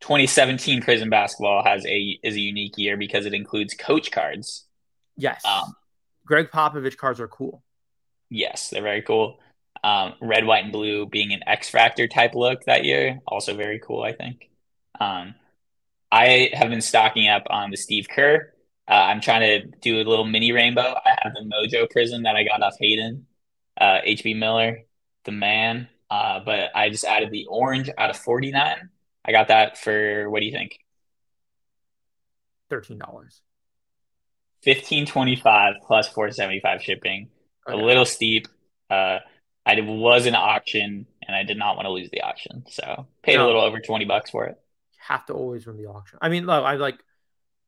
2017 0.00 0.82
Prizm 0.82 1.10
basketball 1.10 1.62
has 1.64 1.84
a 1.86 2.18
is 2.22 2.34
a 2.34 2.40
unique 2.40 2.76
year 2.76 2.96
because 2.96 3.26
it 3.26 3.34
includes 3.34 3.74
coach 3.74 4.10
cards. 4.10 4.64
Yes. 5.16 5.44
Um, 5.44 5.74
Gregg 6.24 6.50
Popovich 6.50 6.96
cards 6.96 7.20
are 7.20 7.28
cool. 7.28 7.62
Yes, 8.30 8.70
they're 8.70 8.82
very 8.82 9.02
cool. 9.02 9.38
Um, 9.84 10.14
red, 10.20 10.46
white, 10.46 10.64
and 10.64 10.72
blue 10.72 11.06
being 11.06 11.32
an 11.32 11.40
X 11.46 11.68
Factor 11.68 12.06
type 12.06 12.34
look 12.34 12.64
that 12.64 12.84
year, 12.84 13.20
also 13.26 13.54
very 13.54 13.78
cool. 13.78 14.02
I 14.02 14.12
think. 14.12 14.48
Um, 15.00 15.34
I 16.10 16.50
have 16.52 16.68
been 16.70 16.82
stocking 16.82 17.28
up 17.28 17.44
on 17.48 17.70
the 17.70 17.76
Steve 17.76 18.06
Kerr 18.08 18.52
uh, 18.88 18.94
I'm 18.94 19.20
trying 19.20 19.40
to 19.40 19.66
do 19.80 19.96
a 19.96 20.04
little 20.04 20.26
mini 20.26 20.52
rainbow. 20.52 20.94
I 21.04 21.16
have 21.22 21.32
the 21.34 21.40
Mojo 21.40 21.86
Prizm 21.90 22.24
that 22.24 22.36
I 22.36 22.44
got 22.44 22.62
off 22.62 22.74
Hayden, 22.80 23.26
uh, 23.80 24.00
HB 24.06 24.36
Miller, 24.38 24.80
the 25.24 25.32
man. 25.32 25.88
Uh, 26.12 26.40
but 26.44 26.70
I 26.74 26.90
just 26.90 27.06
added 27.06 27.30
the 27.30 27.46
orange 27.46 27.88
out 27.96 28.10
of 28.10 28.18
49. 28.18 28.90
I 29.24 29.32
got 29.32 29.48
that 29.48 29.78
for 29.78 30.28
what 30.28 30.40
do 30.40 30.46
you 30.46 30.52
think? 30.52 30.78
Thirteen 32.68 32.98
dollars. 32.98 33.40
Fifteen 34.62 35.06
twenty 35.06 35.36
five 35.36 35.76
plus 35.86 36.08
four 36.08 36.30
seventy 36.30 36.60
five 36.60 36.82
shipping. 36.82 37.30
Okay. 37.66 37.78
A 37.78 37.82
little 37.82 38.04
steep. 38.04 38.46
Uh, 38.90 39.20
I 39.64 39.80
was 39.80 40.26
an 40.26 40.34
auction 40.34 41.06
and 41.26 41.34
I 41.34 41.44
did 41.44 41.56
not 41.56 41.76
want 41.76 41.86
to 41.86 41.92
lose 41.92 42.10
the 42.10 42.20
auction, 42.20 42.64
so 42.68 43.06
paid 43.22 43.36
no. 43.36 43.44
a 43.44 43.46
little 43.46 43.62
over 43.62 43.80
twenty 43.80 44.04
bucks 44.04 44.30
for 44.30 44.44
it. 44.46 44.56
Have 44.98 45.24
to 45.26 45.32
always 45.32 45.66
win 45.66 45.78
the 45.78 45.86
auction. 45.86 46.18
I 46.20 46.28
mean, 46.28 46.44
look, 46.44 46.62
I 46.62 46.74
like, 46.74 46.98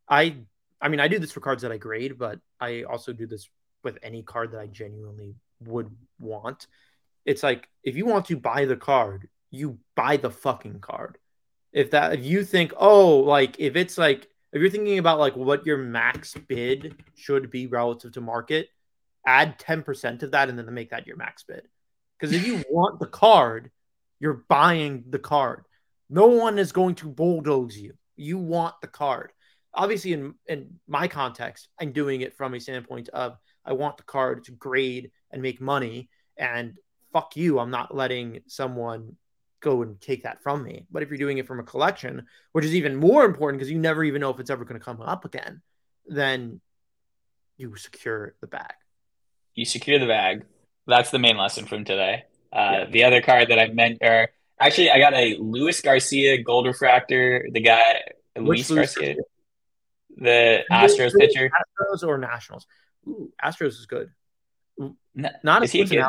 I 0.06 0.36
I 0.82 0.88
mean, 0.88 1.00
I 1.00 1.08
do 1.08 1.18
this 1.18 1.32
for 1.32 1.40
cards 1.40 1.62
that 1.62 1.72
I 1.72 1.78
grade, 1.78 2.18
but 2.18 2.40
I 2.60 2.82
also 2.82 3.14
do 3.14 3.26
this 3.26 3.48
with 3.82 3.98
any 4.02 4.22
card 4.22 4.52
that 4.52 4.60
I 4.60 4.66
genuinely 4.66 5.34
would 5.60 5.90
want. 6.18 6.66
It's 7.24 7.42
like 7.42 7.68
if 7.82 7.96
you 7.96 8.06
want 8.06 8.26
to 8.26 8.36
buy 8.36 8.64
the 8.64 8.76
card, 8.76 9.28
you 9.50 9.78
buy 9.94 10.16
the 10.16 10.30
fucking 10.30 10.80
card. 10.80 11.18
If 11.72 11.90
that 11.90 12.14
if 12.14 12.24
you 12.24 12.44
think, 12.44 12.72
oh, 12.76 13.18
like 13.18 13.56
if 13.58 13.76
it's 13.76 13.98
like 13.98 14.28
if 14.52 14.60
you're 14.60 14.70
thinking 14.70 14.98
about 14.98 15.18
like 15.18 15.36
what 15.36 15.66
your 15.66 15.78
max 15.78 16.34
bid 16.34 16.96
should 17.16 17.50
be 17.50 17.66
relative 17.66 18.12
to 18.12 18.20
market, 18.20 18.68
add 19.26 19.58
10% 19.58 20.22
of 20.22 20.30
that 20.32 20.48
and 20.48 20.58
then 20.58 20.72
make 20.72 20.90
that 20.90 21.06
your 21.06 21.16
max 21.16 21.42
bid. 21.42 21.66
Because 22.18 22.34
if 22.34 22.46
you 22.46 22.62
want 22.70 23.00
the 23.00 23.06
card, 23.06 23.70
you're 24.20 24.44
buying 24.48 25.04
the 25.08 25.18
card. 25.18 25.64
No 26.08 26.26
one 26.26 26.58
is 26.58 26.72
going 26.72 26.94
to 26.96 27.08
bulldoze 27.08 27.76
you. 27.76 27.94
You 28.16 28.38
want 28.38 28.74
the 28.80 28.86
card 28.86 29.32
obviously 29.74 30.12
in 30.12 30.34
in 30.46 30.78
my 30.86 31.08
context, 31.08 31.68
I'm 31.80 31.92
doing 31.92 32.20
it 32.20 32.36
from 32.36 32.54
a 32.54 32.60
standpoint 32.60 33.08
of 33.10 33.36
I 33.64 33.72
want 33.72 33.96
the 33.96 34.04
card 34.04 34.44
to 34.44 34.52
grade 34.52 35.10
and 35.30 35.42
make 35.42 35.60
money, 35.60 36.08
and 36.38 36.74
fuck 37.14 37.36
you, 37.36 37.58
I'm 37.58 37.70
not 37.70 37.94
letting 37.94 38.40
someone 38.48 39.16
go 39.60 39.80
and 39.80 39.98
take 40.00 40.24
that 40.24 40.42
from 40.42 40.62
me. 40.62 40.84
But 40.90 41.02
if 41.02 41.08
you're 41.08 41.16
doing 41.16 41.38
it 41.38 41.46
from 41.46 41.60
a 41.60 41.62
collection, 41.62 42.26
which 42.52 42.66
is 42.66 42.74
even 42.74 42.96
more 42.96 43.24
important 43.24 43.58
because 43.58 43.70
you 43.70 43.78
never 43.78 44.04
even 44.04 44.20
know 44.20 44.30
if 44.30 44.40
it's 44.40 44.50
ever 44.50 44.64
going 44.64 44.78
to 44.78 44.84
come 44.84 45.00
up 45.00 45.24
again, 45.24 45.62
then 46.06 46.60
you 47.56 47.74
secure 47.76 48.34
the 48.40 48.48
bag. 48.48 48.74
You 49.54 49.64
secure 49.64 49.98
the 49.98 50.06
bag. 50.06 50.44
That's 50.86 51.10
the 51.10 51.20
main 51.20 51.38
lesson 51.38 51.64
from 51.64 51.84
today. 51.84 52.24
Uh, 52.52 52.58
yeah. 52.58 52.84
The 52.90 53.04
other 53.04 53.22
card 53.22 53.48
that 53.48 53.58
I 53.58 53.68
meant, 53.68 53.98
or 54.02 54.28
actually, 54.60 54.90
I 54.90 54.98
got 54.98 55.14
a 55.14 55.36
Luis 55.38 55.80
Garcia 55.80 56.42
Gold 56.42 56.66
Refractor. 56.66 57.48
The 57.50 57.60
guy 57.60 58.02
Luis 58.36 58.70
Garcia. 58.70 59.14
The 60.16 60.64
Astros 60.70 61.16
pitcher. 61.16 61.50
Astros 61.80 62.06
or 62.06 62.18
Nationals. 62.18 62.66
Ooh, 63.06 63.32
Astros 63.42 63.78
is 63.78 63.86
good. 63.86 64.10
Not 65.14 65.62
is 65.62 65.70
he 65.70 65.84
good? 65.84 66.04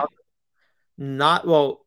Not 0.97 1.47
well. 1.47 1.85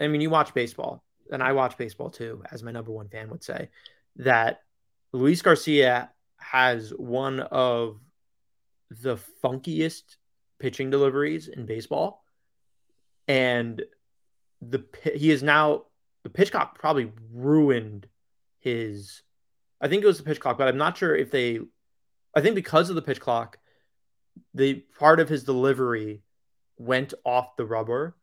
I 0.00 0.08
mean, 0.08 0.20
you 0.20 0.30
watch 0.30 0.54
baseball, 0.54 1.04
and 1.30 1.42
I 1.42 1.52
watch 1.52 1.76
baseball 1.76 2.10
too, 2.10 2.42
as 2.50 2.62
my 2.62 2.70
number 2.70 2.92
one 2.92 3.08
fan 3.08 3.30
would 3.30 3.42
say. 3.42 3.68
That 4.16 4.62
Luis 5.12 5.42
Garcia 5.42 6.10
has 6.38 6.90
one 6.90 7.40
of 7.40 8.00
the 8.90 9.18
funkiest 9.44 10.16
pitching 10.58 10.90
deliveries 10.90 11.48
in 11.48 11.66
baseball, 11.66 12.24
and 13.26 13.82
the 14.60 14.84
he 15.14 15.30
is 15.30 15.42
now 15.42 15.84
the 16.24 16.30
pitch 16.30 16.50
clock 16.50 16.78
probably 16.78 17.12
ruined 17.32 18.08
his 18.60 19.22
I 19.80 19.88
think 19.88 20.02
it 20.02 20.06
was 20.06 20.18
the 20.18 20.24
pitch 20.24 20.40
clock, 20.40 20.58
but 20.58 20.68
I'm 20.68 20.76
not 20.76 20.96
sure 20.96 21.14
if 21.14 21.30
they. 21.30 21.60
I 22.34 22.40
think 22.40 22.54
because 22.54 22.90
of 22.90 22.96
the 22.96 23.02
pitch 23.02 23.20
clock, 23.20 23.58
the 24.54 24.84
part 24.98 25.20
of 25.20 25.28
his 25.28 25.44
delivery 25.44 26.22
went 26.78 27.14
off 27.24 27.56
the 27.56 27.66
rubber, 27.66 28.16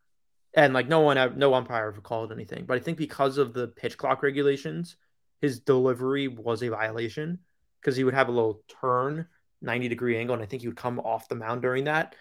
and 0.54 0.74
like 0.74 0.88
no 0.88 1.02
one, 1.02 1.38
no 1.38 1.54
umpire 1.54 1.88
ever 1.90 2.02
called 2.02 2.32
anything. 2.32 2.66
But 2.66 2.78
I 2.78 2.80
think 2.80 2.98
because 2.98 3.38
of 3.38 3.54
the 3.54 3.68
pitch 3.68 3.98
clock 3.98 4.24
regulations, 4.24 4.96
his 5.42 5.60
delivery 5.60 6.28
was 6.28 6.64
a 6.64 6.70
violation 6.70 7.40
because 7.82 7.96
he 7.96 8.04
would 8.04 8.14
have 8.14 8.30
a 8.30 8.32
little 8.32 8.64
turn, 8.82 9.28
90 9.62 9.90
degree 9.90 10.18
angle, 10.18 10.34
and 10.34 10.44
I 10.44 10.48
think 10.48 10.62
he 10.62 10.68
would 10.68 10.78
come 10.78 11.00
off 11.00 11.28
the 11.28 11.36
mound 11.36 11.62
during 11.62 11.84
that. 11.86 12.16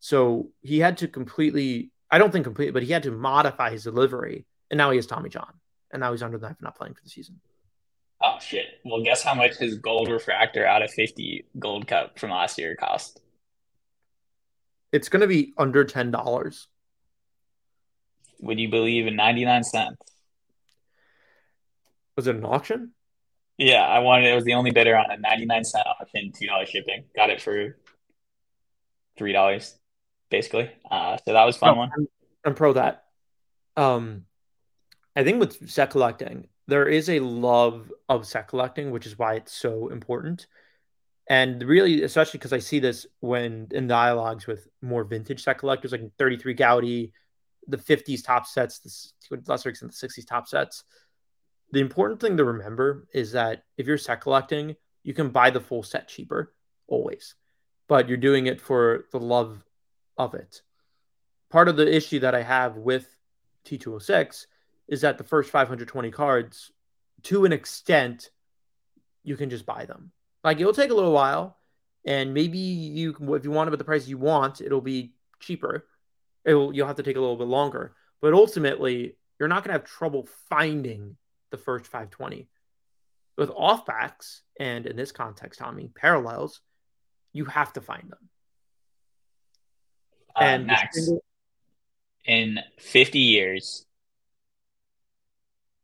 So 0.00 0.50
he 0.60 0.80
had 0.80 0.98
to 0.98 1.08
completely. 1.08 1.90
I 2.10 2.18
don't 2.18 2.30
think 2.30 2.44
completely, 2.44 2.72
but 2.72 2.82
he 2.82 2.92
had 2.92 3.02
to 3.04 3.10
modify 3.10 3.70
his 3.70 3.84
delivery, 3.84 4.46
and 4.70 4.78
now 4.78 4.90
he 4.90 4.96
has 4.96 5.06
Tommy 5.06 5.30
John, 5.30 5.52
and 5.90 6.00
now 6.00 6.12
he's 6.12 6.22
under 6.22 6.38
the 6.38 6.48
knife, 6.48 6.56
not 6.60 6.76
playing 6.76 6.94
for 6.94 7.02
the 7.02 7.10
season. 7.10 7.40
Oh 8.22 8.38
shit! 8.40 8.66
Well, 8.84 9.02
guess 9.02 9.22
how 9.22 9.34
much 9.34 9.56
his 9.56 9.76
gold 9.76 10.08
refractor 10.08 10.64
out 10.66 10.82
of 10.82 10.90
fifty 10.90 11.44
Gold 11.58 11.86
Cup 11.86 12.18
from 12.18 12.30
last 12.30 12.58
year 12.58 12.76
cost? 12.76 13.20
It's 14.94 15.08
going 15.08 15.22
to 15.22 15.26
be 15.26 15.52
under 15.58 15.84
ten 15.84 16.12
dollars. 16.12 16.68
Would 18.40 18.60
you 18.60 18.68
believe 18.70 19.08
in 19.08 19.16
ninety 19.16 19.44
nine 19.44 19.64
cents? 19.64 19.98
Was 22.16 22.28
it 22.28 22.36
an 22.36 22.44
auction? 22.44 22.92
Yeah, 23.58 23.82
I 23.84 23.98
wanted. 23.98 24.30
It 24.30 24.34
was 24.34 24.44
the 24.44 24.54
only 24.54 24.70
bidder 24.70 24.96
on 24.96 25.10
a 25.10 25.16
ninety 25.16 25.46
nine 25.46 25.64
cent 25.64 25.84
auction, 25.86 26.30
two 26.32 26.46
dollars 26.46 26.68
shipping. 26.68 27.06
Got 27.16 27.30
it 27.30 27.42
for 27.42 27.76
three 29.18 29.32
dollars. 29.32 29.76
basically. 30.30 30.70
Uh, 30.90 31.16
so 31.24 31.32
that 31.32 31.44
was 31.44 31.56
fun 31.56 31.76
one. 31.76 31.90
I'm, 31.96 32.06
I'm 32.44 32.54
pro 32.54 32.72
that. 32.74 33.04
Um, 33.76 34.24
I 35.16 35.22
think 35.24 35.40
with 35.40 35.70
set 35.70 35.90
collecting, 35.90 36.48
there 36.66 36.88
is 36.88 37.08
a 37.08 37.20
love 37.20 37.92
of 38.08 38.26
set 38.26 38.48
collecting, 38.48 38.90
which 38.90 39.06
is 39.06 39.18
why 39.18 39.34
it's 39.34 39.52
so 39.52 39.88
important. 39.88 40.46
And 41.26 41.62
really, 41.62 42.02
especially 42.02 42.38
because 42.38 42.52
I 42.52 42.58
see 42.58 42.80
this 42.80 43.06
when 43.20 43.68
in 43.70 43.86
dialogues 43.86 44.46
with 44.46 44.68
more 44.82 45.04
vintage 45.04 45.42
set 45.42 45.58
collectors, 45.58 45.92
like 45.92 46.02
33 46.18 46.54
Goudey, 46.54 47.12
the 47.66 47.78
50s 47.78 48.24
Topps 48.24 48.52
sets, 48.52 49.14
the, 49.30 49.42
lesser 49.46 49.70
extent, 49.70 49.92
the 49.98 50.06
60s 50.06 50.26
Topps 50.26 50.50
sets. 50.50 50.84
The 51.72 51.80
important 51.80 52.20
thing 52.20 52.36
to 52.36 52.44
remember 52.44 53.08
is 53.14 53.32
that 53.32 53.64
if 53.78 53.86
you're 53.86 53.98
set 53.98 54.20
collecting, 54.20 54.76
you 55.02 55.14
can 55.14 55.30
buy 55.30 55.50
the 55.50 55.60
full 55.60 55.82
set 55.82 56.08
cheaper 56.08 56.52
always, 56.86 57.34
but 57.88 58.08
you're 58.08 58.18
doing 58.18 58.46
it 58.46 58.60
for 58.60 59.06
the 59.10 59.18
love 59.18 59.64
of 60.18 60.34
it. 60.34 60.60
Part 61.50 61.68
of 61.68 61.76
the 61.76 61.94
issue 61.94 62.20
that 62.20 62.34
I 62.34 62.42
have 62.42 62.76
with 62.76 63.08
T206 63.64 64.46
is 64.88 65.00
that 65.00 65.18
the 65.18 65.24
first 65.24 65.50
520 65.50 66.10
cards, 66.10 66.70
to 67.24 67.44
an 67.44 67.52
extent, 67.52 68.30
you 69.22 69.36
can 69.36 69.48
just 69.48 69.64
buy 69.64 69.86
them. 69.86 70.12
Like 70.44 70.60
it'll 70.60 70.74
take 70.74 70.90
a 70.90 70.94
little 70.94 71.12
while, 71.12 71.56
and 72.04 72.34
maybe 72.34 72.58
you, 72.58 73.16
if 73.34 73.44
you 73.44 73.50
want 73.50 73.66
them 73.66 73.72
at 73.72 73.78
the 73.78 73.84
price 73.84 74.06
you 74.06 74.18
want, 74.18 74.60
it'll 74.60 74.82
be 74.82 75.14
cheaper. 75.40 75.86
It'll 76.44 76.72
you'll 76.74 76.86
have 76.86 76.96
to 76.96 77.02
take 77.02 77.16
a 77.16 77.20
little 77.20 77.36
bit 77.36 77.48
longer, 77.48 77.94
but 78.20 78.34
ultimately, 78.34 79.16
you're 79.40 79.48
not 79.48 79.64
going 79.64 79.74
to 79.74 79.80
have 79.80 79.88
trouble 79.90 80.28
finding 80.50 81.16
the 81.50 81.56
first 81.56 81.86
520. 81.86 82.46
With 83.36 83.50
off 83.50 83.86
backs, 83.86 84.42
and 84.60 84.86
in 84.86 84.96
this 84.96 85.10
context, 85.10 85.58
Tommy, 85.58 85.90
parallels, 85.92 86.60
you 87.32 87.46
have 87.46 87.72
to 87.72 87.80
find 87.80 88.04
them. 88.10 88.28
Uh, 90.36 90.44
and 90.44 90.66
Max, 90.66 90.96
single... 90.96 91.24
in 92.26 92.60
50 92.78 93.18
years, 93.18 93.86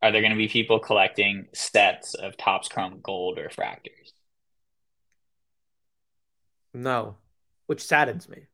are 0.01 0.11
there 0.11 0.21
going 0.21 0.31
to 0.31 0.37
be 0.37 0.47
people 0.47 0.79
collecting 0.79 1.47
sets 1.53 2.13
of 2.13 2.37
Topps 2.37 2.69
Chrome 2.69 2.99
Gold 3.03 3.37
refractors? 3.37 4.13
No, 6.73 7.17
which 7.67 7.83
saddens 7.83 8.29
me. 8.29 8.47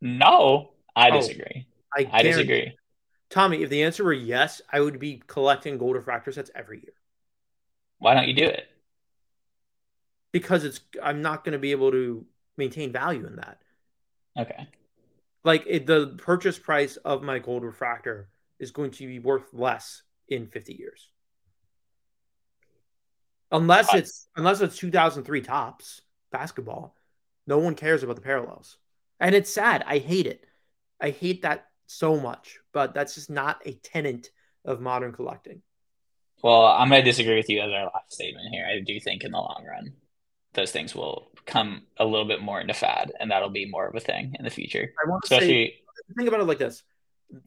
No, 0.00 0.72
I 0.96 1.10
oh, 1.10 1.20
disagree. 1.20 1.66
I, 1.96 2.08
I 2.10 2.22
disagree. 2.22 2.76
Tommy, 3.30 3.62
if 3.62 3.70
the 3.70 3.82
answer 3.82 4.04
were 4.04 4.12
yes, 4.12 4.60
I 4.70 4.80
would 4.80 4.98
be 4.98 5.22
collecting 5.26 5.78
gold 5.78 5.96
refractor 5.96 6.32
sets 6.32 6.50
every 6.54 6.78
year. 6.78 6.92
Why 7.98 8.14
don't 8.14 8.28
you 8.28 8.34
do 8.34 8.44
it? 8.44 8.66
Because 10.32 10.64
it's 10.64 10.80
I'm 11.02 11.22
not 11.22 11.44
going 11.44 11.52
to 11.52 11.58
be 11.58 11.70
able 11.70 11.92
to 11.92 12.26
maintain 12.56 12.92
value 12.92 13.26
in 13.26 13.36
that. 13.36 13.62
Okay. 14.38 14.68
Like 15.44 15.64
it, 15.66 15.86
the 15.86 16.14
purchase 16.18 16.58
price 16.58 16.96
of 16.96 17.22
my 17.22 17.38
gold 17.38 17.64
refractor 17.64 18.28
is 18.58 18.70
going 18.70 18.90
to 18.92 19.06
be 19.06 19.18
worth 19.18 19.52
less 19.52 20.02
in 20.28 20.46
50 20.46 20.74
years. 20.74 21.08
Unless 23.50 23.94
it's 23.94 24.28
unless 24.36 24.60
it's 24.62 24.78
2003 24.78 25.42
Topps 25.42 26.00
basketball, 26.30 26.96
no 27.46 27.58
one 27.58 27.74
cares 27.74 28.02
about 28.02 28.16
the 28.16 28.22
parallels. 28.22 28.78
And 29.20 29.34
it's 29.34 29.50
sad. 29.50 29.84
I 29.86 29.98
hate 29.98 30.26
it. 30.26 30.44
I 31.00 31.10
hate 31.10 31.42
that 31.42 31.66
so 31.86 32.18
much, 32.18 32.58
but 32.72 32.94
that's 32.94 33.14
just 33.14 33.30
not 33.30 33.60
a 33.66 33.72
tenant 33.72 34.30
of 34.64 34.80
modern 34.80 35.12
collecting. 35.12 35.62
Well, 36.42 36.66
I'm 36.66 36.88
going 36.88 37.04
to 37.04 37.10
disagree 37.10 37.36
with 37.36 37.48
you 37.48 37.60
as 37.60 37.70
our 37.70 37.84
last 37.84 38.12
statement 38.12 38.48
here. 38.50 38.66
I 38.66 38.80
do 38.80 38.98
think 38.98 39.22
in 39.22 39.32
the 39.32 39.38
long 39.38 39.64
run, 39.68 39.92
those 40.54 40.72
things 40.72 40.94
will 40.94 41.30
come 41.46 41.82
a 41.96 42.04
little 42.04 42.26
bit 42.26 42.42
more 42.42 42.60
into 42.60 42.74
fad, 42.74 43.12
and 43.20 43.30
that'll 43.30 43.50
be 43.50 43.66
more 43.66 43.86
of 43.86 43.94
a 43.94 44.00
thing 44.00 44.34
in 44.38 44.44
the 44.44 44.50
future. 44.50 44.92
I 45.04 45.08
want 45.08 45.22
to 45.24 45.34
Especially... 45.34 45.66
say, 45.66 46.14
think 46.16 46.28
about 46.28 46.40
it 46.40 46.44
like 46.44 46.58
this: 46.58 46.82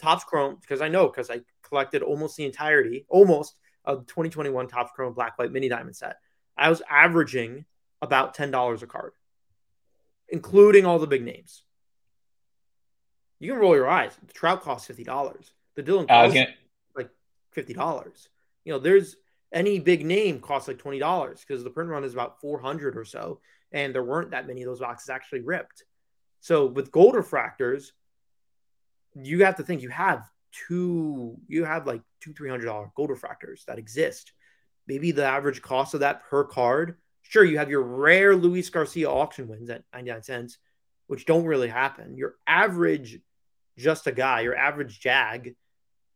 Topps 0.02 0.24
Chrome, 0.24 0.58
because 0.62 0.82
I 0.82 0.88
know 0.88 1.08
because 1.08 1.30
I 1.30 1.42
collected 1.62 2.04
almost 2.04 2.38
the 2.38 2.46
entirety, 2.46 3.06
almost 3.10 3.56
of 3.84 4.08
2021 4.08 4.68
Topps 4.68 4.92
Chrome 4.96 5.14
Black 5.14 5.38
White 5.38 5.52
Mini 5.52 5.70
Diamond 5.70 5.96
set. 5.96 6.18
I 6.58 6.70
was 6.70 6.82
averaging 6.90 7.66
about 8.02 8.34
ten 8.34 8.50
dollars 8.50 8.82
a 8.82 8.88
card, 8.88 9.12
including 10.30 10.86
all 10.86 11.00
the 11.00 11.08
big 11.08 11.24
names. 11.24 11.64
You 13.40 13.52
can 13.52 13.60
roll 13.60 13.76
your 13.76 13.88
eyes. 13.88 14.18
The 14.26 14.34
Trout 14.34 14.62
costs 14.62 14.88
fifty 14.88 15.04
dollars. 15.04 15.52
The 15.76 15.84
Dylan 15.84 16.08
costs 16.08 16.34
gonna... 16.34 16.48
like 16.96 17.10
fifty 17.52 17.74
dollars. 17.74 18.30
You 18.64 18.74
know, 18.74 18.80
there's 18.80 19.16
any 19.54 19.80
big 19.80 20.06
name 20.06 20.40
costs 20.40 20.68
like 20.68 20.78
twenty 20.78 21.00
dollars 21.00 21.44
because 21.46 21.64
the 21.64 21.70
print 21.70 21.90
run 21.90 22.04
is 22.04 22.14
about 22.14 22.42
four 22.42 22.60
hundred 22.60 22.98
or 22.98 23.06
so, 23.06 23.40
and 23.72 23.94
there 23.94 24.04
weren't 24.04 24.32
that 24.32 24.48
many 24.48 24.64
of 24.64 24.68
those 24.68 24.80
boxes 24.80 25.10
actually 25.10 25.42
ripped. 25.42 25.84
So 26.40 26.66
with 26.66 26.92
gold 26.92 27.16
refractors, 27.16 27.88
you 29.16 29.44
have 29.44 29.58
to 29.58 29.64
think 29.64 29.82
you 29.82 29.90
have 29.90 30.24
two, 30.68 31.38
you 31.48 31.66
have 31.66 31.86
like 31.86 32.02
two 32.22 32.34
three 32.34 32.50
hundred 32.50 32.66
dollar 32.66 32.90
gold 32.96 33.10
refractors 33.10 33.66
that 33.66 33.80
exist. 33.80 34.32
Maybe 34.88 35.12
the 35.12 35.26
average 35.26 35.62
cost 35.62 35.94
of 35.94 36.02
that 36.02 36.24
per 36.24 36.44
card. 36.44 36.98
Sure, 37.28 37.44
you 37.44 37.58
have 37.58 37.70
your 37.70 37.82
rare 37.82 38.36
Luis 38.36 38.70
Garcia 38.70 39.10
auction 39.10 39.48
wins 39.48 39.70
at 39.70 39.84
99 39.94 40.24
cents, 40.24 40.58
which 41.08 41.26
don't 41.26 41.46
really 41.46 41.68
happen. 41.68 42.18
Your 42.18 42.36
average, 42.46 43.20
just 43.78 44.08
a 44.08 44.12
guy, 44.12 44.42
your 44.42 44.56
average 44.56 45.00
Jag 45.00 45.56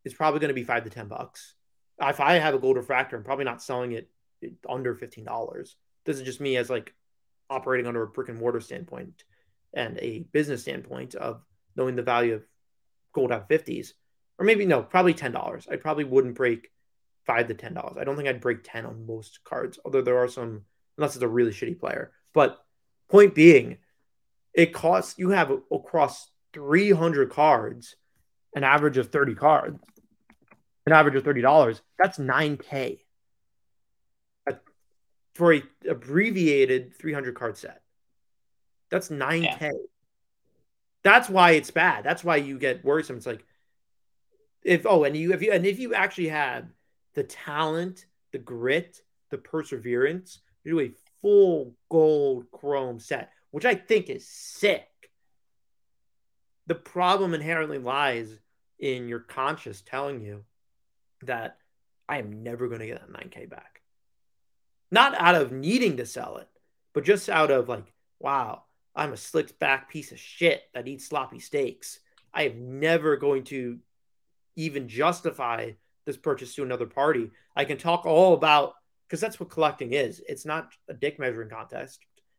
is 0.04 0.14
probably 0.14 0.40
going 0.40 0.48
to 0.48 0.54
be 0.54 0.64
five 0.64 0.84
to 0.84 0.90
10 0.90 1.08
bucks. 1.08 1.54
If 2.00 2.20
I 2.20 2.34
have 2.34 2.54
a 2.54 2.58
gold 2.58 2.76
refractor, 2.76 3.16
I'm 3.16 3.24
probably 3.24 3.44
not 3.44 3.62
selling 3.62 3.92
it 3.92 4.08
under 4.68 4.94
$15. 4.94 5.74
This 6.06 6.16
is 6.16 6.22
just 6.22 6.40
me 6.40 6.56
as 6.56 6.70
like 6.70 6.94
operating 7.50 7.86
under 7.86 8.02
a 8.02 8.06
brick 8.06 8.28
and 8.28 8.38
mortar 8.38 8.60
standpoint 8.60 9.24
and 9.74 9.98
a 9.98 10.20
business 10.32 10.62
standpoint 10.62 11.14
of 11.14 11.42
knowing 11.76 11.96
the 11.96 12.02
value 12.02 12.34
of 12.34 12.46
gold 13.12 13.32
out 13.32 13.48
50s. 13.48 13.92
Or 14.38 14.46
maybe 14.46 14.64
no, 14.64 14.82
probably 14.82 15.12
$10. 15.12 15.70
I 15.70 15.76
probably 15.76 16.04
wouldn't 16.04 16.36
break 16.36 16.70
five 17.26 17.48
to 17.48 17.54
$10. 17.54 17.98
I 17.98 18.04
don't 18.04 18.16
think 18.16 18.28
I'd 18.28 18.40
break 18.40 18.60
10 18.62 18.86
on 18.86 19.06
most 19.06 19.40
cards, 19.44 19.78
although 19.84 20.00
there 20.00 20.18
are 20.18 20.28
some, 20.28 20.62
unless 21.00 21.16
it's 21.16 21.22
a 21.22 21.28
really 21.28 21.52
shitty 21.52 21.78
player. 21.78 22.12
But 22.32 22.62
point 23.08 23.34
being, 23.34 23.78
it 24.54 24.72
costs 24.72 25.18
you 25.18 25.30
have 25.30 25.50
across 25.72 26.30
300 26.52 27.30
cards 27.30 27.96
an 28.54 28.64
average 28.64 28.98
of 28.98 29.10
30 29.10 29.36
cards 29.36 29.78
an 30.86 30.92
average 30.92 31.14
of 31.14 31.22
$30 31.22 31.80
that's 31.96 32.18
9k 32.18 32.98
for 35.34 35.54
a 35.54 35.62
abbreviated 35.88 36.94
300 36.96 37.34
card 37.34 37.56
set. 37.56 37.80
That's 38.90 39.08
9k 39.08 39.60
yeah. 39.60 39.70
that's 41.02 41.30
why 41.30 41.52
it's 41.52 41.70
bad. 41.70 42.04
That's 42.04 42.22
why 42.22 42.36
you 42.36 42.58
get 42.58 42.84
worrisome. 42.84 43.16
It's 43.16 43.26
like 43.26 43.44
if 44.62 44.84
oh 44.84 45.04
and 45.04 45.16
you 45.16 45.32
if 45.32 45.40
you 45.40 45.52
and 45.52 45.64
if 45.64 45.78
you 45.78 45.94
actually 45.94 46.28
have 46.28 46.66
the 47.14 47.22
talent 47.22 48.04
the 48.32 48.38
grit 48.38 49.00
the 49.30 49.38
perseverance 49.38 50.40
to 50.64 50.70
do 50.70 50.80
a 50.80 50.92
full 51.22 51.74
gold 51.90 52.46
chrome 52.50 52.98
set 52.98 53.30
which 53.50 53.64
I 53.64 53.74
think 53.74 54.08
is 54.08 54.26
sick. 54.26 54.86
The 56.66 56.74
problem 56.74 57.34
inherently 57.34 57.78
lies 57.78 58.38
in 58.78 59.08
your 59.08 59.20
conscience 59.20 59.82
telling 59.84 60.20
you 60.20 60.44
that 61.22 61.58
I 62.08 62.18
am 62.18 62.42
never 62.42 62.68
going 62.68 62.80
to 62.80 62.86
get 62.86 63.00
that 63.00 63.12
9K 63.12 63.50
back. 63.50 63.82
Not 64.90 65.14
out 65.20 65.34
of 65.34 65.52
needing 65.52 65.96
to 65.98 66.06
sell 66.06 66.38
it, 66.38 66.48
but 66.92 67.04
just 67.04 67.28
out 67.28 67.50
of 67.50 67.68
like, 67.68 67.92
wow, 68.18 68.64
I'm 68.94 69.12
a 69.12 69.16
slicked 69.16 69.58
back 69.58 69.88
piece 69.90 70.12
of 70.12 70.18
shit 70.18 70.62
that 70.74 70.88
eats 70.88 71.06
sloppy 71.06 71.38
steaks. 71.38 72.00
I 72.32 72.44
am 72.44 72.80
never 72.80 73.16
going 73.16 73.44
to 73.44 73.78
even 74.56 74.88
justify 74.88 75.72
this 76.06 76.16
purchase 76.16 76.54
to 76.54 76.62
another 76.62 76.86
party. 76.86 77.30
I 77.54 77.64
can 77.64 77.78
talk 77.78 78.06
all 78.06 78.34
about 78.34 78.74
because 79.10 79.20
that's 79.20 79.40
what 79.40 79.50
collecting 79.50 79.92
is. 79.92 80.22
It's 80.28 80.46
not 80.46 80.72
a 80.88 80.94
dick 80.94 81.18
measuring 81.18 81.50
contest, 81.50 81.98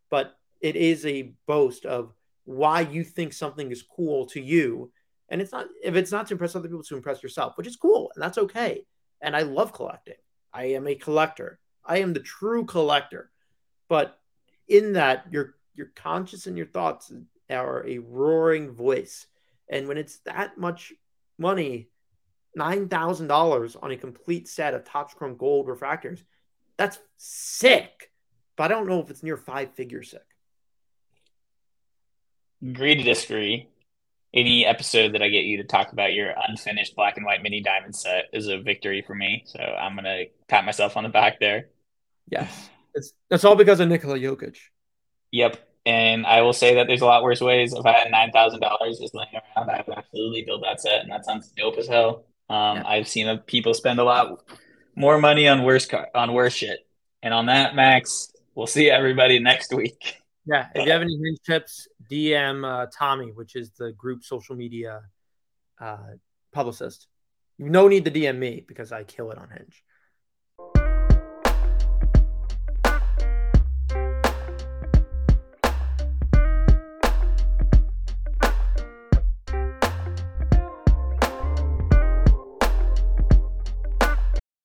but 0.10 0.38
it 0.62 0.78
is 0.78 1.06
a 1.06 1.34
boast 1.46 1.86
of 1.86 2.14
why 2.46 2.80
you 2.80 3.04
think 3.04 3.34
something 3.34 3.70
is 3.72 3.84
cool 3.84 4.26
to 4.28 4.40
you. 4.40 4.90
And 5.28 5.42
it's 5.42 5.52
not 5.52 5.68
if 5.84 5.96
it's 5.96 6.14
not 6.14 6.28
to 6.28 6.34
impress 6.34 6.56
other 6.56 6.70
people, 6.70 6.84
to 6.84 6.96
impress 6.96 7.22
yourself, 7.22 7.58
which 7.58 7.68
is 7.68 7.76
cool 7.76 8.10
and 8.16 8.24
that's 8.24 8.38
okay. 8.38 8.86
And 9.20 9.36
I 9.36 9.42
love 9.42 9.74
collecting. 9.74 10.16
I 10.54 10.66
am 10.66 10.88
a 10.88 10.96
collector. 10.96 11.60
I 11.86 11.98
am 12.00 12.14
the 12.14 12.22
true 12.22 12.64
collector. 12.64 13.32
But 13.90 14.18
in 14.70 14.94
that, 14.94 15.26
your 15.30 15.56
your 15.76 15.92
conscious 15.96 16.48
and 16.48 16.56
your 16.56 16.68
thoughts 16.68 17.12
are 17.50 17.86
a 17.86 17.98
roaring 18.00 18.72
voice. 18.72 19.28
And 19.70 19.90
when 19.90 19.98
it's 19.98 20.20
that 20.20 20.58
much 20.58 20.94
money, 21.38 21.90
nine 22.56 22.88
thousand 22.88 23.28
dollars 23.28 23.76
on 23.76 23.92
a 23.92 23.98
complete 23.98 24.48
set 24.48 24.74
of 24.74 24.86
Topps 24.86 25.14
Chrome 25.14 25.36
Gold 25.36 25.68
refractors, 25.68 26.24
that's 26.82 27.00
sick. 27.18 28.12
But 28.58 28.66
I 28.66 28.68
don't 28.76 28.88
know 28.88 29.00
if 29.00 29.10
it's 29.10 29.24
near 29.24 29.38
five 29.38 29.74
figure 29.74 30.04
sick 30.04 30.22
agree 32.62 32.96
to 32.96 33.04
disagree. 33.04 33.68
Any 34.34 34.66
episode 34.66 35.14
that 35.14 35.22
I 35.22 35.28
get 35.28 35.44
you 35.44 35.58
to 35.58 35.66
talk 35.66 35.92
about 35.92 36.14
your 36.14 36.34
unfinished 36.48 36.96
black 36.96 37.18
and 37.18 37.26
white 37.26 37.44
mini 37.44 37.62
diamond 37.62 37.96
set 37.96 38.26
is 38.32 38.48
a 38.48 38.60
victory 38.60 39.04
for 39.06 39.14
me. 39.14 39.44
So 39.46 39.60
I'm 39.60 39.96
gonna 39.96 40.26
pat 40.48 40.64
myself 40.64 40.96
on 40.96 41.04
the 41.04 41.10
back 41.10 41.40
there. 41.40 41.68
Yes, 42.30 42.70
it's 42.94 43.14
that's 43.30 43.44
all 43.44 43.56
because 43.56 43.82
of 43.82 43.90
Nikola 43.90 44.18
Jokic. 44.18 44.58
Yep, 45.34 45.58
And 45.86 46.26
I 46.26 46.42
will 46.42 46.54
say 46.54 46.76
that 46.76 46.88
there's 46.88 47.02
a 47.02 47.06
lot 47.06 47.24
worse 47.24 47.42
ways. 47.42 47.74
If 47.74 47.86
I 47.86 47.92
had 47.92 48.12
nine 48.12 48.32
thousand 48.32 48.62
dollars 48.62 49.00
just 49.00 49.14
laying 49.14 49.34
around, 49.34 49.70
I 49.70 49.84
would 49.86 49.98
absolutely 49.98 50.44
build 50.44 50.64
that 50.64 50.80
set, 50.80 51.02
and 51.02 51.12
that 51.12 51.26
sounds 51.26 51.52
dope 51.58 51.78
as 51.78 51.88
hell. 51.88 52.26
Um, 52.50 52.78
yeah. 52.78 52.84
I've 52.88 53.08
seen 53.10 53.38
people 53.40 53.74
spend 53.74 54.00
a 54.00 54.04
lot 54.06 54.46
more 54.96 55.18
money 55.18 55.48
on 55.48 55.64
worse 55.64 55.86
car- 55.86 56.10
on 56.14 56.34
worse 56.34 56.54
shit. 56.54 56.80
And 57.24 57.34
on 57.34 57.48
that, 57.48 57.76
Max, 57.76 58.32
we'll 58.56 58.68
see 58.68 58.90
everybody 58.90 59.40
next 59.40 59.74
week. 59.74 60.18
Yeah, 60.46 60.68
if 60.74 60.86
you 60.86 60.92
have 60.92 61.02
any 61.02 61.18
hinge 61.18 61.40
tips, 61.46 61.88
DM 62.10 62.66
uh, 62.66 62.88
Tommy, 62.98 63.32
which 63.32 63.56
is 63.56 63.72
the 63.78 63.92
group 63.92 64.24
social 64.24 64.56
media 64.56 65.02
uh, 65.80 65.98
publicist. 66.52 67.08
No 67.60 67.88
need 67.88 68.06
to 68.06 68.12
DM 68.12 68.38
me 68.38 68.66
because 68.68 68.92
I 68.92 69.04
kill 69.04 69.30
it 69.32 69.38
on 69.38 69.50
Hinge. 69.50 69.84